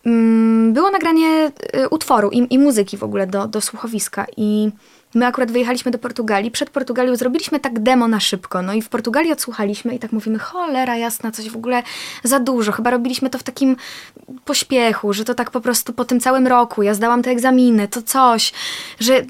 mm, 0.07 0.73
było 0.73 0.91
nagranie 0.91 1.53
y, 1.77 1.89
utworu 1.89 2.31
i, 2.31 2.55
i 2.55 2.59
muzyki 2.59 2.97
w 2.97 3.03
ogóle 3.05 3.27
do, 3.27 3.49
do 3.49 3.61
słuchowiska. 3.61 4.27
I 4.37 4.71
my 5.15 5.27
akurat 5.27 5.53
wyjechaliśmy 5.53 5.91
do 5.91 5.99
Portugalii. 5.99 6.51
Przed 6.51 6.71
Portugalią 6.71 7.17
zrobiliśmy 7.17 7.61
tak 7.61 7.79
demo 7.81 8.09
na 8.09 8.21
szybko. 8.21 8.62
No 8.62 8.75
i 8.75 8.83
w 8.83 8.89
Portugalii 8.89 9.33
odsłuchaliśmy 9.33 9.95
i 9.95 9.99
tak 9.99 10.12
mówimy, 10.12 10.39
cholera 10.39 10.97
jasna, 10.97 11.33
coś 11.33 11.51
w 11.51 11.57
ogóle 11.57 11.83
za 12.25 12.41
dużo. 12.41 12.73
Chyba 12.73 12.91
robiliśmy 12.91 13.31
to 13.31 13.39
w 13.39 13.43
takim 13.43 13.77
pośpiechu, 14.45 15.12
że 15.12 15.25
to 15.25 15.35
tak 15.35 15.51
po 15.51 15.61
prostu 15.61 15.93
po 15.93 16.05
tym 16.05 16.21
całym 16.21 16.47
roku. 16.47 16.83
Ja 16.83 16.95
zdałam 16.95 17.23
te 17.23 17.31
egzaminy, 17.31 17.89
to 17.89 18.03
coś, 18.03 18.53
że 19.01 19.23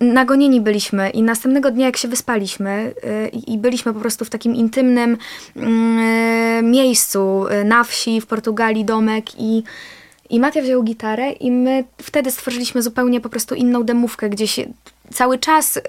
nagonieni 0.00 0.60
byliśmy. 0.60 1.10
I 1.10 1.22
następnego 1.22 1.70
dnia, 1.70 1.86
jak 1.86 1.96
się 1.96 2.08
wyspaliśmy 2.08 2.94
y, 3.04 3.28
i 3.28 3.58
byliśmy 3.58 3.94
po 3.94 4.00
prostu 4.00 4.24
w 4.24 4.30
takim 4.30 4.54
intymnym 4.54 5.16
y, 5.56 6.62
miejscu 6.62 7.46
y, 7.48 7.64
na 7.64 7.84
wsi 7.84 8.20
w 8.20 8.26
Portugalii, 8.26 8.84
domek 8.84 9.40
i 9.40 9.62
i 10.30 10.40
Matia 10.40 10.62
wziął 10.62 10.82
gitarę 10.82 11.30
i 11.30 11.50
my 11.50 11.84
wtedy 12.02 12.30
stworzyliśmy 12.30 12.82
zupełnie 12.82 13.20
po 13.20 13.28
prostu 13.28 13.54
inną 13.54 13.82
demówkę, 13.82 14.30
gdzie 14.30 14.46
się 14.46 14.66
cały 15.14 15.38
czas 15.38 15.76
y, 15.76 15.82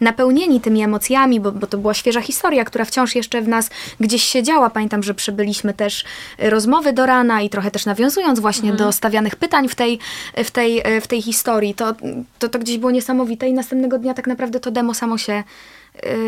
napełnieni 0.00 0.60
tymi 0.60 0.82
emocjami, 0.82 1.40
bo, 1.40 1.52
bo 1.52 1.66
to 1.66 1.78
była 1.78 1.94
świeża 1.94 2.20
historia, 2.20 2.64
która 2.64 2.84
wciąż 2.84 3.14
jeszcze 3.14 3.42
w 3.42 3.48
nas 3.48 3.70
gdzieś 4.00 4.22
siedziała. 4.22 4.70
Pamiętam, 4.70 5.02
że 5.02 5.14
przybyliśmy 5.14 5.74
też 5.74 6.04
y, 6.42 6.50
rozmowy 6.50 6.92
do 6.92 7.06
rana 7.06 7.42
i 7.42 7.50
trochę 7.50 7.70
też 7.70 7.86
nawiązując 7.86 8.40
właśnie 8.40 8.72
do 8.72 8.92
stawianych 8.92 9.36
pytań 9.36 9.68
w 9.68 9.74
tej, 9.74 9.98
w 10.44 10.50
tej, 10.50 10.96
y, 10.96 11.00
w 11.00 11.06
tej 11.06 11.22
historii. 11.22 11.74
To, 11.74 11.94
to, 12.38 12.48
to 12.48 12.58
gdzieś 12.58 12.78
było 12.78 12.90
niesamowite 12.90 13.48
i 13.48 13.52
następnego 13.52 13.98
dnia 13.98 14.14
tak 14.14 14.26
naprawdę 14.26 14.60
to 14.60 14.70
demo 14.70 14.94
samo 14.94 15.18
się 15.18 15.42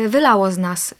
wylało 0.07 0.51
z 0.51 0.57
nas. 0.57 0.91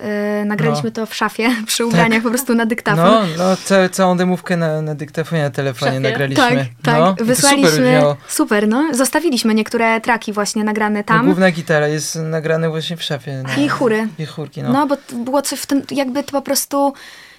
Y, 0.42 0.46
nagraliśmy 0.46 0.90
No. 0.90 0.92
to 0.92 1.06
w 1.06 1.16
szafie 1.16 1.50
przy 1.68 1.86
ubraniach 1.86 2.24
po 2.24 2.30
prostu 2.30 2.56
na 2.56 2.66
dyktafon. 2.66 3.06
No, 3.06 3.22
no 3.38 3.58
ca 3.66 3.90
całą 3.90 4.18
demówkę 4.18 4.58
na, 4.58 4.82
na 4.82 4.96
dyktafonie, 4.96 5.42
na 5.44 5.50
telefonie 5.50 6.00
nagraliśmy. 6.00 6.44
Tak, 6.44 6.58
tak. 6.84 7.00
No, 7.00 7.14
i 7.14 7.16
to 7.16 7.26
Wysłaliśmy. 7.26 7.70
Super 7.70 8.16
super, 8.28 8.68
no. 8.68 8.88
Zostawiliśmy 8.94 9.54
niektóre 9.54 10.02
traki 10.02 10.34
właśnie 10.34 10.64
nagrane 10.64 11.00
No, 11.00 11.04
tam. 11.04 11.26
główna 11.26 11.52
gitara 11.52 11.88
jest 11.88 12.16
nagrana 12.16 12.70
właśnie 12.70 12.98
w 12.98 13.04
szafie. 13.04 13.44
No. 13.44 13.64
I 13.64 13.68
chóry. 13.70 14.08
I 14.20 14.26
chórki, 14.26 14.64
no. 14.64 14.74
no. 14.74 14.88
bo 14.88 14.98
było 15.16 15.42
coś 15.42 15.60
w 15.60 15.66
tym, 15.66 15.82
jakby 15.92 16.24
to 16.24 16.32
po 16.32 16.42
prostu 16.42 16.94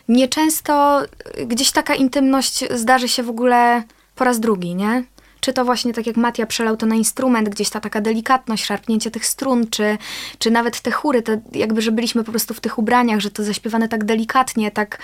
nieczęsto 0.09 1.03
y, 1.39 1.47
gdzieś 1.47 1.73
taka 1.73 1.95
intymność 1.95 2.65
zdarzy 2.75 3.09
się 3.09 3.23
w 3.23 3.29
ogóle 3.31 3.83
po 4.15 4.25
raz 4.25 4.41
drugi, 4.41 4.75
nie? 4.75 5.03
Czy 5.43 5.53
to 5.53 5.65
właśnie 5.65 5.93
tak 5.93 6.07
jak 6.07 6.17
Matia 6.17 6.47
przelał 6.47 6.77
to 6.77 6.87
na 6.87 6.95
instrument, 6.95 7.49
gdzieś 7.49 7.71
ta 7.71 7.81
taka 7.81 8.01
delikatność, 8.01 8.65
szarpnięcie 8.65 9.11
tych 9.11 9.27
strun, 9.27 9.67
czy, 9.71 9.99
czy 10.39 10.51
nawet 10.51 10.81
te 10.81 10.91
chóry, 10.91 11.23
to 11.23 11.33
jakby, 11.53 11.83
że 11.83 11.93
byliśmy 11.93 12.25
po 12.25 12.31
prostu 12.31 12.55
w 12.55 12.61
tych 12.61 12.79
ubraniach, 12.79 13.21
że 13.21 13.31
to 13.31 13.45
zaśpiewane 13.45 13.89
tak 13.89 14.05
delikatnie, 14.05 14.71
tak 14.71 14.99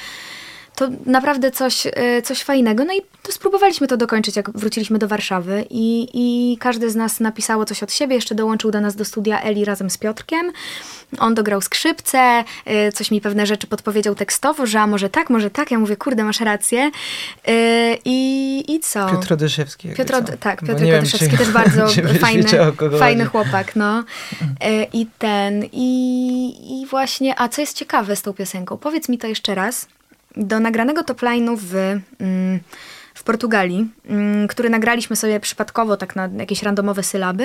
to 0.79 0.89
naprawdę 1.07 1.51
coś, 1.51 1.87
y, 1.87 2.23
coś 2.23 2.43
fajnego. 2.43 2.85
No 2.85 2.95
i 2.95 3.01
to 3.23 3.33
spróbowaliśmy 3.33 3.87
to 3.87 3.97
dokończyć, 3.97 4.37
jak 4.37 4.51
wróciliśmy 4.51 4.99
do 4.99 5.09
Warszawy 5.09 5.65
i, 5.71 6.09
i 6.15 6.57
każdy 6.59 6.91
z 6.91 6.97
nas 6.97 7.21
napisało 7.21 7.65
coś 7.65 7.83
od 7.83 7.93
siebie. 7.93 8.15
Jeszcze 8.15 8.35
dołączył 8.35 8.71
do 8.71 8.81
nas 8.81 8.97
do 8.97 9.05
studia 9.05 9.41
Eli 9.41 9.65
razem 9.65 9.91
z 9.91 9.99
Piotrkiem. 9.99 10.53
On 11.19 11.35
dograł 11.35 11.61
skrzypce, 11.61 12.45
y, 12.89 12.93
coś 12.93 13.11
mi 13.11 13.21
pewne 13.21 13.47
rzeczy 13.47 13.67
podpowiedział 13.67 14.15
tekstowo, 14.15 14.67
że 14.67 14.81
a 14.81 14.87
może 14.87 15.11
tak, 15.11 15.31
może 15.31 15.51
tak. 15.51 15.71
Ja 15.71 15.79
mówię, 15.79 15.97
kurde, 15.97 16.25
masz 16.25 16.41
rację. 16.41 16.91
Y, 17.49 17.53
I, 18.05 18.65
i 18.69 18.81
co? 18.81 19.09
Piotr 19.11 19.33
Odyszewski. 19.33 19.89
Piotr, 19.89 20.13
co. 20.27 20.37
Tak, 20.37 20.61
Piotr 20.61 20.85
Odyszewski 20.99 21.39
też 21.39 21.51
bardzo 21.51 21.87
fajny, 22.21 22.45
fajny 22.99 23.25
chłopak, 23.25 23.77
no. 23.77 24.05
E, 24.61 24.85
I 24.85 25.07
ten, 25.19 25.65
i, 25.73 26.83
i 26.83 26.87
właśnie, 26.87 27.41
a 27.41 27.49
co 27.49 27.61
jest 27.61 27.77
ciekawe 27.77 28.17
z 28.17 28.23
tą 28.23 28.33
piosenką, 28.33 28.77
powiedz 28.77 29.09
mi 29.09 29.19
to 29.19 29.27
jeszcze 29.27 29.55
raz. 29.55 29.87
Do 30.37 30.61
nagranego 30.61 31.03
topline'u 31.03 31.57
w, 31.57 31.75
mm, 31.75 32.61
w 33.15 33.23
Portugalii, 33.23 33.91
mm, 34.07 34.49
który 34.49 34.71
nagraliśmy 34.71 35.17
sobie 35.17 35.41
przypadkowo 35.41 35.97
tak 35.97 36.17
na 36.17 36.29
jakieś 36.39 36.63
randomowe 36.63 37.03
sylaby, 37.03 37.45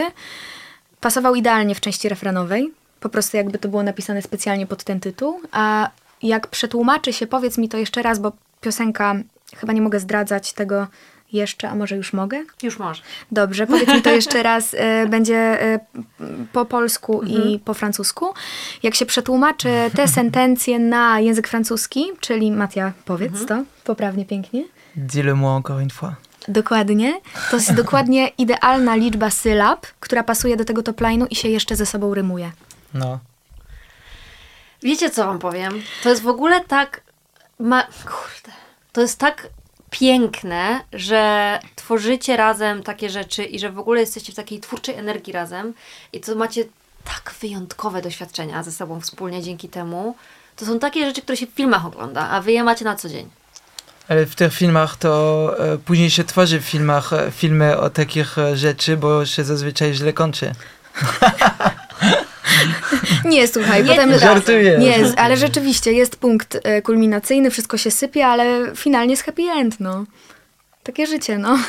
pasował 1.02 1.36
idealnie 1.36 1.76
w 1.76 1.82
części 1.82 2.10
refrenowej. 2.10 2.72
Po 3.00 3.10
prostu 3.10 3.38
jakby 3.38 3.60
to 3.60 3.70
było 3.70 3.84
napisane 3.84 4.22
specjalnie 4.22 4.68
pod 4.68 4.84
ten 4.84 5.00
tytuł. 5.00 5.42
A 5.52 5.90
jak 6.24 6.48
przetłumaczy 6.48 7.14
się, 7.14 7.28
powiedz 7.28 7.58
mi 7.58 7.70
to 7.70 7.78
jeszcze 7.78 8.02
raz, 8.02 8.20
bo 8.20 8.32
piosenka, 8.62 9.16
chyba 9.56 9.74
nie 9.74 9.82
mogę 9.82 10.00
zdradzać 10.00 10.54
tego 10.54 10.88
jeszcze, 11.34 11.70
a 11.70 11.76
może 11.76 11.96
już 11.96 12.14
mogę? 12.14 12.44
Już 12.64 12.80
masz. 12.80 13.02
Dobrze, 13.32 13.68
powiedz 13.68 13.90
mi 13.90 14.02
to 14.02 14.10
jeszcze 14.20 14.44
raz. 14.44 14.74
E, 14.78 15.08
będzie 15.08 15.36
e, 15.62 15.80
po 16.54 16.66
polsku 16.66 17.22
Mhm. 17.22 17.50
i 17.50 17.60
po 17.60 17.74
francusku. 17.74 18.34
Jak 18.84 18.96
się 18.96 19.06
przetłumaczy 19.06 19.70
te 19.96 20.08
sentencje 20.08 20.80
na 20.80 21.20
język 21.20 21.48
francuski, 21.48 22.06
czyli 22.20 22.52
Matia, 22.52 22.92
powiedz 23.06 23.42
Mhm. 23.42 23.48
to 23.66 23.72
poprawnie, 23.84 24.26
pięknie. 24.26 24.64
Dis-le-moi 24.96 25.58
encore 25.62 25.82
une 25.84 25.90
fois. 25.92 26.14
Dokładnie. 26.48 27.22
To 27.52 27.56
jest 27.56 27.74
dokładnie 27.74 28.28
idealna 28.28 28.96
liczba 28.96 29.30
sylab, 29.30 29.88
która 30.00 30.24
pasuje 30.24 30.58
do 30.58 30.66
tego 30.66 30.82
topline'u 30.82 31.26
i 31.30 31.36
się 31.36 31.48
jeszcze 31.50 31.76
ze 31.76 31.86
sobą 31.86 32.14
rymuje. 32.14 32.52
No. 32.94 33.20
Wiecie, 34.84 35.10
co 35.10 35.26
wam 35.26 35.40
powiem? 35.40 35.82
To 36.04 36.10
jest 36.10 36.22
w 36.22 36.28
ogóle 36.28 36.62
tak. 36.62 37.02
Ma... 37.60 37.84
Kurde. 37.84 38.58
To 38.92 39.02
jest 39.02 39.20
tak 39.20 39.48
piękne, 39.94 40.82
że 40.94 41.60
tworzycie 41.76 42.38
razem 42.38 42.84
takie 42.84 43.10
rzeczy 43.10 43.44
i 43.44 43.60
że 43.60 43.70
w 43.72 43.80
ogóle 43.80 44.00
jesteście 44.00 44.34
w 44.34 44.36
takiej 44.36 44.60
twórczej 44.60 44.96
energii 44.96 45.34
razem 45.34 45.74
i 46.14 46.20
to 46.20 46.36
macie 46.36 46.66
tak 47.04 47.36
wyjątkowe 47.42 48.02
doświadczenia 48.02 48.64
ze 48.64 48.72
sobą 48.72 49.02
wspólnie 49.02 49.44
dzięki 49.44 49.70
temu. 49.70 50.16
To 50.56 50.66
są 50.66 50.80
takie 50.80 51.06
rzeczy, 51.06 51.22
które 51.22 51.38
się 51.38 51.48
w 51.48 51.50
filmach 51.50 51.86
ogląda, 51.86 52.30
a 52.30 52.42
wy 52.42 52.52
je 52.52 52.64
macie 52.64 52.86
na 52.86 52.96
co 52.96 53.10
dzień. 53.10 53.30
Ale 54.10 54.26
w 54.26 54.36
tych 54.36 54.54
filmach 54.54 54.98
to 54.98 55.56
e, 55.60 55.78
później 55.78 56.10
się 56.10 56.24
tworzy 56.24 56.60
w 56.60 56.64
filmach 56.64 57.14
e, 57.14 57.32
filmy 57.32 57.78
o 57.78 57.90
takich 57.90 58.38
e, 58.38 58.58
rzeczy, 58.58 58.98
bo 58.98 59.26
się 59.26 59.44
zazwyczaj 59.44 59.94
źle 59.94 60.14
kończy. 60.14 60.52
Nie, 63.26 63.48
słuchaj, 63.48 63.84
Nie 63.84 63.90
potem... 63.90 64.20
Żartuję. 64.20 64.78
Nie, 64.78 64.96
ale 65.18 65.38
rzeczywiście 65.38 65.92
jest 65.92 66.16
punkt 66.16 66.58
e, 66.64 66.82
kulminacyjny, 66.82 67.52
wszystko 67.52 67.78
się 67.78 67.92
sypie, 67.92 68.28
ale 68.28 68.76
finalnie 68.76 69.12
jest 69.12 69.24
happy 69.24 69.44
end, 69.44 69.80
no. 69.80 70.06
Takie 70.84 71.08
życie, 71.08 71.38
no. 71.38 71.60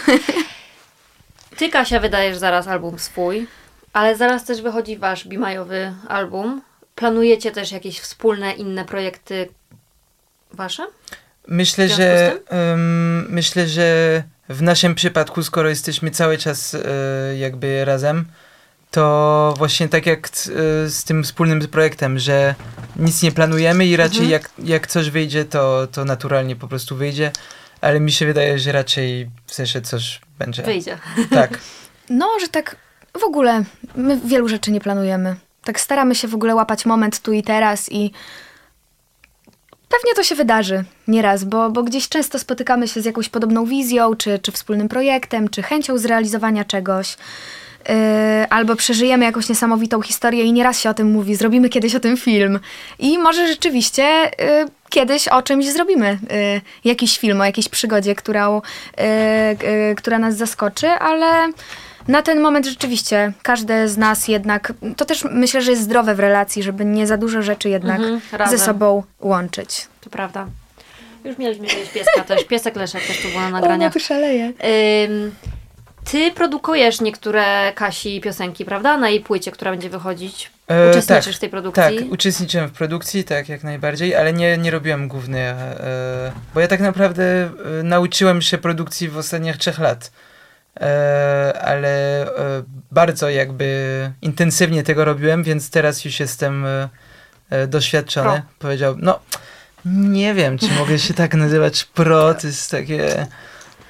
Ty, 1.57 1.69
Kasia, 1.69 2.01
wydajesz 2.01 2.37
zaraz 2.37 2.69
album 2.69 2.99
swój, 2.99 3.47
ale 3.93 4.17
zaraz 4.17 4.45
też 4.45 4.63
wychodzi 4.63 4.97
wasz 4.97 5.27
bimajowy 5.29 5.93
album. 6.09 6.63
Planujecie 6.95 7.51
też 7.51 7.73
jakieś 7.73 8.01
wspólne 8.01 8.53
inne 8.53 8.85
projekty 8.85 9.49
wasze? 10.53 10.87
Myślę, 11.49 11.89
że 11.89 12.37
em, 12.49 13.27
myślę, 13.31 13.69
że 13.69 14.23
w 14.49 14.63
naszym 14.63 14.95
przypadku, 14.95 15.43
skoro 15.43 15.69
jesteśmy 15.69 16.11
cały 16.11 16.39
czas 16.39 16.75
e, 16.75 17.37
jakby 17.37 17.85
razem, 17.85 18.25
to 18.95 19.55
właśnie 19.59 19.89
tak 19.89 20.07
jak 20.07 20.27
e, 20.27 20.31
z 20.91 21.05
tym 21.05 21.25
wspólnym 21.25 21.61
projektem, 21.61 22.19
że 22.19 22.55
nic 22.97 23.23
nie 23.23 23.33
planujemy 23.33 23.87
i 23.87 23.97
raczej 23.97 24.21
Mhm. 24.21 24.31
jak, 24.31 24.51
jak 24.59 24.87
coś 24.87 25.11
wyjdzie, 25.11 25.45
to, 25.45 25.87
to 25.87 26.05
naturalnie 26.05 26.57
po 26.57 26.69
prostu 26.69 26.97
wyjdzie, 26.97 27.31
ale 27.81 28.01
mi 28.01 28.13
się 28.13 28.27
wydaje, 28.27 28.59
że 28.59 28.73
raczej 28.73 29.31
w 29.47 29.55
sensie 29.55 29.81
coś 29.81 30.21
będzie. 30.39 30.63
Wyjdzie. 30.63 30.99
Tak. 31.31 31.59
No, 32.11 32.29
że 32.41 32.49
tak 32.49 32.77
w 33.21 33.25
ogóle 33.25 33.65
my 33.97 34.21
wielu 34.25 34.49
rzeczy 34.49 34.73
nie 34.73 34.81
planujemy. 34.81 35.37
Tak 35.65 35.81
staramy 35.81 36.15
się 36.15 36.29
w 36.29 36.35
ogóle 36.35 36.55
łapać 36.55 36.87
moment 36.87 37.21
tu 37.21 37.33
i 37.33 37.43
teraz 37.43 37.93
i 37.93 38.13
pewnie 39.89 40.15
to 40.17 40.23
się 40.23 40.35
wydarzy 40.35 40.85
nieraz, 41.09 41.45
bo, 41.45 41.71
bo 41.71 41.83
gdzieś 41.83 42.09
często 42.09 42.39
spotykamy 42.39 42.89
się 42.89 43.03
z 43.03 43.05
jakąś 43.05 43.29
podobną 43.29 43.65
wizją, 43.67 44.15
czy, 44.17 44.39
czy 44.39 44.53
wspólnym 44.53 44.89
projektem, 44.89 45.49
czy 45.49 45.63
chęcią 45.63 45.99
zrealizowania 45.99 46.65
czegoś. 46.65 47.17
Yy, 47.89 47.95
albo 48.51 48.77
przeżyjemy 48.77 49.25
jakąś 49.25 49.49
niesamowitą 49.49 50.03
historię 50.03 50.45
i 50.45 50.53
nieraz 50.53 50.81
się 50.81 50.91
o 50.91 50.95
tym 50.95 51.11
mówi, 51.11 51.35
zrobimy 51.37 51.69
kiedyś 51.69 51.95
o 51.95 52.01
tym 52.01 52.17
film. 52.17 52.61
I 52.99 53.19
może 53.19 53.49
rzeczywiście 53.49 54.03
yy, 54.03 54.67
kiedyś 54.91 55.29
o 55.29 55.43
czymś 55.43 55.67
zrobimy 55.67 56.19
yy, 56.31 56.61
jakiś 56.85 57.19
film, 57.19 57.41
o 57.41 57.45
jakiejś 57.45 57.69
przygodzie, 57.69 58.15
którą, 58.15 58.63
która 59.97 60.19
nas 60.19 60.37
zaskoczy, 60.37 60.89
ale 60.89 61.53
na 62.09 62.23
ten 62.23 62.41
moment 62.41 62.67
rzeczywiście 62.67 63.33
każde 63.43 63.89
z 63.89 63.97
nas 63.99 64.29
jednak, 64.29 64.73
to 64.97 65.05
też 65.05 65.25
myślę, 65.31 65.63
że 65.63 65.71
jest 65.71 65.83
zdrowe 65.83 66.15
w 66.15 66.21
relacji, 66.21 66.63
żeby 66.63 66.85
nie 66.85 67.07
za 67.07 67.17
dużo 67.17 67.43
rzeczy 67.43 67.69
jednak 67.69 68.01
Mhm, 68.01 68.21
ze 68.51 68.59
sobą 68.59 69.03
łączyć. 69.21 69.87
To 70.01 70.11
prawda. 70.11 70.47
Już 71.25 71.39
mieliśmy 71.39 71.67
kiedyś 71.67 71.89
pieska 71.89 72.25
też. 72.25 72.45
Piesek 72.45 72.77
Leszek 72.77 73.07
też 73.07 73.23
tu 73.23 73.29
był 73.29 73.41
na 73.41 73.51
nagraniach. 73.51 73.93
tu 73.93 74.01
szaleje. 74.01 74.45
Ym, 74.45 75.35
ty 76.05 76.31
produkujesz 76.31 77.01
niektóre 77.01 77.73
Kasi 77.75 78.21
piosenki, 78.21 78.65
prawda? 78.65 78.99
Na 78.99 79.09
jej 79.09 79.21
płycie, 79.21 79.51
która 79.51 79.71
będzie 79.71 79.91
wychodzić. 79.91 80.51
E, 80.69 80.91
Uczestniczysz 80.91 81.27
tak, 81.27 81.35
w 81.35 81.39
tej 81.39 81.49
produkcji? 81.51 81.83
Tak, 81.83 82.13
uczestniczyłem 82.13 82.69
w 82.69 82.73
produkcji, 82.73 83.25
tak 83.25 83.49
jak 83.49 83.65
najbardziej, 83.65 84.15
ale 84.15 84.33
nie, 84.33 84.59
nie 84.59 84.71
robiłem 84.71 85.09
głównie, 85.09 85.49
e, 85.49 86.33
bo 86.55 86.61
ja 86.61 86.69
tak 86.69 86.81
naprawdę 86.81 87.25
e, 87.81 87.83
nauczyłem 87.83 88.43
się 88.43 88.59
produkcji 88.59 89.09
w 89.09 89.17
ostatnich 89.19 89.57
trzech 89.57 89.79
lat. 89.79 90.11
E, 90.81 91.61
ale 91.63 92.23
e, 92.23 92.63
bardzo 92.91 93.31
jakby 93.31 94.11
intensywnie 94.23 94.83
tego 94.83 95.05
robiłem, 95.05 95.43
więc 95.43 95.71
teraz 95.71 96.05
już 96.05 96.21
jestem 96.21 96.67
e, 97.51 97.67
doświadczony. 97.67 98.31
Pro. 98.31 98.43
Powiedział, 98.59 98.97
no 98.99 99.21
nie 99.85 100.35
wiem, 100.35 100.59
czy 100.59 100.69
mogę 100.79 100.99
się 100.99 101.15
tak 101.15 101.35
nazywać 101.35 101.85
pro, 101.85 102.35
to 102.35 102.47
jest 102.47 102.71
takie... 102.71 103.27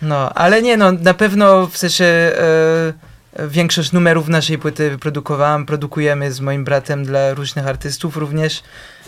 No, 0.05 0.34
ale 0.34 0.62
nie 0.62 0.76
no, 0.76 0.92
na 0.92 1.14
pewno 1.14 1.66
w 1.66 1.76
sensie 1.76 2.05
e, 2.05 2.92
większość 3.48 3.92
numerów 3.92 4.28
naszej 4.28 4.59
płyty 4.59 4.90
wyprodukowałam, 4.90 5.66
produkujemy 5.66 6.32
z 6.32 6.40
moim 6.40 6.64
bratem 6.64 7.05
dla 7.05 7.34
różnych 7.34 7.66
artystów 7.66 8.16
również, 8.16 8.62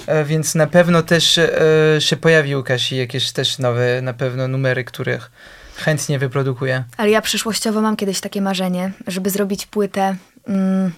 e, 0.07 0.24
więc 0.24 0.55
na 0.55 0.66
pewno 0.66 1.03
też 1.03 1.38
e, 1.38 1.51
się 1.99 2.16
pojawi 2.16 2.57
u 2.57 2.62
Kasi 2.62 2.97
jakieś 2.97 3.32
też 3.32 3.59
nowe 3.59 4.03
na 4.03 4.12
pewno 4.12 4.49
numery, 4.49 4.84
których 4.84 5.30
chętnie 5.76 6.18
wyprodukuję. 6.18 6.84
Ale 6.97 7.11
ja 7.11 7.22
przyszłościowo 7.22 7.80
mam 7.80 7.97
kiedyś 7.97 8.20
takie 8.20 8.42
marzenie, 8.42 8.92
żeby 9.07 9.30
zrobić 9.30 9.66
płytę 9.66 10.16
mm, 10.49 10.92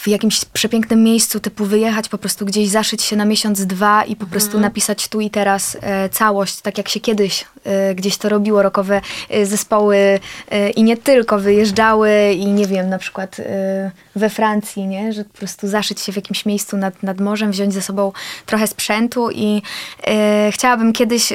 w 0.00 0.08
jakimś 0.08 0.44
przepięknym 0.44 1.02
miejscu, 1.02 1.40
typu 1.40 1.64
wyjechać 1.64 2.08
po 2.08 2.18
prostu 2.18 2.46
gdzieś, 2.46 2.68
zaszyć 2.68 3.02
się 3.02 3.16
na 3.16 3.24
miesiąc, 3.24 3.66
dwa 3.66 4.04
i 4.04 4.16
po 4.16 4.26
prostu 4.26 4.60
napisać 4.60 5.08
tu 5.08 5.20
i 5.20 5.30
teraz 5.30 5.76
e, 5.80 6.08
całość, 6.08 6.60
tak 6.60 6.78
jak 6.78 6.88
się 6.88 7.00
kiedyś 7.00 7.44
e, 7.64 7.94
gdzieś 7.94 8.16
to 8.16 8.28
robiło, 8.28 8.62
rokowe 8.62 9.00
e, 9.30 9.46
zespoły 9.46 10.20
e, 10.50 10.70
i 10.70 10.82
nie 10.82 10.96
tylko 10.96 11.38
wyjeżdżały 11.38 12.32
i 12.32 12.46
nie 12.46 12.66
wiem, 12.66 12.88
na 12.88 12.98
przykład 12.98 13.40
e, 13.40 13.90
we 14.16 14.30
Francji, 14.30 14.86
nie? 14.86 15.12
że 15.12 15.24
po 15.24 15.38
prostu 15.38 15.68
zaszyć 15.68 16.00
się 16.00 16.12
w 16.12 16.16
jakimś 16.16 16.46
miejscu 16.46 16.76
nad, 16.76 17.02
nad 17.02 17.20
morzem, 17.20 17.50
wziąć 17.50 17.74
ze 17.74 17.82
sobą 17.82 18.12
trochę 18.46 18.66
sprzętu 18.66 19.30
i 19.30 19.62
e, 20.06 20.50
chciałabym 20.52 20.92
kiedyś 20.92 21.32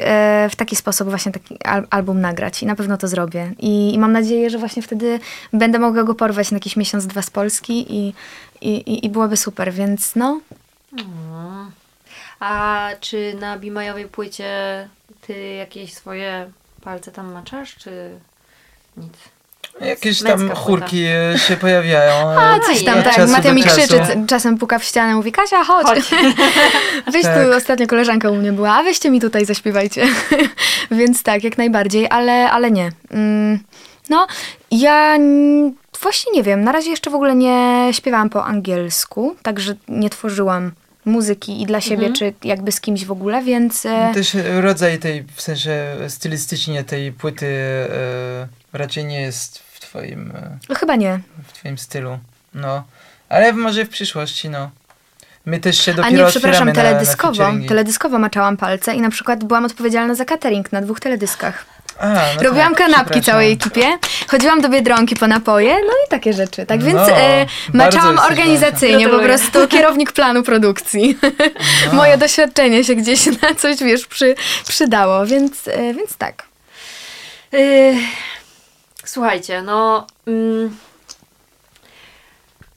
w 0.50 0.56
taki 0.56 0.76
sposób 0.76 1.08
właśnie 1.08 1.32
taki 1.32 1.64
al- 1.64 1.86
album 1.90 2.20
nagrać 2.20 2.62
i 2.62 2.66
na 2.66 2.76
pewno 2.76 2.96
to 2.96 3.08
zrobię. 3.08 3.52
I, 3.58 3.94
I 3.94 3.98
mam 3.98 4.12
nadzieję, 4.12 4.50
że 4.50 4.58
właśnie 4.58 4.82
wtedy 4.82 5.20
będę 5.52 5.78
mogła 5.78 6.04
go 6.04 6.14
porwać 6.14 6.50
na 6.50 6.56
jakiś 6.56 6.76
miesiąc, 6.76 7.06
dwa 7.06 7.22
z 7.22 7.30
Polski 7.30 7.86
i, 7.88 8.14
i, 8.60 8.74
i, 8.76 9.06
i 9.06 9.10
byłoby 9.10 9.36
super, 9.36 9.72
więc 9.72 10.16
no. 10.16 10.40
A 12.40 12.88
czy 13.00 13.34
na 13.40 13.58
bimajowej 13.58 14.08
płycie 14.08 14.88
ty 15.20 15.54
jakieś 15.54 15.94
swoje 15.94 16.50
palce 16.80 17.12
tam 17.12 17.32
maczasz, 17.32 17.76
czy 17.76 18.10
nic? 18.96 19.12
Jakieś 19.80 20.22
tam 20.22 20.50
chórki 20.50 21.04
e, 21.04 21.38
się 21.38 21.56
pojawiają. 21.56 22.30
e, 22.32 22.38
a 22.38 22.60
coś 22.60 22.84
tam, 22.84 23.02
tak, 23.02 23.14
czasu 23.14 23.32
Matia 23.32 23.52
mi 23.52 23.64
krzyczy, 23.64 24.00
czasem 24.26 24.58
puka 24.58 24.78
w 24.78 24.84
ścianę, 24.84 25.14
mówi 25.14 25.32
Kasia, 25.32 25.64
chodź, 25.64 25.86
Chodź. 25.86 26.10
Weź 27.12 27.22
Tak. 27.22 27.46
tu, 27.46 27.52
ostatnio 27.56 27.86
koleżanka 27.86 28.30
u 28.30 28.36
mnie 28.36 28.52
była, 28.52 28.74
a 28.74 28.82
weźcie 28.82 29.10
mi 29.10 29.20
tutaj 29.20 29.44
zaśpiewajcie. 29.44 30.06
Więc 30.90 31.22
tak, 31.22 31.44
jak 31.44 31.58
najbardziej, 31.58 32.06
ale, 32.10 32.50
ale 32.50 32.70
nie. 32.70 32.90
Mm, 33.10 33.58
no, 34.10 34.26
ja 34.70 35.18
właśnie 36.02 36.32
nie 36.32 36.42
wiem, 36.42 36.64
na 36.64 36.72
razie 36.72 36.90
jeszcze 36.90 37.10
w 37.10 37.14
ogóle 37.14 37.34
nie 37.34 37.88
śpiewałam 37.92 38.30
po 38.30 38.44
angielsku, 38.44 39.36
także 39.42 39.74
nie 39.88 40.10
tworzyłam 40.10 40.72
muzyki 41.04 41.62
i 41.62 41.66
dla 41.66 41.80
siebie, 41.80 42.06
Mhm. 42.06 42.14
czy 42.14 42.34
jakby 42.48 42.72
z 42.72 42.80
kimś 42.80 43.04
w 43.04 43.12
ogóle, 43.12 43.42
więc... 43.42 43.86
e, 43.86 44.10
Też 44.14 44.36
rodzaj 44.60 44.98
tej, 44.98 45.24
w 45.34 45.42
sensie 45.42 45.96
stylistycznie 46.08 46.84
tej 46.84 47.12
płyty 47.12 47.46
e, 47.46 48.48
raczej 48.72 49.04
nie 49.04 49.20
jest 49.20 49.58
w 49.58 49.80
twoim, 49.80 50.32
e, 50.70 50.74
Chyba 50.74 50.96
nie. 50.96 51.20
w 51.48 51.52
twoim 51.52 51.78
stylu. 51.78 52.18
No, 52.54 52.84
ale 53.28 53.52
może 53.52 53.84
w 53.84 53.88
przyszłości, 53.88 54.48
no. 54.50 54.70
My 55.46 55.60
też 55.60 55.78
się 55.80 55.92
A 55.92 55.94
dopiero 55.94 56.16
nie, 56.16 56.24
otwieramy 56.24 56.30
przepraszam, 56.30 56.68
na, 56.68 56.74
teledyskowo. 56.74 57.52
na 57.52 57.68
teledyskowo 57.68 58.18
maczałam 58.18 58.56
palce 58.56 58.94
i 58.94 59.00
na 59.00 59.10
przykład 59.10 59.44
byłam 59.44 59.64
odpowiedzialna 59.64 60.14
za 60.14 60.24
catering 60.24 60.72
na 60.72 60.80
dwóch 60.82 61.00
teledyskach. 61.00 61.64
A, 61.98 62.08
no 62.36 62.42
Robiłam 62.42 62.74
tak, 62.74 62.78
kanapki 62.78 63.22
całej 63.22 63.52
ekipie, 63.52 63.98
chodziłam 64.28 64.60
do 64.60 64.68
Biedronki 64.68 65.16
po 65.16 65.26
napoje, 65.26 65.74
no 65.74 65.92
i 66.06 66.10
takie 66.10 66.32
rzeczy. 66.32 66.66
Tak 66.66 66.82
więc 66.82 66.98
No, 66.98 67.10
e, 67.10 67.46
maczałam 67.72 68.18
organizacyjnie, 68.18 69.08
po 69.08 69.18
prostu 69.18 69.68
kierownik 69.68 70.12
planu 70.12 70.42
produkcji. 70.42 71.18
No. 71.86 71.92
Moje 71.98 72.18
doświadczenie 72.18 72.84
się 72.84 72.94
gdzieś 72.94 73.26
na 73.42 73.54
coś, 73.54 73.76
wiesz, 73.78 74.06
przy, 74.06 74.34
przydało, 74.68 75.26
więc, 75.26 75.68
e, 75.68 75.94
więc 75.94 76.16
tak. 76.16 76.42
Yy, 77.52 77.94
słuchajcie, 79.04 79.62
no. 79.62 80.06
Mm, 80.26 80.76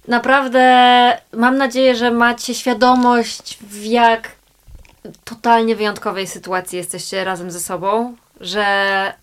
naprawdę 0.08 0.62
mam 1.34 1.58
nadzieję, 1.58 1.96
że 1.96 2.12
macie 2.12 2.56
świadomość, 2.56 3.58
w 3.62 3.86
jak 3.86 4.32
totalnie 5.24 5.76
wyjątkowej 5.76 6.28
sytuacji 6.28 6.78
jesteście 6.78 7.24
razem 7.24 7.52
ze 7.52 7.60
sobą, 7.60 8.16
że 8.42 9.14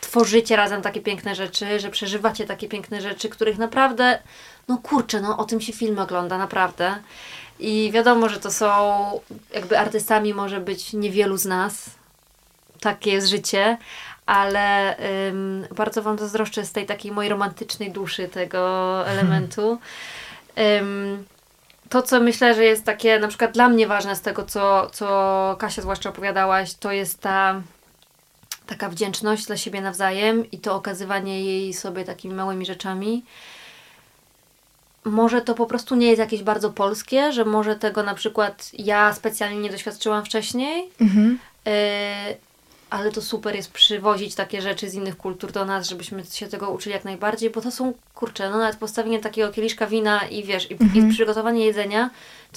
tworzycie 0.00 0.56
razem 0.56 0.82
takie 0.82 1.00
piękne 1.00 1.34
rzeczy, 1.34 1.80
że 1.80 1.90
przeżywacie 1.90 2.46
takie 2.46 2.68
piękne 2.68 3.00
rzeczy, 3.00 3.28
których 3.28 3.58
naprawdę, 3.58 4.18
no 4.68 4.78
kurczę, 4.78 5.20
no 5.20 5.38
o 5.38 5.44
tym 5.44 5.60
się 5.60 5.72
film 5.72 5.98
ogląda, 5.98 6.38
naprawdę. 6.38 6.94
I 7.58 7.90
wiadomo, 7.92 8.28
że 8.28 8.40
to 8.40 8.50
są, 8.50 9.20
jakby 9.54 9.78
artystami 9.78 10.34
może 10.34 10.60
być 10.60 10.92
niewielu 10.92 11.36
z 11.36 11.44
nas, 11.44 11.90
takie 12.80 13.12
jest 13.12 13.26
życie, 13.26 13.78
ale 14.26 14.96
ym, 15.28 15.66
bardzo 15.76 16.02
Wam 16.02 16.18
zazdroszczę 16.18 16.64
z 16.64 16.72
tej 16.72 16.86
takiej 16.86 17.12
mojej 17.12 17.30
romantycznej 17.30 17.90
duszy 17.90 18.28
tego 18.28 18.60
elementu. 19.12 19.78
Ym, 20.80 21.24
to, 21.88 22.02
co 22.02 22.20
myślę, 22.20 22.54
że 22.54 22.64
jest 22.64 22.84
takie 22.84 23.18
na 23.18 23.28
przykład 23.28 23.52
dla 23.52 23.68
mnie 23.68 23.86
ważne 23.86 24.16
z 24.16 24.20
tego, 24.20 24.44
co, 24.44 24.90
co 24.90 25.56
Kasia 25.58 25.82
zwłaszcza 25.82 26.10
opowiadałaś, 26.10 26.74
to 26.74 26.92
jest 26.92 27.20
ta 27.20 27.62
taka 28.72 28.88
wdzięczność 28.88 29.46
dla 29.46 29.56
siebie 29.56 29.80
nawzajem 29.80 30.50
i 30.50 30.58
to 30.58 30.74
okazywanie 30.74 31.44
jej 31.44 31.74
sobie 31.74 32.04
takimi 32.04 32.34
małymi 32.34 32.66
rzeczami. 32.66 33.24
Może 35.04 35.40
to 35.42 35.54
po 35.54 35.66
prostu 35.66 35.94
nie 35.94 36.06
jest 36.06 36.18
jakieś 36.18 36.42
bardzo 36.42 36.70
polskie, 36.70 37.32
że 37.32 37.44
może 37.44 37.76
tego 37.76 38.02
na 38.02 38.14
przykład 38.14 38.70
ja 38.78 39.14
specjalnie 39.14 39.60
nie 39.60 39.70
doświadczyłam 39.70 40.24
wcześniej, 40.24 40.90
Mhm. 41.00 41.38
Yy, 41.66 41.72
ale 42.92 43.12
to 43.12 43.22
super 43.22 43.56
jest 43.56 43.72
przywozić 43.72 44.34
takie 44.34 44.62
rzeczy 44.62 44.90
z 44.90 44.94
innych 44.94 45.16
kultur 45.16 45.52
do 45.52 45.64
nas, 45.64 45.88
żebyśmy 45.88 46.24
się 46.24 46.46
tego 46.46 46.70
uczyli 46.70 46.94
jak 46.94 47.04
najbardziej, 47.04 47.50
bo 47.50 47.60
to 47.60 47.70
są, 47.70 47.92
kurczę, 48.14 48.50
no 48.50 48.58
nawet 48.58 48.76
postawienie 48.76 49.18
takiego 49.20 49.52
kieliszka 49.52 49.86
wina 49.86 50.20
i 50.26 50.44
wiesz, 50.44 50.70
i, 50.70 50.74
Mhm. 50.80 51.08
i 51.08 51.12
przygotowanie 51.12 51.66
jedzenia, 51.66 52.10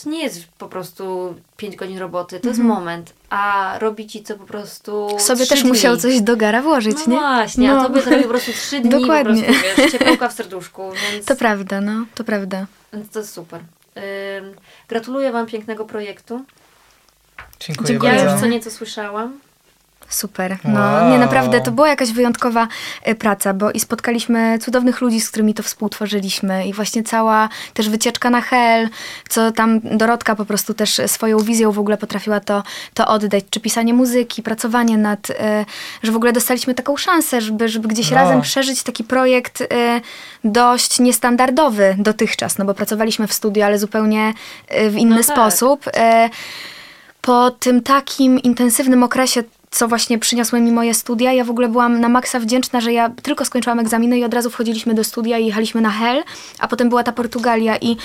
to 0.04 0.10
nie 0.10 0.24
jest 0.24 0.48
po 0.58 0.68
prostu 0.70 1.36
5 1.58 1.76
godzin 1.76 1.98
roboty, 1.98 2.40
to 2.40 2.48
jest 2.48 2.60
Mhm. 2.60 2.80
moment, 2.80 3.14
a 3.30 3.76
robi 3.80 4.08
ci 4.08 4.24
to 4.24 4.36
po 4.38 4.46
prostu 4.46 5.08
Sobie 5.20 5.46
też 5.46 5.60
dni. 5.62 5.70
musiał 5.70 5.98
coś 5.98 6.22
do 6.22 6.38
gara 6.38 6.62
włożyć, 6.62 6.98
no 7.08 7.14
nie? 7.14 7.20
właśnie, 7.20 7.68
No. 7.68 7.80
a 7.82 7.84
tobie 7.84 8.02
to 8.02 8.10
po 8.24 8.28
prostu 8.30 8.52
trzy 8.52 8.80
dni 8.80 8.90
Dokładnie. 8.90 9.44
po 9.44 9.54
prostu, 9.54 9.82
wiesz, 9.82 9.92
ciepełka 9.92 10.30
w 10.30 10.34
serduszku, 10.34 10.92
więc 11.12 11.26
To 11.26 11.36
prawda, 11.36 11.82
no, 11.82 12.06
to 12.16 12.24
prawda. 12.24 12.66
więc 12.94 13.10
to 13.12 13.20
jest 13.20 13.34
super. 13.34 13.62
Ym, 14.42 14.54
gratuluję 14.88 15.32
Wam 15.32 15.46
pięknego 15.46 15.86
projektu. 15.86 16.46
Dziękuję, 17.60 17.88
Dziękuję. 17.88 18.12
Ja 18.12 18.18
bardzo. 18.18 18.32
już 18.34 18.42
co 18.42 18.48
nieco 18.48 18.72
słyszałam. 18.72 19.40
Super. 20.10 20.58
No, 20.64 20.80
Wow. 20.80 21.10
nie 21.12 21.18
naprawdę, 21.20 21.62
to 21.62 21.72
była 21.72 21.88
jakaś 21.88 22.12
wyjątkowa 22.12 22.68
e, 23.04 23.16
praca, 23.16 23.54
bo 23.54 23.72
i 23.72 23.80
spotkaliśmy 23.80 24.60
cudownych 24.62 25.02
ludzi, 25.02 25.22
z 25.22 25.30
którymi 25.30 25.54
to 25.54 25.64
współtworzyliśmy 25.64 26.68
i 26.68 26.74
właśnie 26.74 27.04
cała 27.04 27.50
też 27.74 27.90
wycieczka 27.90 28.30
na 28.30 28.42
Hel, 28.42 28.90
co 29.30 29.52
tam 29.52 29.80
Dorotka 29.84 30.36
po 30.36 30.46
prostu 30.46 30.74
też 30.74 31.02
swoją 31.08 31.40
wizją 31.40 31.72
w 31.72 31.80
ogóle 31.80 31.98
potrafiła 31.98 32.40
to, 32.40 32.64
to 32.94 33.08
oddać, 33.08 33.44
czy 33.50 33.60
pisanie 33.60 33.94
muzyki, 33.94 34.44
pracowanie 34.44 34.98
nad, 34.98 35.30
e, 35.30 35.66
że 36.04 36.12
w 36.12 36.16
ogóle 36.16 36.34
dostaliśmy 36.34 36.74
taką 36.76 36.98
szansę, 36.98 37.42
żeby, 37.42 37.70
żeby 37.70 37.88
gdzieś 37.88 38.12
No. 38.12 38.16
razem 38.18 38.42
przeżyć 38.42 38.84
taki 38.84 39.04
projekt 39.04 39.62
e, 39.62 40.02
dość 40.44 41.00
niestandardowy 41.00 41.96
dotychczas, 42.00 42.58
no 42.58 42.66
bo 42.66 42.74
pracowaliśmy 42.74 43.28
w 43.28 43.34
studiu, 43.34 43.64
ale 43.64 43.80
zupełnie 43.80 44.34
w 44.90 44.96
inny 44.98 45.16
No 45.16 45.24
tak. 45.24 45.36
sposób. 45.36 45.86
Po 47.22 47.52
tym 47.52 47.82
takim 47.84 48.40
intensywnym 48.40 49.04
okresie, 49.04 49.44
co 49.76 49.88
właśnie 49.88 50.20
przyniosły 50.20 50.62
mi 50.62 50.72
moje 50.72 50.94
studia, 50.94 51.34
ja 51.34 51.44
w 51.44 51.50
ogóle 51.50 51.68
byłam 51.68 52.00
na 52.00 52.10
maksa 52.10 52.40
wdzięczna, 52.40 52.82
że 52.82 52.94
ja 52.94 53.10
tylko 53.24 53.46
skończyłam 53.46 53.80
egzaminy 53.80 54.18
i 54.18 54.24
od 54.24 54.34
razu 54.34 54.50
wchodziliśmy 54.50 54.94
do 54.94 55.04
studia 55.04 55.38
i 55.38 55.46
jechaliśmy 55.46 55.82
na 55.82 55.90
Hel, 55.90 56.24
a 56.60 56.68
potem 56.68 56.90
była 56.90 57.04
ta 57.04 57.12
Portugalia 57.12 57.78
i 57.78 57.98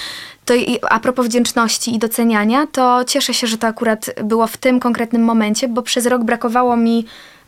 to 0.45 0.55
i 0.55 0.79
a 0.91 1.01
propos 1.01 1.27
wdzięczności 1.27 1.95
i 1.95 1.99
doceniania, 1.99 2.67
to 2.73 3.05
cieszę 3.05 3.35
się, 3.35 3.47
że 3.47 3.59
to 3.59 3.67
akurat 3.67 4.11
było 4.25 4.47
w 4.47 4.57
tym 4.57 4.81
konkretnym 4.81 5.25
momencie, 5.25 5.69
bo 5.69 5.83
przez 5.83 6.07
rok 6.07 6.25
brakowało 6.25 6.77
mi 6.77 7.05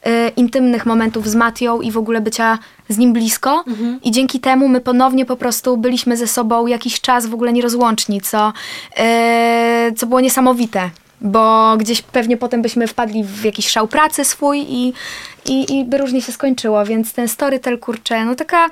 y, 0.06 0.10
intymnych 0.36 0.86
momentów 0.86 1.28
z 1.28 1.34
Matią 1.34 1.80
i 1.80 1.90
w 1.90 1.98
ogóle 1.98 2.20
bycia 2.20 2.58
z 2.88 2.98
nim 2.98 3.12
blisko. 3.12 3.64
I 4.02 4.10
dzięki 4.10 4.40
temu 4.40 4.68
my 4.68 4.80
ponownie 4.80 5.26
po 5.26 5.36
prostu 5.36 5.76
byliśmy 5.76 6.16
ze 6.16 6.26
sobą 6.26 6.66
jakiś 6.66 7.00
czas 7.00 7.26
w 7.26 7.34
ogóle 7.34 7.52
nierozłączni, 7.52 8.20
co, 8.20 8.52
y, 9.88 9.92
co 9.94 10.06
było 10.06 10.20
niesamowite 10.20 10.90
bo 11.22 11.76
gdzieś 11.76 12.02
pewnie 12.02 12.36
potem 12.36 12.62
byśmy 12.62 12.86
wpadli 12.86 13.24
w 13.24 13.44
jakiś 13.44 13.68
szał 13.68 13.88
pracy 13.88 14.24
swój 14.24 14.66
i, 14.68 14.92
i, 15.46 15.78
i 15.78 15.84
by 15.84 15.98
różnie 15.98 16.22
się 16.22 16.32
skończyło, 16.32 16.84
więc 16.84 17.12
ten 17.12 17.28
storytel, 17.28 17.78
kurczę, 17.78 18.24
no 18.24 18.34
taka 18.34 18.68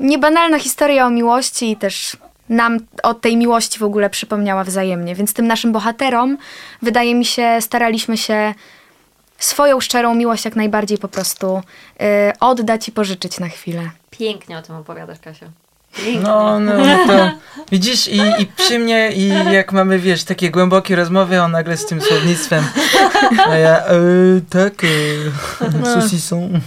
niebanalna 0.00 0.58
historia 0.58 1.06
o 1.06 1.10
miłości 1.10 1.70
i 1.70 1.76
też 1.76 2.16
nam 2.48 2.78
o 3.02 3.14
tej 3.14 3.36
miłości 3.36 3.78
w 3.78 3.82
ogóle 3.82 4.10
przypomniała 4.10 4.64
wzajemnie, 4.64 5.14
więc 5.14 5.34
tym 5.34 5.46
naszym 5.46 5.72
bohaterom, 5.72 6.38
wydaje 6.82 7.14
mi 7.14 7.24
się, 7.24 7.56
staraliśmy 7.60 8.16
się 8.16 8.54
swoją 9.38 9.80
szczerą 9.80 10.14
miłość 10.14 10.44
jak 10.44 10.56
najbardziej 10.56 10.98
po 10.98 11.08
prostu 11.08 11.56
y, 11.56 12.38
oddać 12.40 12.88
i 12.88 12.92
pożyczyć 12.92 13.40
na 13.40 13.48
chwilę. 13.48 13.90
Pięknie 14.10 14.58
o 14.58 14.62
tym 14.62 14.76
opowiadasz, 14.76 15.18
Kasia. 15.20 15.46
Pięknie. 15.96 16.20
No, 16.20 16.60
no, 16.60 16.72
to 17.06 17.30
widzisz 17.72 18.08
i, 18.08 18.20
i 18.38 18.46
przy 18.56 18.78
mnie 18.78 19.12
i 19.12 19.28
jak 19.52 19.72
mamy, 19.72 19.98
wiesz, 19.98 20.24
takie 20.24 20.50
głębokie 20.50 20.96
rozmowy, 20.96 21.42
on 21.42 21.50
nagle 21.50 21.76
z 21.76 21.86
tym 21.86 22.00
słownictwem, 22.00 22.64
a 23.48 23.54
ja, 23.56 23.78
e, 23.86 23.94
tak, 24.50 24.72
e, 24.84 25.84
saucisson. 25.94 26.60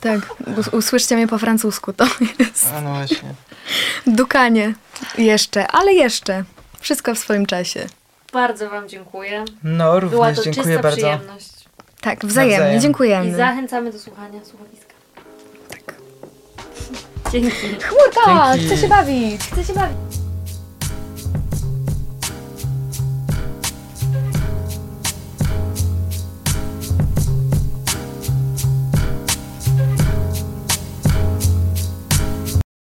Tak, 0.00 0.20
us- 0.58 0.68
usłyszcie 0.68 1.16
mnie 1.16 1.26
po 1.26 1.38
francusku, 1.38 1.92
to 1.92 2.04
jest 2.38 2.66
A 2.76 2.80
no 2.80 2.94
właśnie. 2.94 3.34
dukanie 4.06 4.74
jeszcze, 5.18 5.66
ale 5.66 5.92
jeszcze. 5.92 6.44
Wszystko 6.80 7.14
w 7.14 7.18
swoim 7.18 7.46
czasie. 7.46 7.86
Bardzo 8.32 8.70
Wam 8.70 8.88
dziękuję. 8.88 9.44
No, 9.64 10.00
Była 10.00 10.00
również 10.30 10.36
to 10.36 10.42
dziękuję 10.44 10.64
czysta 10.76 10.82
bardzo. 10.82 10.96
przyjemność. 10.96 11.48
Tak, 12.00 12.26
wzajemnie, 12.26 12.56
Nawzajem. 12.58 12.78
I 12.78 12.82
dziękujemy. 12.82 13.36
zachęcamy 13.36 13.92
do 13.92 13.98
słuchania 13.98 14.44
słuchowiska. 14.44 14.87
Tak. 17.22 17.32
Dzięki. 17.32 17.50
Chmurka, 17.80 18.52
Dzięki. 18.56 18.66
chcę 18.66 18.76
się 18.76 18.88
bawić, 18.88 19.40
chcę 19.42 19.64
się 19.64 19.74
bawić. 19.74 20.17